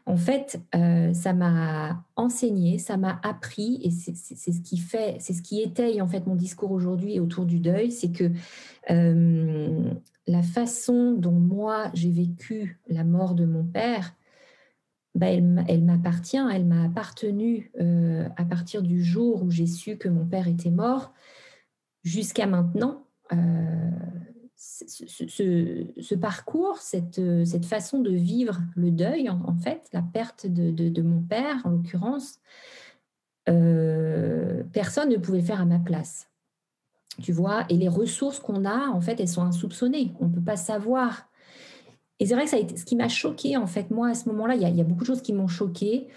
en 0.06 0.16
fait, 0.16 0.62
euh, 0.76 1.14
ça 1.14 1.34
m'a 1.34 2.04
enseigné, 2.16 2.78
ça 2.78 2.98
m'a 2.98 3.20
appris, 3.24 3.80
et 3.84 3.92
c'est 3.92 4.14
ce 4.16 4.62
qui 4.62 4.78
fait, 4.78 5.18
c'est 5.20 5.34
ce 5.34 5.42
qui 5.42 5.62
étaye 5.62 6.02
en 6.02 6.08
fait 6.08 6.26
mon 6.26 6.36
discours 6.36 6.72
aujourd'hui 6.72 7.20
autour 7.20 7.46
du 7.46 7.60
deuil, 7.60 7.92
c'est 7.92 8.12
que 8.12 8.32
euh, 8.92 9.92
la 10.28 10.42
façon 10.44 11.14
dont 11.14 11.32
moi 11.32 11.90
j'ai 11.94 12.12
vécu 12.12 12.80
la 12.88 13.04
mort 13.04 13.34
de 13.34 13.46
mon 13.46 13.64
père, 13.64 14.16
bah, 15.16 15.28
elle, 15.28 15.84
m'appartient, 15.84 16.38
elle 16.38 16.66
m'a 16.66 16.86
appartenu 16.86 17.72
euh, 17.82 18.28
à 18.38 18.46
partir 18.46 18.84
du 18.84 19.04
jour 19.04 19.44
où 19.44 19.50
j'ai 19.50 19.66
su 19.66 19.98
que 19.98 20.08
mon 20.08 20.26
père 20.26 20.48
était 20.48 20.70
mort 20.70 21.14
jusqu'à 22.04 22.48
maintenant 22.48 23.06
ce, 24.60 26.16
parcours, 26.16 26.78
cette, 26.80 27.22
cette, 27.46 27.66
façon 27.66 28.00
de 28.00 28.12
vivre 28.12 28.60
le 28.76 28.92
deuil, 28.92 29.30
en, 29.30 29.56
fait, 29.56 29.88
la 29.94 30.02
perte 30.02 30.48
de, 30.48 31.02
mon 31.02 31.22
père, 31.22 31.62
en 31.64 31.70
l'occurrence, 31.70 32.40
euh, 33.48 34.64
personne 34.74 35.10
ne 35.10 35.18
pouvait 35.18 35.42
faire 35.42 35.62
à 35.62 35.66
ma 35.66 35.80
place. 35.80 36.30
Tu 37.22 37.32
vois, 37.32 37.66
et 37.70 37.78
les 37.78 37.88
ressources 37.88 38.40
qu'on 38.40 38.66
a, 38.66 38.90
en 38.90 39.02
fait, 39.02 39.20
elles 39.20 39.28
sont 39.28 39.42
insoupçonnées. 39.42 40.14
On 40.20 40.28
ne 40.28 40.34
peut 40.34 40.44
pas 40.44 40.58
savoir 40.58 41.29
et 42.22 42.26
c'est 42.26 42.34
vrai 42.34 42.44
que 42.44 42.50
ça 42.50 42.58
ce 42.76 42.84
qui 42.84 42.98
m'a 42.98 43.08
choqué, 43.08 43.56
en 43.56 43.66
fait, 43.66 43.92
moi, 43.92 44.10
à 44.10 44.14
ce 44.14 44.28
moment-là, 44.28 44.56
il, 44.56 44.62
y 44.62 44.82
a 44.82 44.84
beaucoup 44.84 45.02
de 45.02 45.06
choses 45.06 45.22
qui 45.22 45.32
m'ont 45.32 45.48
choqué. 45.48 46.08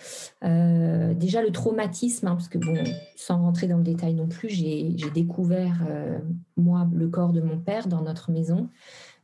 Euh, 0.42 1.14
déjà, 1.14 1.42
le 1.42 1.52
traumatisme, 1.52 2.26
hein, 2.26 2.34
parce 2.34 2.48
que, 2.48 2.58
bon, 2.58 2.74
sans 3.14 3.38
rentrer 3.40 3.68
dans 3.68 3.76
le 3.76 3.84
détail 3.84 4.14
non 4.14 4.26
plus, 4.26 4.48
j'ai 4.48 4.96
découvert, 5.14 5.86
euh, 5.88 6.18
moi, 6.56 6.88
le 6.92 7.08
corps 7.08 7.32
de 7.32 7.40
mon 7.40 7.58
père 7.58 7.86
dans 7.86 8.02
notre 8.02 8.32
maison. 8.32 8.68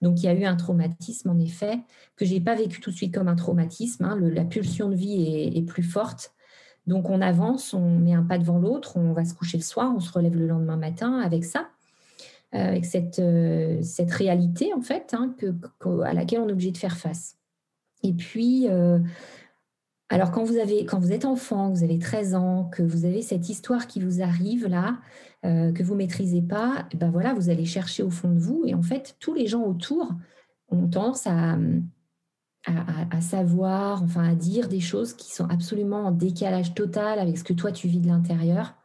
Donc, 0.03 0.23
il 0.23 0.27
y 0.27 0.29
a 0.29 0.35
eu 0.35 0.45
un 0.45 0.55
traumatisme, 0.55 1.31
en 1.31 1.39
effet, 1.41 1.81
que 2.15 2.25
je 2.25 2.35
n'ai 2.35 2.41
pas 2.41 2.55
vécu 2.55 2.81
tout 2.81 2.91
de 2.91 2.97
suite 2.97 3.13
comme 3.13 3.29
un 3.29 3.37
traumatisme. 3.37 4.05
Hein. 4.05 4.17
la 4.21 4.45
pulsion 4.45 4.89
de 4.89 4.95
vie 4.95 5.53
est, 5.57 5.63
plus 5.63 5.83
forte. 5.83 6.33
Donc, 6.87 7.11
on 7.11 7.21
avance, 7.21 7.75
on 7.75 7.99
met 7.99 8.15
un 8.15 8.23
pas 8.23 8.39
devant 8.39 8.61
l'autre, 8.61 8.97
on 8.97 9.13
va 9.13 9.25
se 9.25 9.35
coucher 9.35 9.59
le 9.59 9.65
soir, 9.65 9.93
on 9.97 10.01
se 10.01 10.13
relève 10.13 10.37
le 10.37 10.47
lendemain 10.47 10.77
matin 10.77 11.19
avec 11.19 11.45
ça. 11.45 11.69
Euh, 12.55 12.69
avec 12.69 12.87
cette, 12.87 13.19
euh, 13.19 13.83
cette 13.83 14.11
réalité 14.11 14.73
en 14.73 14.81
fait 14.81 15.13
hein, 15.13 15.35
que, 15.37 15.53
à 16.01 16.15
laquelle 16.15 16.41
on 16.41 16.49
est 16.49 16.53
obligé 16.53 16.71
de 16.71 16.79
faire 16.79 16.97
face. 16.97 17.37
Et 18.03 18.15
puis, 18.15 18.69
euh, 18.71 18.99
alors 20.09 20.31
quand 20.31 20.45
vous, 20.45 20.57
avez, 20.57 20.87
quand 20.87 20.99
vous 20.99 21.13
êtes 21.13 21.27
enfant, 21.27 21.69
vous 21.69 21.85
avez 21.85 21.99
13 21.99 22.35
ans, 22.35 22.65
que 22.73 22.83
vous 22.83 23.05
avez 23.05 23.21
cette 23.21 23.51
histoire 23.51 23.87
qui 23.87 24.01
vous 24.01 24.23
arrive 24.23 24.67
là, 24.67 24.99
que 25.43 25.83
vous 25.83 25.95
maîtrisez 25.95 26.41
pas, 26.41 26.89
ben 26.97 27.11
voilà, 27.11 27.35
vous 27.35 27.51
allez 27.51 27.67
chercher 27.67 28.03
au 28.03 28.11
fond 28.11 28.31
de 28.31 28.41
vous 28.41 28.63
et 28.67 28.75
en 28.75 28.83
fait, 28.83 29.17
tous 29.21 29.35
les 29.35 29.47
gens 29.47 29.63
autour 29.65 30.11
ont 30.71 30.89
tendance 30.89 31.27
à, 31.27 31.59
à, 32.67 33.17
à, 33.17 33.21
savoir, 33.21 34.03
enfin 34.03 34.27
à 34.27 34.35
dire 34.35 34.69
des 34.69 34.81
choses 34.81 35.13
qui 35.13 35.33
sont 35.33 35.47
absolument 35.49 36.07
en 36.07 36.13
décalage 36.13 36.75
total 36.75 37.19
avec 37.19 37.37
ce 37.37 37.45
que 37.45 37.53
toi 37.53 37.73
tu 37.73 37.89
vis 37.89 38.01
de 38.01 38.09
l'intérieur. 38.09 38.78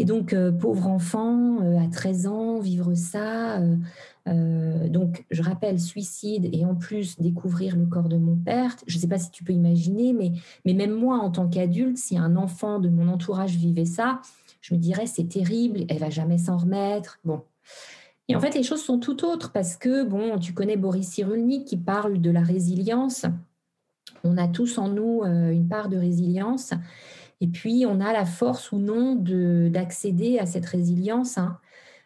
Et 0.00 0.06
donc, 0.06 0.32
euh, 0.32 0.50
pauvre 0.50 0.86
enfant, 0.86 1.60
euh, 1.60 1.78
à 1.78 1.86
13 1.86 2.26
ans, 2.26 2.58
vivre 2.58 2.94
ça. 2.94 3.60
Euh, 4.26 4.88
donc, 4.88 5.26
je 5.30 5.42
rappelle, 5.42 5.78
suicide 5.78 6.48
et 6.54 6.64
en 6.64 6.74
plus 6.74 7.20
découvrir 7.20 7.76
le 7.76 7.84
corps 7.84 8.08
de 8.08 8.16
mon 8.16 8.34
père. 8.34 8.74
Je 8.86 8.96
ne 8.96 9.00
sais 9.02 9.08
pas 9.08 9.18
si 9.18 9.30
tu 9.30 9.44
peux 9.44 9.52
imaginer, 9.52 10.14
mais, 10.14 10.72
même 10.72 10.92
moi, 10.92 11.18
en 11.18 11.30
tant 11.30 11.48
qu'adulte, 11.48 11.98
si 11.98 12.16
un 12.16 12.36
enfant 12.36 12.78
de 12.78 12.88
mon 12.88 13.08
entourage 13.08 13.56
vivait 13.56 13.84
ça, 13.84 14.22
je 14.62 14.72
me 14.72 14.80
dirais, 14.80 15.04
c'est 15.04 15.28
terrible, 15.28 15.84
elle 15.90 15.98
va 15.98 16.08
jamais 16.08 16.38
s'en 16.38 16.56
remettre. 16.56 17.18
Bon. 17.26 17.42
Et 18.28 18.34
en 18.34 18.40
fait, 18.40 18.54
les 18.54 18.62
choses 18.62 18.82
sont 18.82 19.00
tout 19.00 19.26
autres 19.26 19.52
parce 19.52 19.76
que, 19.76 20.02
bon, 20.02 20.38
tu 20.38 20.54
connais 20.54 20.78
Boris 20.78 21.08
Cyrulnik 21.08 21.66
qui 21.66 21.76
parle 21.76 22.22
de 22.22 22.30
la 22.30 22.40
résilience. 22.42 23.26
On 24.24 24.38
a 24.38 24.48
tous 24.48 24.78
en 24.78 24.88
nous 24.88 25.24
une 25.24 25.68
part 25.68 25.90
de 25.90 25.98
résilience. 25.98 26.72
Et 27.40 27.48
puis, 27.48 27.84
on 27.86 28.00
a 28.00 28.12
la 28.12 28.26
force 28.26 28.70
ou 28.72 28.78
non 28.78 29.14
d'accéder 29.14 30.38
à 30.38 30.46
cette 30.46 30.66
résilience. 30.66 31.38
Hein. 31.38 31.58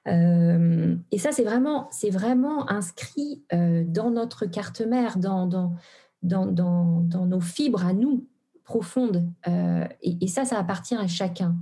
Euh, 0.06 0.96
et 1.10 1.18
ça, 1.18 1.32
c'est 1.32 1.44
vraiment, 1.44 1.88
vraiment 2.10 2.70
inscrit 2.70 3.42
euh, 3.52 3.84
dans 3.86 4.10
notre 4.10 4.46
carte 4.46 4.80
mère, 4.80 5.18
dans, 5.18 5.46
dans, 5.46 5.74
dans, 6.22 7.26
nos 7.26 7.40
fibres 7.40 7.84
à 7.84 7.92
nous, 7.92 8.26
profondes. 8.64 9.28
Euh, 9.48 9.86
et, 10.02 10.28
ça, 10.28 10.44
ça 10.44 10.58
appartient 10.58 10.96
à 10.96 11.06
chacun. 11.06 11.56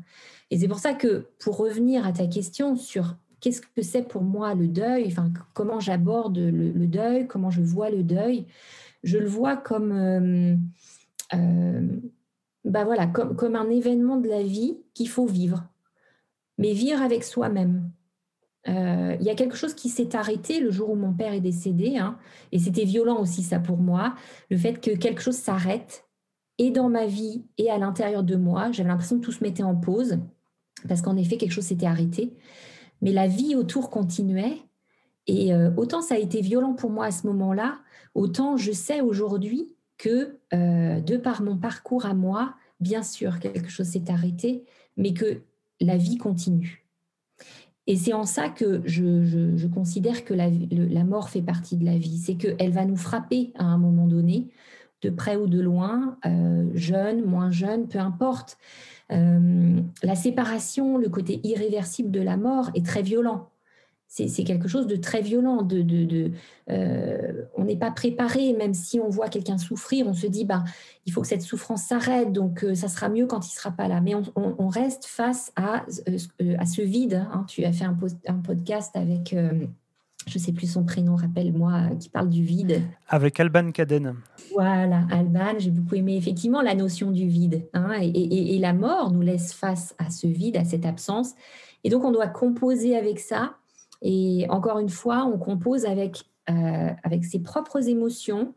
Et 0.51 0.59
c'est 0.59 0.69
pour 0.69 0.79
ça 0.79 0.93
que, 0.93 1.29
pour 1.39 1.57
revenir 1.57 2.07
à 2.07 2.13
ta 2.13 2.27
question 2.27 2.77
sur 2.77 3.17
qu'est-ce 3.41 3.63
que 3.63 3.83
c'est 3.83 4.03
pour 4.03 4.23
moi 4.23 4.55
le 4.55 4.69
deuil, 4.69 5.07
enfin, 5.07 5.33
comment 5.55 5.81
j'aborde 5.81 6.39
le, 6.39 6.87
deuil, 6.87 7.27
comment 7.27 7.51
je 7.51 7.63
vois 7.63 7.91
le 7.91 8.03
deuil, 8.03 8.47
je 9.03 9.19
le 9.19 9.27
vois 9.27 9.57
comme, 9.57 10.61
bah 12.65 12.85
voilà, 12.85 13.07
comme, 13.07 13.37
comme 13.37 13.57
un 13.57 13.71
événement 13.71 14.17
de 14.17 14.29
la 14.29 14.43
vie 14.43 14.79
qu'il 14.95 15.09
faut 15.09 15.27
vivre, 15.27 15.65
mais 16.59 16.73
vivre 16.73 17.03
avec 17.03 17.25
soi-même. 17.25 17.91
Euh, 18.69 19.17
il 19.19 19.27
y 19.27 19.31
a 19.31 19.35
quelque 19.35 19.57
chose 19.57 19.75
qui 19.75 19.89
s'est 19.89 20.15
arrêté 20.15 20.61
le 20.61 20.71
jour 20.71 20.91
où 20.91 20.95
mon 20.95 21.13
père 21.13 21.33
est 21.33 21.41
décédé, 21.41 21.97
hein, 21.99 22.19
et 22.53 22.59
c'était 22.59 22.85
violent 22.85 23.21
aussi 23.21 23.43
ça 23.43 23.59
pour 23.59 23.79
moi, 23.79 24.15
le 24.51 24.57
fait 24.57 24.81
que 24.81 24.93
quelque 24.93 25.21
chose 25.21 25.37
s'arrête, 25.37 26.07
et 26.59 26.71
dans 26.71 26.89
ma 26.89 27.07
vie 27.07 27.45
et 27.59 27.71
à 27.71 27.79
l'intérieur 27.79 28.23
de 28.23 28.37
moi, 28.37 28.71
j'avais 28.71 28.89
l'impression 28.89 29.19
que 29.19 29.25
tout 29.25 29.33
se 29.33 29.43
mettait 29.43 29.65
en 29.65 29.75
pause, 29.75 30.19
parce 30.87 31.03
qu'en 31.03 31.17
effet 31.17 31.37
quelque 31.37 31.53
chose 31.53 31.65
s'était 31.65 31.87
arrêté, 31.87 32.37
mais 33.01 33.13
la 33.13 33.27
vie 33.27 33.57
autour 33.57 33.91
continuait, 33.91 34.59
et 35.27 35.53
euh, 35.53 35.71
autant 35.77 36.01
ça 36.01 36.15
a 36.15 36.19
été 36.19 36.41
violent 36.41 36.75
pour 36.75 36.91
moi 36.91 37.07
à 37.07 37.11
ce 37.11 37.27
moment-là, 37.27 37.81
autant 38.15 38.57
je 38.57 38.71
sais 38.71 39.01
aujourd'hui 39.01 39.75
que 39.99 40.39
euh, 40.53 41.01
de 41.01 41.17
par 41.17 41.43
mon 41.43 41.57
parcours 41.57 42.07
à 42.07 42.15
moi, 42.15 42.55
bien 42.81 43.03
sûr 43.03 43.39
quelque 43.39 43.69
chose 43.69 43.87
s'est 43.87 44.11
arrêté, 44.11 44.65
mais 44.97 45.13
que 45.13 45.43
la 45.81 45.97
vie 45.97 46.19
continue. 46.19 46.85
Et 47.87 47.97
c'est 47.97 48.13
en 48.13 48.25
ça 48.25 48.49
que 48.49 48.81
je, 48.85 49.67
considère 49.67 50.25
que 50.25 50.35
la, 50.35 51.05
mort 51.05 51.31
fait 51.31 51.43
partie 51.43 51.77
de 51.77 51.85
la 51.85 51.99
vie. 51.99 52.19
C'est 52.19 52.37
qu'elle 52.37 52.71
va 52.71 52.85
nous 52.85 52.97
frapper 52.97 53.53
à 53.57 53.65
un 53.65 53.79
moment 53.79 54.07
donné, 54.07 54.49
de 55.03 55.11
près 55.11 55.35
ou 55.35 55.49
de 55.49 55.61
loin, 55.61 56.17
euh, 56.25 56.71
jeune, 56.75 57.25
moins 57.25 57.51
jeune, 57.51 57.89
peu 57.89 57.99
importe. 57.99 58.57
Euh, 59.11 59.81
la 60.05 60.15
séparation, 60.15 60.97
le 60.97 61.09
côté 61.09 61.41
irréversible 61.43 62.13
de 62.13 62.21
la 62.21 62.37
mort 62.37 62.71
est 62.75 62.87
très 62.87 63.03
violent 63.03 63.52
c'est 64.15 64.45
quelque 64.45 64.69
chose 64.69 64.87
de 64.87 64.97
très 64.97 65.23
violent. 65.23 65.63
De, 65.63 66.31
euh, 66.69 67.33
on 67.57 67.65
n'est 67.65 67.77
pas 67.77 67.91
préparé, 67.91 68.53
même 68.53 68.75
si 68.75 69.01
on 69.01 69.09
voit 69.09 69.29
quelqu'un 69.29 69.57
souffrir, 69.57 70.07
on 70.07 70.13
se 70.13 70.27
dit, 70.27 70.45
bah, 70.45 70.65
il 71.07 71.13
faut 71.13 71.23
que 71.23 71.27
cette 71.27 71.41
souffrance 71.41 71.85
s'arrête, 71.85 72.31
donc 72.31 72.63
euh, 72.63 72.75
ça 72.75 72.89
sera 72.89 73.09
mieux 73.09 73.27
quand 73.27 73.47
il 73.47 73.51
ne 73.51 73.55
sera 73.55 73.71
pas 73.71 73.89
là. 73.89 74.03
Mais 74.03 74.13
on, 74.37 74.69
reste 74.69 75.07
face 75.07 75.51
à, 75.57 75.87
euh, 76.09 76.57
à 76.59 76.67
ce 76.67 76.83
vide. 76.83 77.27
Hein. 77.33 77.47
Tu 77.49 77.65
as 77.65 77.73
fait 77.73 77.87
un, 77.87 77.97
un 78.27 78.35
podcast 78.35 78.95
avec, 78.97 79.35
je 79.35 80.39
ne 80.39 80.43
sais 80.43 80.53
plus 80.53 80.71
son 80.71 80.85
prénom, 80.85 81.17
rappelle-moi, 81.17 81.91
qui 81.99 82.11
parle 82.11 82.29
du 82.29 82.43
vide. 82.43 82.83
Avec 83.09 83.41
Alban 83.41 83.71
Kaden. 83.71 84.15
Voilà, 84.53 85.07
Alban, 85.11 85.55
j'ai 85.59 85.71
beaucoup 85.71 85.95
aimé 85.95 86.17
effectivement 86.19 86.61
la 86.61 86.75
notion 86.75 87.13
du 87.13 87.27
vide. 87.27 87.67
Hein, 87.73 87.93
et 88.03 88.59
la 88.59 88.75
mort 88.75 89.11
nous 89.11 89.23
laisse 89.23 89.55
face 89.55 89.95
à 89.99 90.11
ce 90.11 90.27
vide, 90.27 90.59
à 90.59 90.67
cette 90.67 90.85
absence. 90.85 91.35
Et 91.85 91.89
donc 91.89 92.05
on 92.05 92.13
doit 92.13 92.29
composer 92.29 92.97
avec 92.97 93.19
ça 93.19 93.57
et 94.03 94.47
encore 94.51 94.79
une 94.81 94.89
fois, 94.89 95.25
on 95.25 95.39
compose 95.39 95.87
avec, 95.87 96.25
euh, 96.51 96.91
ses 97.23 97.39
propres 97.39 97.89
émotions, 97.89 98.55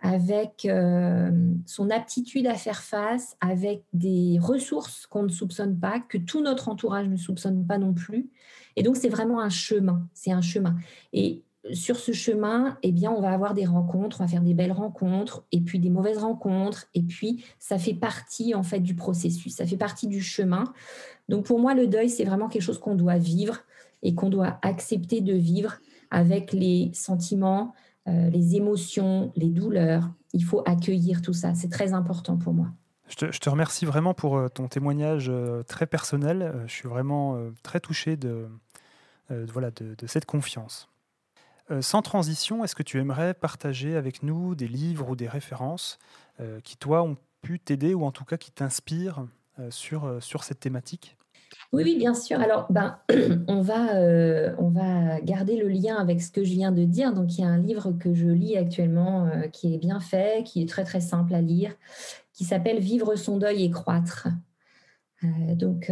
avec 0.00 0.64
euh, 0.64 1.30
son 1.66 1.90
aptitude 1.90 2.46
à 2.46 2.54
faire 2.54 2.82
face, 2.82 3.36
avec 3.40 3.84
des 3.92 4.38
ressources 4.40 5.06
qu'on 5.06 5.22
ne 5.22 5.28
soupçonne 5.28 5.78
pas, 5.78 6.00
que 6.00 6.18
tout 6.18 6.40
notre 6.42 6.68
entourage 6.68 7.08
ne 7.08 7.16
soupçonne 7.16 7.64
pas 7.64 7.78
non 7.78 7.94
plus. 7.94 8.28
Et 8.76 8.82
donc, 8.82 8.96
c'est 8.96 9.08
vraiment 9.08 9.40
un 9.40 9.50
chemin. 9.50 10.08
C'est 10.14 10.32
un 10.32 10.40
chemin. 10.40 10.76
Et 11.12 11.42
sur 11.72 11.96
ce 11.96 12.12
chemin, 12.12 12.78
eh 12.82 12.92
bien, 12.92 13.10
on 13.10 13.20
va 13.20 13.30
avoir 13.30 13.54
des 13.54 13.64
rencontres, 13.64 14.20
on 14.20 14.24
va 14.24 14.28
faire 14.28 14.42
des 14.42 14.54
belles 14.54 14.72
rencontres, 14.72 15.44
et 15.52 15.60
puis 15.60 15.78
des 15.78 15.90
mauvaises 15.90 16.18
rencontres, 16.18 16.86
et 16.94 17.02
puis 17.02 17.44
ça 17.58 17.78
fait 17.78 17.94
partie 17.94 18.54
en 18.54 18.62
fait 18.62 18.80
du 18.80 18.94
processus, 18.94 19.56
ça 19.56 19.66
fait 19.66 19.76
partie 19.76 20.06
du 20.06 20.22
chemin. 20.22 20.64
Donc 21.28 21.44
pour 21.44 21.58
moi, 21.58 21.74
le 21.74 21.86
deuil, 21.86 22.08
c'est 22.08 22.24
vraiment 22.24 22.48
quelque 22.48 22.62
chose 22.62 22.78
qu'on 22.78 22.94
doit 22.94 23.18
vivre 23.18 23.64
et 24.02 24.14
qu'on 24.14 24.30
doit 24.30 24.58
accepter 24.62 25.20
de 25.20 25.34
vivre 25.34 25.78
avec 26.10 26.52
les 26.52 26.90
sentiments, 26.94 27.74
euh, 28.08 28.30
les 28.30 28.56
émotions, 28.56 29.32
les 29.36 29.48
douleurs. 29.48 30.10
Il 30.32 30.44
faut 30.44 30.62
accueillir 30.66 31.22
tout 31.22 31.32
ça. 31.32 31.54
C'est 31.54 31.68
très 31.68 31.92
important 31.92 32.36
pour 32.36 32.54
moi. 32.54 32.68
Je 33.08 33.38
te, 33.38 33.48
remercie 33.48 33.86
vraiment 33.86 34.12
pour 34.12 34.36
euh, 34.36 34.48
ton 34.48 34.68
témoignage 34.68 35.28
euh, 35.30 35.62
très 35.62 35.86
personnel. 35.86 36.62
Je 36.66 36.72
suis 36.72 36.88
vraiment 36.88 37.38
très 37.62 37.80
touché 37.80 38.16
de, 38.16 38.48
voilà, 39.28 39.70
de, 39.70 40.06
cette 40.06 40.26
confiance. 40.26 40.88
Sans 41.82 42.00
transition, 42.00 42.64
est-ce 42.64 42.74
que 42.74 42.82
tu 42.82 42.98
aimerais 42.98 43.34
partager 43.34 43.94
avec 43.94 44.22
nous 44.22 44.54
des 44.54 44.68
livres 44.68 45.10
ou 45.10 45.16
des 45.16 45.28
références 45.28 45.98
qui, 46.64 46.78
toi, 46.78 47.02
ont 47.02 47.18
pu 47.42 47.60
t'aider 47.60 47.92
ou 47.92 48.06
en 48.06 48.10
tout 48.10 48.24
cas 48.24 48.38
qui 48.38 48.50
t'inspirent 48.50 49.26
sur, 49.68 50.16
sur 50.22 50.44
cette 50.44 50.60
thématique? 50.60 51.17
Oui, 51.72 51.82
oui, 51.84 51.96
bien 51.96 52.14
sûr. 52.14 52.40
Alors, 52.40 52.66
ben, 52.70 52.98
on, 53.48 53.60
va, 53.60 53.94
euh, 53.96 54.54
on 54.58 54.70
va 54.70 55.20
garder 55.20 55.56
le 55.56 55.68
lien 55.68 55.96
avec 55.96 56.22
ce 56.22 56.30
que 56.30 56.42
je 56.42 56.52
viens 56.52 56.72
de 56.72 56.84
dire. 56.84 57.12
Donc, 57.12 57.36
il 57.36 57.42
y 57.42 57.44
a 57.44 57.48
un 57.48 57.58
livre 57.58 57.92
que 57.92 58.14
je 58.14 58.26
lis 58.26 58.56
actuellement 58.56 59.26
euh, 59.26 59.48
qui 59.48 59.74
est 59.74 59.78
bien 59.78 60.00
fait, 60.00 60.44
qui 60.44 60.62
est 60.62 60.68
très, 60.68 60.84
très 60.84 61.00
simple 61.00 61.34
à 61.34 61.42
lire, 61.42 61.74
qui 62.32 62.44
s'appelle 62.44 62.78
Vivre 62.78 63.16
son 63.16 63.36
deuil 63.36 63.64
et 63.64 63.70
croître. 63.70 64.28
Euh, 65.24 65.54
donc, 65.54 65.90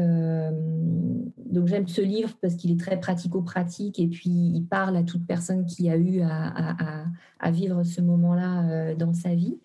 donc 1.37 1.66
j'aime 1.66 1.89
ce 1.89 2.01
livre 2.01 2.31
parce 2.41 2.55
qu'il 2.55 2.70
est 2.70 2.79
très 2.79 3.01
pratico-pratique 3.01 3.99
et 3.99 4.07
puis 4.07 4.31
il 4.31 4.64
parle 4.64 4.97
à 4.97 5.03
toute 5.03 5.27
personne 5.27 5.66
qui 5.66 5.91
a 5.91 5.97
eu 5.97 6.20
à, 6.22 7.51
vivre 7.51 7.83
ce 7.85 8.01
moment-là 8.01 8.95
dans 8.95 9.12
sa 9.12 9.35
vie. 9.35 9.59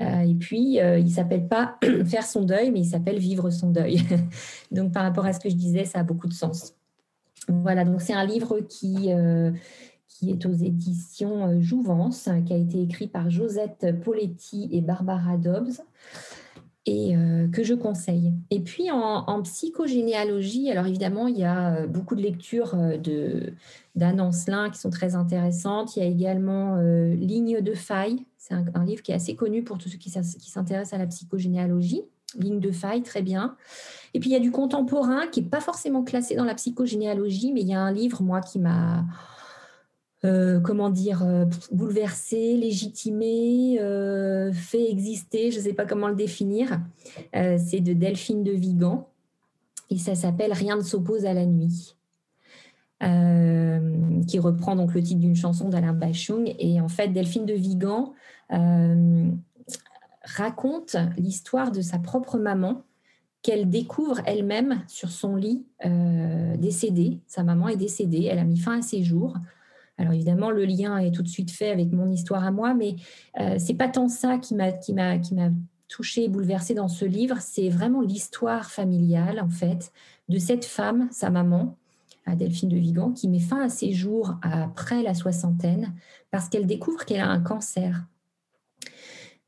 Euh, 0.00 0.20
et 0.20 0.34
puis, 0.34 0.80
euh, 0.80 0.98
il 0.98 1.06
ne 1.06 1.10
s'appelle 1.10 1.46
pas 1.46 1.78
faire 2.06 2.24
son 2.24 2.42
deuil, 2.42 2.70
mais 2.70 2.80
il 2.80 2.86
s'appelle 2.86 3.18
vivre 3.18 3.50
son 3.50 3.70
deuil. 3.70 4.00
donc, 4.70 4.92
par 4.92 5.02
rapport 5.02 5.26
à 5.26 5.32
ce 5.32 5.40
que 5.40 5.50
je 5.50 5.56
disais, 5.56 5.84
ça 5.84 6.00
a 6.00 6.02
beaucoup 6.02 6.28
de 6.28 6.32
sens. 6.32 6.74
Voilà, 7.48 7.84
donc 7.84 8.00
c'est 8.00 8.12
un 8.12 8.24
livre 8.24 8.60
qui, 8.60 9.12
euh, 9.12 9.50
qui 10.08 10.30
est 10.30 10.46
aux 10.46 10.52
éditions 10.52 11.60
Jouvence, 11.60 12.28
qui 12.46 12.52
a 12.52 12.56
été 12.56 12.82
écrit 12.82 13.08
par 13.08 13.30
Josette 13.30 14.00
Poletti 14.02 14.68
et 14.70 14.80
Barbara 14.80 15.36
Dobbs 15.36 15.82
et 16.86 17.14
que 17.52 17.62
je 17.62 17.74
conseille. 17.74 18.32
Et 18.50 18.60
puis 18.60 18.90
en, 18.90 19.42
psychogénéalogie, 19.42 20.70
alors 20.70 20.86
évidemment, 20.86 21.28
il 21.28 21.38
y 21.38 21.44
a 21.44 21.86
beaucoup 21.86 22.14
de 22.14 22.22
lectures 22.22 22.74
de, 22.74 23.52
d'Anne 23.94 24.20
Ancelin 24.20 24.70
qui 24.70 24.78
sont 24.78 24.90
très 24.90 25.14
intéressantes. 25.14 25.94
Il 25.96 26.02
y 26.02 26.06
a 26.06 26.08
également 26.08 26.80
Ligne 26.80 27.60
de 27.60 27.74
faille 27.74 28.24
c'est 28.40 28.54
un, 28.54 28.84
livre 28.84 29.02
qui 29.02 29.12
est 29.12 29.14
assez 29.14 29.36
connu 29.36 29.62
pour 29.62 29.76
tous 29.78 29.90
ceux 29.90 29.98
qui, 29.98 30.10
s'intéressent 30.10 30.94
à 30.94 30.98
la 30.98 31.06
psychogénéalogie. 31.06 32.02
Ligne 32.36 32.58
de 32.58 32.70
faille, 32.70 33.02
très 33.02 33.22
bien. 33.22 33.56
Et 34.14 34.20
puis 34.20 34.30
il 34.30 34.32
y 34.32 34.36
a 34.36 34.40
du 34.40 34.50
contemporain 34.50 35.26
qui 35.26 35.42
n'est 35.42 35.48
pas 35.48 35.60
forcément 35.60 36.02
classé 36.02 36.34
dans 36.34 36.44
la 36.44 36.54
psychogénéalogie, 36.54 37.52
mais 37.52 37.60
il 37.60 37.68
y 37.68 37.74
a 37.74 37.80
un 37.80 37.92
livre, 37.92 38.22
moi, 38.22 38.40
qui 38.40 38.58
m'a, 38.58 39.04
euh, 40.22 40.60
comment 40.60 40.90
dire, 40.90 41.22
euh, 41.22 41.46
bouleversé, 41.72 42.54
légitimé, 42.54 43.78
euh, 43.80 44.52
fait 44.52 44.90
exister, 44.90 45.50
je 45.50 45.56
ne 45.58 45.62
sais 45.62 45.72
pas 45.72 45.86
comment 45.86 46.08
le 46.08 46.14
définir. 46.14 46.80
c'est 47.32 47.80
de 47.80 47.94
Delphine 47.94 48.42
de 48.42 48.52
Vigan 48.52 49.08
et 49.88 49.96
ça 49.96 50.14
s'appelle 50.14 50.52
Rien 50.52 50.76
ne 50.76 50.82
s'oppose 50.82 51.24
à 51.24 51.32
la 51.32 51.46
nuit. 51.46 51.96
qui 54.26 54.38
reprend 54.38 54.76
donc 54.76 54.92
le 54.92 55.02
titre 55.02 55.20
d'une 55.20 55.34
chanson 55.34 55.70
d'Alain 55.70 55.94
Bachung. 55.94 56.54
Et 56.58 56.80
en 56.80 56.88
fait, 56.88 57.08
Delphine 57.08 57.46
de 57.46 57.54
Vigan 57.54 58.12
raconte 60.22 60.96
l'histoire 61.16 61.72
de 61.72 61.80
sa 61.80 61.98
propre 61.98 62.36
maman 62.36 62.82
qu'elle 63.42 63.70
découvre 63.70 64.20
elle-même 64.26 64.82
sur 64.86 65.08
son 65.08 65.34
lit 65.34 65.64
décédée. 66.58 67.20
Sa 67.26 67.42
maman 67.42 67.68
est 67.68 67.78
décédée, 67.78 68.28
elle 68.30 68.38
a 68.38 68.44
mis 68.44 68.58
fin 68.58 68.80
à 68.80 68.82
ses 68.82 69.02
jours. 69.02 69.34
Alors 70.00 70.14
évidemment, 70.14 70.50
le 70.50 70.64
lien 70.64 70.96
est 70.96 71.10
tout 71.10 71.22
de 71.22 71.28
suite 71.28 71.50
fait 71.50 71.70
avec 71.70 71.92
mon 71.92 72.10
histoire 72.10 72.44
à 72.44 72.50
moi, 72.50 72.72
mais 72.72 72.96
euh, 73.38 73.56
c'est 73.58 73.74
pas 73.74 73.88
tant 73.88 74.08
ça 74.08 74.38
qui 74.38 74.54
m'a 74.54 74.72
qui 74.72 75.36
touchée 75.88 76.24
et 76.24 76.28
bouleversée 76.28 76.74
dans 76.74 76.88
ce 76.88 77.04
livre. 77.04 77.36
C'est 77.40 77.68
vraiment 77.68 78.00
l'histoire 78.00 78.70
familiale 78.70 79.40
en 79.40 79.50
fait 79.50 79.92
de 80.30 80.38
cette 80.38 80.64
femme, 80.64 81.08
sa 81.10 81.28
maman, 81.28 81.76
Delphine 82.36 82.68
de 82.68 82.76
Vigan, 82.76 83.12
qui 83.12 83.28
met 83.28 83.40
fin 83.40 83.60
à 83.60 83.68
ses 83.68 83.92
jours 83.92 84.36
après 84.42 85.02
la 85.02 85.14
soixantaine 85.14 85.92
parce 86.30 86.48
qu'elle 86.48 86.66
découvre 86.66 87.04
qu'elle 87.04 87.20
a 87.20 87.28
un 87.28 87.40
cancer. 87.40 88.06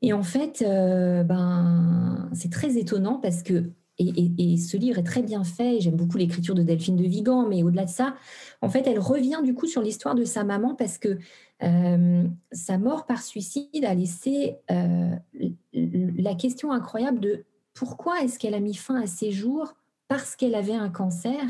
Et 0.01 0.11
en 0.11 0.23
fait, 0.23 0.61
euh, 0.61 1.23
ben, 1.23 2.29
c'est 2.33 2.51
très 2.51 2.77
étonnant 2.77 3.19
parce 3.19 3.41
que, 3.41 3.71
et, 3.99 4.57
ce 4.57 4.77
livre 4.77 4.97
est 4.99 5.03
très 5.03 5.21
bien 5.21 5.43
fait, 5.43 5.79
j'aime 5.79 5.95
beaucoup 5.95 6.17
l'écriture 6.17 6.55
de 6.55 6.63
Delphine 6.63 6.95
de 6.95 7.03
Vigan, 7.03 7.47
mais 7.47 7.63
au-delà 7.63 7.85
de 7.85 7.89
ça, 7.89 8.15
en 8.61 8.69
fait, 8.69 8.87
elle 8.87 8.99
revient 8.99 9.41
du 9.43 9.53
coup 9.53 9.67
sur 9.67 9.81
l'histoire 9.81 10.15
de 10.15 10.25
sa 10.25 10.43
maman 10.43 10.75
parce 10.75 10.97
que 10.97 11.19
euh, 11.63 12.23
sa 12.51 12.77
mort 12.77 13.05
par 13.05 13.21
suicide 13.21 13.85
a 13.85 13.93
laissé 13.93 14.57
euh, 14.71 15.15
la 15.73 16.35
question 16.35 16.71
incroyable 16.71 17.19
de 17.19 17.45
pourquoi 17.73 18.21
est-ce 18.21 18.39
qu'elle 18.39 18.55
a 18.55 18.59
mis 18.59 18.75
fin 18.75 19.01
à 19.01 19.07
ses 19.07 19.31
jours 19.31 19.75
parce 20.07 20.35
qu'elle 20.35 20.55
avait 20.55 20.75
un 20.75 20.89
cancer, 20.89 21.41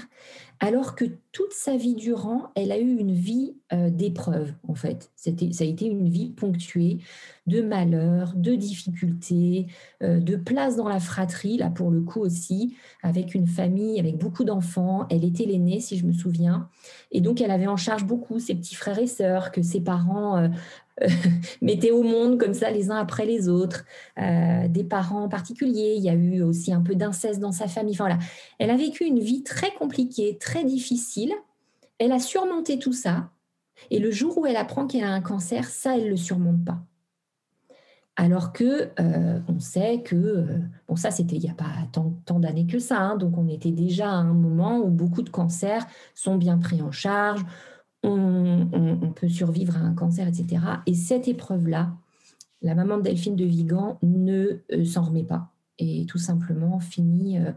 alors 0.59 0.95
que 0.95 1.05
toute 1.31 1.51
sa 1.51 1.75
vie 1.75 1.95
durant, 1.95 2.51
elle 2.55 2.71
a 2.71 2.77
eu 2.77 2.97
une 2.97 3.11
vie 3.11 3.57
euh, 3.73 3.89
d'épreuve, 3.89 4.53
en 4.67 4.75
fait. 4.75 5.11
Ça 5.15 5.31
a 5.31 5.67
été 5.67 5.85
une 5.85 6.07
vie 6.07 6.29
ponctuée 6.29 6.99
de 7.47 7.61
malheurs, 7.61 8.33
de 8.35 8.55
difficultés, 8.55 9.67
euh, 10.01 10.19
de 10.19 10.37
place 10.37 10.77
dans 10.77 10.87
la 10.87 10.99
fratrie, 10.99 11.57
là 11.57 11.69
pour 11.69 11.91
le 11.91 12.01
coup 12.01 12.21
aussi, 12.21 12.75
avec 13.01 13.35
une 13.35 13.47
famille, 13.47 13.99
avec 13.99 14.17
beaucoup 14.17 14.45
d'enfants. 14.45 15.07
Elle 15.09 15.25
était 15.25 15.45
l'aînée, 15.45 15.81
si 15.81 15.97
je 15.97 16.05
me 16.05 16.13
souviens. 16.13 16.69
Et 17.11 17.19
donc, 17.19 17.41
elle 17.41 17.51
avait 17.51 17.67
en 17.67 17.77
charge 17.77 18.05
beaucoup 18.05 18.39
ses 18.39 18.55
petits 18.55 18.75
frères 18.75 18.99
et 18.99 19.07
sœurs 19.07 19.51
que 19.51 19.61
ses 19.61 19.81
parents 19.81 20.37
euh, 20.37 20.47
mettaient 21.61 21.91
au 21.91 22.03
monde 22.03 22.39
comme 22.39 22.53
ça 22.53 22.71
les 22.71 22.91
uns 22.91 22.97
après 22.97 23.25
les 23.25 23.49
autres, 23.49 23.85
euh, 24.19 24.67
des 24.67 24.83
parents 24.83 25.27
particuliers. 25.29 25.95
Il 25.97 26.03
y 26.03 26.09
a 26.09 26.13
eu 26.13 26.41
aussi 26.41 26.73
un 26.73 26.81
peu 26.81 26.95
d'inceste 26.95 27.39
dans 27.39 27.51
sa 27.51 27.67
famille. 27.67 27.95
Voilà. 27.95 28.19
Elle 28.59 28.69
a 28.69 28.77
vécu 28.77 29.03
une 29.05 29.19
vie 29.19 29.43
très 29.43 29.73
compliquée, 29.73 30.37
très 30.39 30.63
difficile. 30.63 31.33
Elle 31.99 32.11
a 32.11 32.19
surmonté 32.19 32.79
tout 32.79 32.93
ça. 32.93 33.29
Et 33.89 33.99
le 33.99 34.11
jour 34.11 34.37
où 34.37 34.45
elle 34.45 34.55
apprend 34.55 34.87
qu'elle 34.87 35.03
a 35.03 35.11
un 35.11 35.21
cancer, 35.21 35.65
ça, 35.65 35.97
elle 35.97 36.05
ne 36.05 36.09
le 36.09 36.17
surmonte 36.17 36.63
pas. 36.63 36.79
Alors 38.15 38.53
que 38.53 38.89
euh, 38.99 39.39
on 39.47 39.59
sait 39.59 40.03
que, 40.03 40.15
euh, 40.15 40.59
bon 40.87 40.95
ça 40.95 41.09
c'était 41.09 41.35
il 41.35 41.41
n'y 41.41 41.49
a 41.49 41.55
pas 41.55 41.71
tant, 41.91 42.13
tant 42.25 42.39
d'années 42.39 42.67
que 42.67 42.77
ça, 42.77 42.99
hein. 42.99 43.17
donc 43.17 43.35
on 43.39 43.47
était 43.47 43.71
déjà 43.71 44.11
à 44.11 44.13
un 44.13 44.35
moment 44.35 44.77
où 44.77 44.89
beaucoup 44.89 45.23
de 45.23 45.31
cancers 45.31 45.87
sont 46.13 46.35
bien 46.35 46.59
pris 46.59 46.83
en 46.83 46.91
charge, 46.91 47.43
on, 48.03 49.13
peut 49.15 49.29
survivre 49.29 49.77
à 49.77 49.79
un 49.79 49.93
cancer, 49.93 50.27
etc. 50.27 50.61
Et 50.85 50.93
cette 50.93 51.27
épreuve-là, 51.27 51.93
la 52.61 52.75
maman 52.75 52.97
de 52.97 53.03
Delphine 53.03 53.35
de 53.35 53.45
Vigan 53.45 53.97
ne 54.01 54.59
euh, 54.71 54.85
s'en 54.85 55.03
remet 55.03 55.23
pas 55.23 55.49
et 55.79 56.05
tout 56.05 56.19
simplement 56.19 56.79
finit 56.79 57.39
euh, 57.39 57.51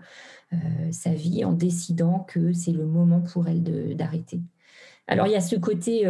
euh, 0.53 0.57
sa 0.91 1.13
vie 1.13 1.45
en 1.45 1.53
décidant 1.53 2.21
que 2.21 2.53
c'est 2.53 2.73
le 2.73 2.87
moment 2.87 3.21
pour 3.21 3.47
elle 3.47 3.63
d'arrêter. 3.95 4.41
Alors 5.07 5.27
il 5.27 5.33
y 5.33 5.37
a 5.37 5.41
ce 5.41 5.55
côté 5.55 6.05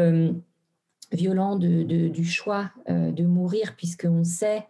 violent 1.13 1.57
du 1.57 2.25
choix 2.25 2.71
de 2.89 3.27
mourir 3.27 3.75
puisqu'on 3.77 4.25
sait 4.25 4.67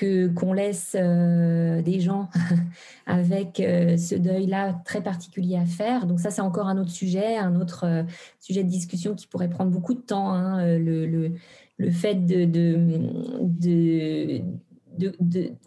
qu'on 0.00 0.52
laisse 0.52 0.96
euh, 0.98 1.82
des 1.82 2.00
gens 2.00 2.28
avec 3.06 3.60
euh, 3.60 3.96
ce 3.96 4.14
deuil-là 4.14 4.80
très 4.84 5.02
particulier 5.02 5.56
à 5.56 5.64
faire. 5.64 6.06
Donc 6.06 6.20
ça, 6.20 6.30
c'est 6.30 6.40
encore 6.40 6.68
un 6.68 6.78
autre 6.78 6.90
sujet, 6.90 7.36
un 7.36 7.60
autre 7.60 7.84
euh, 7.84 8.02
sujet 8.38 8.64
de 8.64 8.68
discussion 8.68 9.14
qui 9.14 9.26
pourrait 9.26 9.50
prendre 9.50 9.70
beaucoup 9.70 9.94
de 9.94 10.00
temps. 10.00 10.32
Hein, 10.32 10.78
le, 10.78 11.06
le, 11.06 11.32
le, 11.78 11.90
fait 11.90 12.14
de, 12.14 12.44
de, 12.44 12.76
de, 13.40 14.42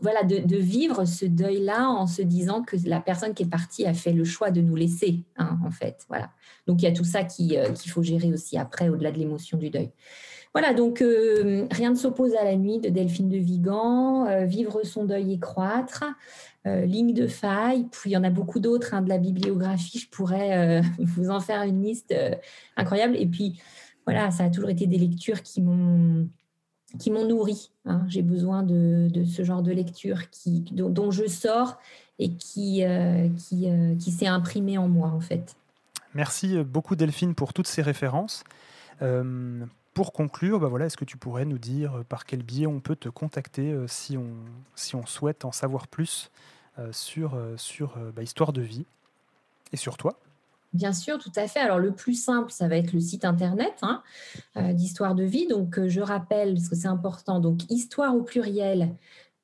voilà, 0.01 0.23
de, 0.23 0.57
vivre 0.57 1.05
ce 1.05 1.25
deuil-là 1.25 1.89
en 1.89 2.07
se 2.07 2.21
disant 2.21 2.63
que 2.63 2.75
la 2.85 2.99
personne 2.99 3.33
qui 3.33 3.43
est 3.43 3.49
partie 3.49 3.85
a 3.85 3.93
fait 3.93 4.13
le 4.13 4.23
choix 4.23 4.51
de 4.51 4.61
nous 4.61 4.75
laisser, 4.75 5.23
hein, 5.37 5.57
en 5.65 5.71
fait. 5.71 6.05
Voilà. 6.07 6.31
Donc 6.67 6.81
il 6.81 6.85
y 6.85 6.87
a 6.87 6.91
tout 6.91 7.03
ça 7.03 7.23
qu'il 7.23 7.75
faut 7.87 8.03
gérer 8.03 8.31
aussi 8.31 8.57
après, 8.57 8.89
au-delà 8.89 9.11
de 9.11 9.19
l'émotion 9.19 9.57
du 9.57 9.69
deuil. 9.69 9.91
Voilà, 10.53 10.75
donc 10.75 11.01
euh, 11.01 11.65
rien 11.71 11.89
ne 11.89 11.95
s'oppose 11.95 12.35
à 12.35 12.43
la 12.43 12.55
nuit 12.55 12.79
de 12.79 12.89
Delphine 12.89 13.27
de 13.27 13.37
Vigan, 13.37 14.27
euh, 14.27 14.45
vivre 14.45 14.83
son 14.83 15.05
deuil 15.05 15.33
et 15.33 15.39
croître, 15.39 16.03
euh, 16.67 16.85
ligne 16.85 17.13
de 17.13 17.25
faille, 17.25 17.87
puis 17.91 18.11
il 18.11 18.13
y 18.13 18.17
en 18.17 18.23
a 18.23 18.29
beaucoup 18.29 18.59
d'autres 18.59 18.93
hein, 18.93 19.01
de 19.01 19.09
la 19.09 19.17
bibliographie, 19.17 19.97
je 19.97 20.09
pourrais 20.09 20.81
vous 20.99 21.31
en 21.31 21.39
faire 21.39 21.63
une 21.63 21.81
liste 21.81 22.13
incroyable. 22.77 23.15
Et 23.17 23.25
puis 23.25 23.59
voilà, 24.05 24.29
ça 24.29 24.43
a 24.43 24.49
toujours 24.51 24.69
été 24.69 24.85
des 24.85 24.99
lectures 24.99 25.41
qui 25.41 25.59
m'ont 25.59 26.27
qui 26.99 27.11
m'ont 27.11 27.27
nourri. 27.27 27.71
Hein. 27.85 28.03
J'ai 28.07 28.21
besoin 28.21 28.63
de, 28.63 29.09
ce 29.25 29.43
genre 29.43 29.61
de 29.61 29.71
lecture 29.71 30.29
qui, 30.29 30.61
dont, 30.71 31.11
je 31.11 31.27
sors 31.27 31.79
et 32.19 32.33
qui, 32.33 32.83
qui, 33.37 33.67
qui 33.99 34.11
s'est 34.11 34.27
imprimé 34.27 34.77
en 34.77 34.87
moi 34.87 35.09
en 35.09 35.19
fait. 35.19 35.55
Merci 36.13 36.63
beaucoup 36.63 36.95
Delphine 36.95 37.33
pour 37.33 37.53
toutes 37.53 37.67
ces 37.67 37.81
références 37.81 38.43
pour 39.93 40.11
conclure, 40.11 40.59
bah 40.59 40.67
voilà, 40.67 40.85
est-ce 40.85 40.97
que 40.97 41.05
tu 41.05 41.17
pourrais 41.17 41.45
nous 41.45 41.57
dire 41.57 41.99
euh, 41.99 42.03
par 42.03 42.25
quel 42.25 42.43
biais 42.43 42.67
on 42.67 42.79
peut 42.79 42.95
te 42.95 43.09
contacter 43.09 43.71
euh, 43.71 43.87
si, 43.87 44.17
on, 44.17 44.31
si 44.75 44.95
on 44.95 45.05
souhaite 45.05 45.45
en 45.45 45.51
savoir 45.51 45.87
plus 45.87 46.31
euh, 46.79 46.91
sur, 46.91 47.37
sur 47.57 47.95
bah, 48.15 48.23
Histoire 48.23 48.53
de 48.53 48.61
vie 48.61 48.85
et 49.71 49.77
sur 49.77 49.97
toi? 49.97 50.17
Bien 50.73 50.91
sûr, 50.91 51.19
tout 51.19 51.31
à 51.35 51.47
fait. 51.47 51.59
Alors 51.59 51.79
le 51.79 51.91
plus 51.91 52.15
simple, 52.15 52.51
ça 52.51 52.67
va 52.67 52.77
être 52.77 52.93
le 52.93 52.99
site 52.99 53.25
internet 53.25 53.73
hein, 53.83 54.01
d'Histoire 54.73 55.13
de 55.13 55.23
vie. 55.23 55.47
Donc 55.47 55.87
je 55.87 56.01
rappelle, 56.01 56.55
parce 56.55 56.67
que 56.67 56.75
c'est 56.75 56.87
important, 56.87 57.39
donc 57.39 57.69
histoire 57.69 58.15
au 58.15 58.23
pluriel, 58.23 58.95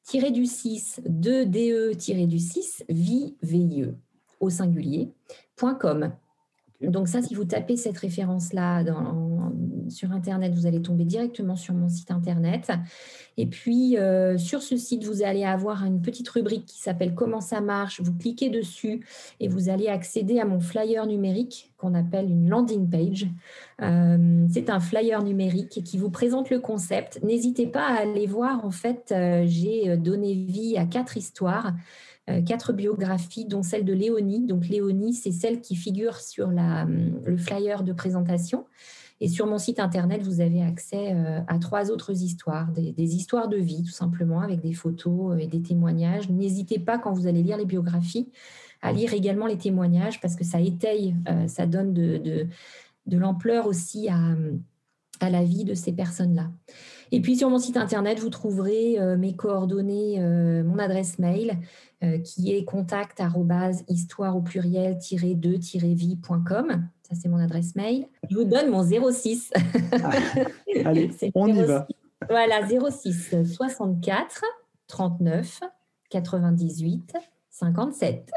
tiré 0.03 0.31
du 0.31 0.47
6, 0.47 1.01
2DE, 1.07 1.95
tiré 1.97 2.25
du 2.25 2.39
6, 2.39 2.83
vie, 2.89 3.35
VIE, 3.43 3.93
au 4.39 4.49
singulier, 4.49 5.11
.com. 5.55 6.11
Donc 6.81 7.09
ça, 7.09 7.21
si 7.21 7.35
vous 7.35 7.45
tapez 7.45 7.75
cette 7.75 7.97
référence-là 7.97 8.83
sur 9.89 10.11
Internet, 10.11 10.53
vous 10.53 10.65
allez 10.65 10.81
tomber 10.81 11.03
directement 11.03 11.55
sur 11.55 11.73
mon 11.73 11.89
site 11.89 12.11
Internet. 12.11 12.71
Et 13.37 13.47
puis, 13.47 13.97
euh, 13.97 14.37
sur 14.37 14.61
ce 14.61 14.77
site, 14.77 15.03
vous 15.03 15.21
allez 15.23 15.43
avoir 15.43 15.85
une 15.85 16.01
petite 16.01 16.29
rubrique 16.29 16.65
qui 16.65 16.79
s'appelle 16.79 17.15
Comment 17.15 17.41
ça 17.41 17.59
marche. 17.59 18.01
Vous 18.01 18.13
cliquez 18.13 18.49
dessus 18.49 19.05
et 19.39 19.47
vous 19.47 19.69
allez 19.69 19.87
accéder 19.87 20.39
à 20.39 20.45
mon 20.45 20.59
flyer 20.59 21.05
numérique 21.05 21.71
qu'on 21.77 21.95
appelle 21.95 22.29
une 22.29 22.49
landing 22.49 22.89
page. 22.89 23.27
Euh, 23.81 24.45
c'est 24.49 24.69
un 24.69 24.79
flyer 24.79 25.23
numérique 25.23 25.83
qui 25.83 25.97
vous 25.97 26.09
présente 26.09 26.49
le 26.49 26.59
concept. 26.59 27.21
N'hésitez 27.23 27.67
pas 27.67 27.87
à 27.87 28.01
aller 28.01 28.25
voir. 28.25 28.63
En 28.65 28.71
fait, 28.71 29.11
euh, 29.11 29.43
j'ai 29.45 29.97
donné 29.97 30.33
vie 30.33 30.77
à 30.77 30.85
quatre 30.85 31.17
histoires 31.17 31.73
quatre 32.45 32.73
biographies, 32.73 33.45
dont 33.45 33.63
celle 33.63 33.85
de 33.85 33.93
Léonie. 33.93 34.45
Donc 34.45 34.67
Léonie, 34.67 35.13
c'est 35.13 35.31
celle 35.31 35.61
qui 35.61 35.75
figure 35.75 36.17
sur 36.17 36.51
la, 36.51 36.85
le 36.85 37.37
flyer 37.37 37.83
de 37.83 37.93
présentation. 37.93 38.65
Et 39.21 39.27
sur 39.27 39.47
mon 39.47 39.57
site 39.57 39.79
internet, 39.79 40.21
vous 40.23 40.39
avez 40.39 40.63
accès 40.63 41.13
euh, 41.13 41.41
à 41.47 41.59
trois 41.59 41.91
autres 41.91 42.23
histoires, 42.23 42.71
des, 42.71 43.15
histoires 43.15 43.49
de 43.49 43.57
vie 43.57 43.83
tout 43.83 43.91
simplement, 43.91 44.41
avec 44.41 44.61
des 44.61 44.73
photos 44.73 45.37
et 45.39 45.47
des 45.47 45.61
témoignages. 45.61 46.29
N'hésitez 46.29 46.79
pas 46.79 46.97
quand 46.97 47.11
vous 47.11 47.27
allez 47.27 47.43
lire 47.43 47.57
les 47.57 47.65
biographies 47.65 48.29
à 48.81 48.93
lire 48.93 49.13
également 49.13 49.45
les 49.45 49.57
témoignages 49.57 50.21
parce 50.21 50.37
que 50.37 50.45
ça 50.45 50.61
étaye, 50.61 51.13
euh, 51.27 51.47
ça 51.47 51.65
donne 51.65 51.93
de, 51.93 52.17
de, 52.17 52.47
de 53.07 53.17
l'ampleur 53.17 53.67
aussi 53.67 54.07
à, 54.07 54.37
à 55.19 55.29
la 55.29 55.43
vie 55.43 55.65
de 55.65 55.73
ces 55.73 55.91
personnes-là. 55.91 56.49
Et 57.11 57.19
puis 57.19 57.35
sur 57.35 57.49
mon 57.49 57.57
site 57.57 57.75
internet, 57.75 58.19
vous 58.19 58.29
trouverez 58.29 58.97
mes 59.17 59.35
coordonnées, 59.35 60.21
mon 60.63 60.77
adresse 60.77 61.19
mail 61.19 61.57
euh, 61.57 61.88
qui 62.23 62.53
est 62.53 62.63
contact 62.63 63.19
histoire 63.87 64.35
au 64.37 64.41
pluriel 64.41 64.97
2-vie.com. 65.35 66.87
Ça, 67.03 67.15
c'est 67.15 67.27
mon 67.27 67.39
adresse 67.39 67.75
mail. 67.75 68.07
Je 68.29 68.35
vous 68.35 68.43
donne 68.43 68.69
mon 68.69 68.83
06. 68.83 69.51
Ah, 70.03 70.11
allez, 70.85 71.11
on 71.35 71.47
y 71.47 71.63
va. 71.63 71.87
Voilà, 72.29 72.61
06 72.67 73.35
64 73.55 74.43
39 74.87 75.61
98 76.09 77.13
57. 77.49 78.31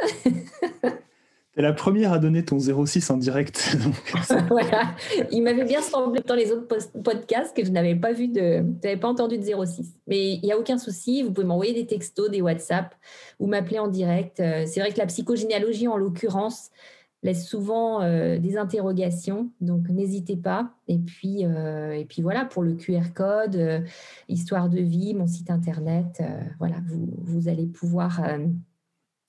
Es 1.57 1.63
la 1.63 1.73
première 1.73 2.13
à 2.13 2.19
donner 2.19 2.45
ton 2.45 2.59
06 2.59 3.11
en 3.11 3.19
direct. 3.19 3.77
voilà. 4.49 4.95
Il 5.31 5.43
m'avait 5.43 5.65
bien 5.65 5.83
semblé 5.83 6.21
dans 6.27 6.35
les 6.35 6.51
autres 6.51 6.67
podcasts 7.03 7.55
que 7.55 7.65
je 7.65 7.71
n'avais 7.71 7.95
pas 7.95 8.13
vu 8.13 8.29
de, 8.29 8.63
n'avais 8.83 8.97
pas 8.97 9.09
entendu 9.09 9.39
de 9.39 9.43
06. 9.43 9.95
Mais 10.07 10.35
il 10.35 10.43
n'y 10.43 10.53
a 10.53 10.59
aucun 10.59 10.79
souci. 10.79 11.23
Vous 11.23 11.33
pouvez 11.33 11.47
m'envoyer 11.47 11.75
des 11.75 11.87
textos, 11.87 12.31
des 12.31 12.41
WhatsApp 12.41 12.95
ou 13.39 13.47
m'appeler 13.47 13.79
en 13.79 13.89
direct. 13.89 14.41
Euh, 14.41 14.65
c'est 14.67 14.81
vrai 14.81 14.93
que 14.93 14.99
la 14.99 15.07
psychogénéalogie, 15.07 15.89
en 15.89 15.99
l'occurrence, 15.99 16.71
laisse 17.23 17.47
souvent 17.47 18.01
euh, 18.01 18.39
des 18.39 18.57
interrogations. 18.57 19.51
Donc, 19.61 19.91
n'hésitez 19.91 20.37
pas. 20.37 20.71
Et 20.89 20.99
puis, 20.99 21.45
euh, 21.45 21.93
et 21.93 22.07
puis 22.07 22.23
voilà, 22.23 22.47
pour 22.47 22.63
le 22.63 22.75
QR 22.75 23.13
code, 23.15 23.85
Histoire 24.29 24.71
de 24.71 24.81
vie, 24.81 25.13
mon 25.13 25.27
site 25.27 25.51
internet, 25.51 26.23
voilà, 26.59 26.77
vous, 26.87 27.13
vous 27.21 27.49
allez 27.49 27.67
pouvoir 27.67 28.23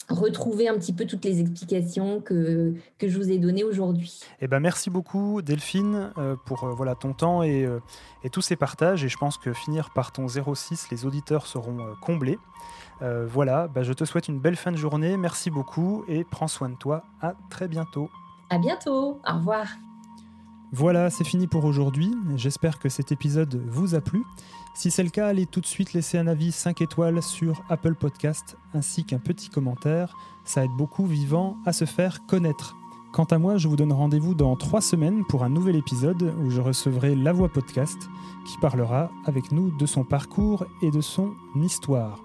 retrouver 0.10 0.68
un 0.68 0.76
petit 0.76 0.94
peu 0.94 1.06
toutes 1.06 1.26
les 1.26 1.40
explications 1.40 2.22
que, 2.22 2.74
que 2.98 3.08
je 3.08 3.18
vous 3.18 3.32
ai 3.32 3.38
données 3.38 3.64
aujourd'hui. 3.64 4.20
Eh 4.42 4.48
ben, 4.48 4.60
merci 4.60 4.90
beaucoup 4.90 5.42
Delphine 5.42 6.12
euh, 6.18 6.36
pour 6.46 6.64
euh, 6.64 6.72
voilà, 6.72 6.96
ton 6.96 7.14
temps 7.14 7.44
et, 7.44 7.66
euh, 7.66 7.80
et, 8.24 8.30
tous 8.30 8.42
ces 8.42 8.56
partages. 8.56 9.04
Et 9.04 9.10
je 9.10 9.18
pense 9.18 9.38
que 9.38 9.54
finir 9.54 9.92
par 9.94 10.12
ton 10.12 10.28
06, 10.28 10.90
les 10.92 11.06
auditeurs 11.06 11.48
seront 11.48 11.78
comblés. 12.02 12.38
voilà, 13.02 13.68
bah, 13.68 13.84
je 13.84 13.94
te 13.94 14.06
souhaite 14.06 14.28
une 14.28 14.40
belle 14.40 14.56
fin 14.56 14.72
de 14.72 14.78
journée. 14.78 15.18
Merci 15.18 15.50
beaucoup 15.50 16.06
et 16.08 16.24
prends 16.24 16.48
soin 16.48 16.70
de 16.70 16.76
toi. 16.76 17.04
À 17.22 17.34
très 17.50 17.68
bientôt. 17.68 18.10
À 18.50 18.58
bientôt. 18.58 19.20
Au 19.28 19.34
revoir. 19.34 19.68
Voilà, 20.76 21.12
c'est 21.12 21.24
fini 21.24 21.46
pour 21.46 21.66
aujourd'hui. 21.66 22.16
J'espère 22.36 22.80
que 22.80 22.90
cet 22.90 23.12
épisode 23.12 23.62
vous 23.68 23.94
a 23.94 24.02
plu. 24.02 24.26
Si 24.74 24.90
c'est 24.90 25.04
le 25.04 25.12
cas, 25.12 25.28
allez 25.28 25.46
tout 25.46 25.62
de 25.62 25.68
suite 25.68 25.94
laisser 25.94 26.18
un 26.18 26.26
avis 26.26 26.52
5 26.52 26.82
étoiles 26.82 27.22
sur 27.22 27.62
Apple 27.70 27.94
Podcast 27.94 28.58
ainsi 28.74 29.04
qu'un 29.06 29.20
petit 29.20 29.50
commentaire. 29.50 30.18
Ça 30.46 30.66
aide 30.66 30.72
beaucoup 30.76 31.06
Vivant 31.06 31.58
à 31.68 31.74
se 31.74 31.86
faire 31.86 32.26
connaître. 32.26 32.76
Quant 33.12 33.26
à 33.26 33.38
moi, 33.38 33.58
je 33.58 33.68
vous 33.68 33.76
donne 33.76 33.94
rendez-vous 33.94 34.34
dans 34.34 34.56
3 34.56 34.82
semaines 34.82 35.24
pour 35.26 35.44
un 35.44 35.50
nouvel 35.50 35.76
épisode 35.76 36.34
où 36.44 36.50
je 36.50 36.60
recevrai 36.60 37.14
La 37.14 37.34
Voix 37.34 37.50
Podcast 37.50 38.10
qui 38.48 38.58
parlera 38.58 39.12
avec 39.26 39.52
nous 39.52 39.70
de 39.78 39.86
son 39.86 40.04
parcours 40.04 40.66
et 40.82 40.90
de 40.90 41.02
son 41.02 41.36
histoire. 41.56 42.23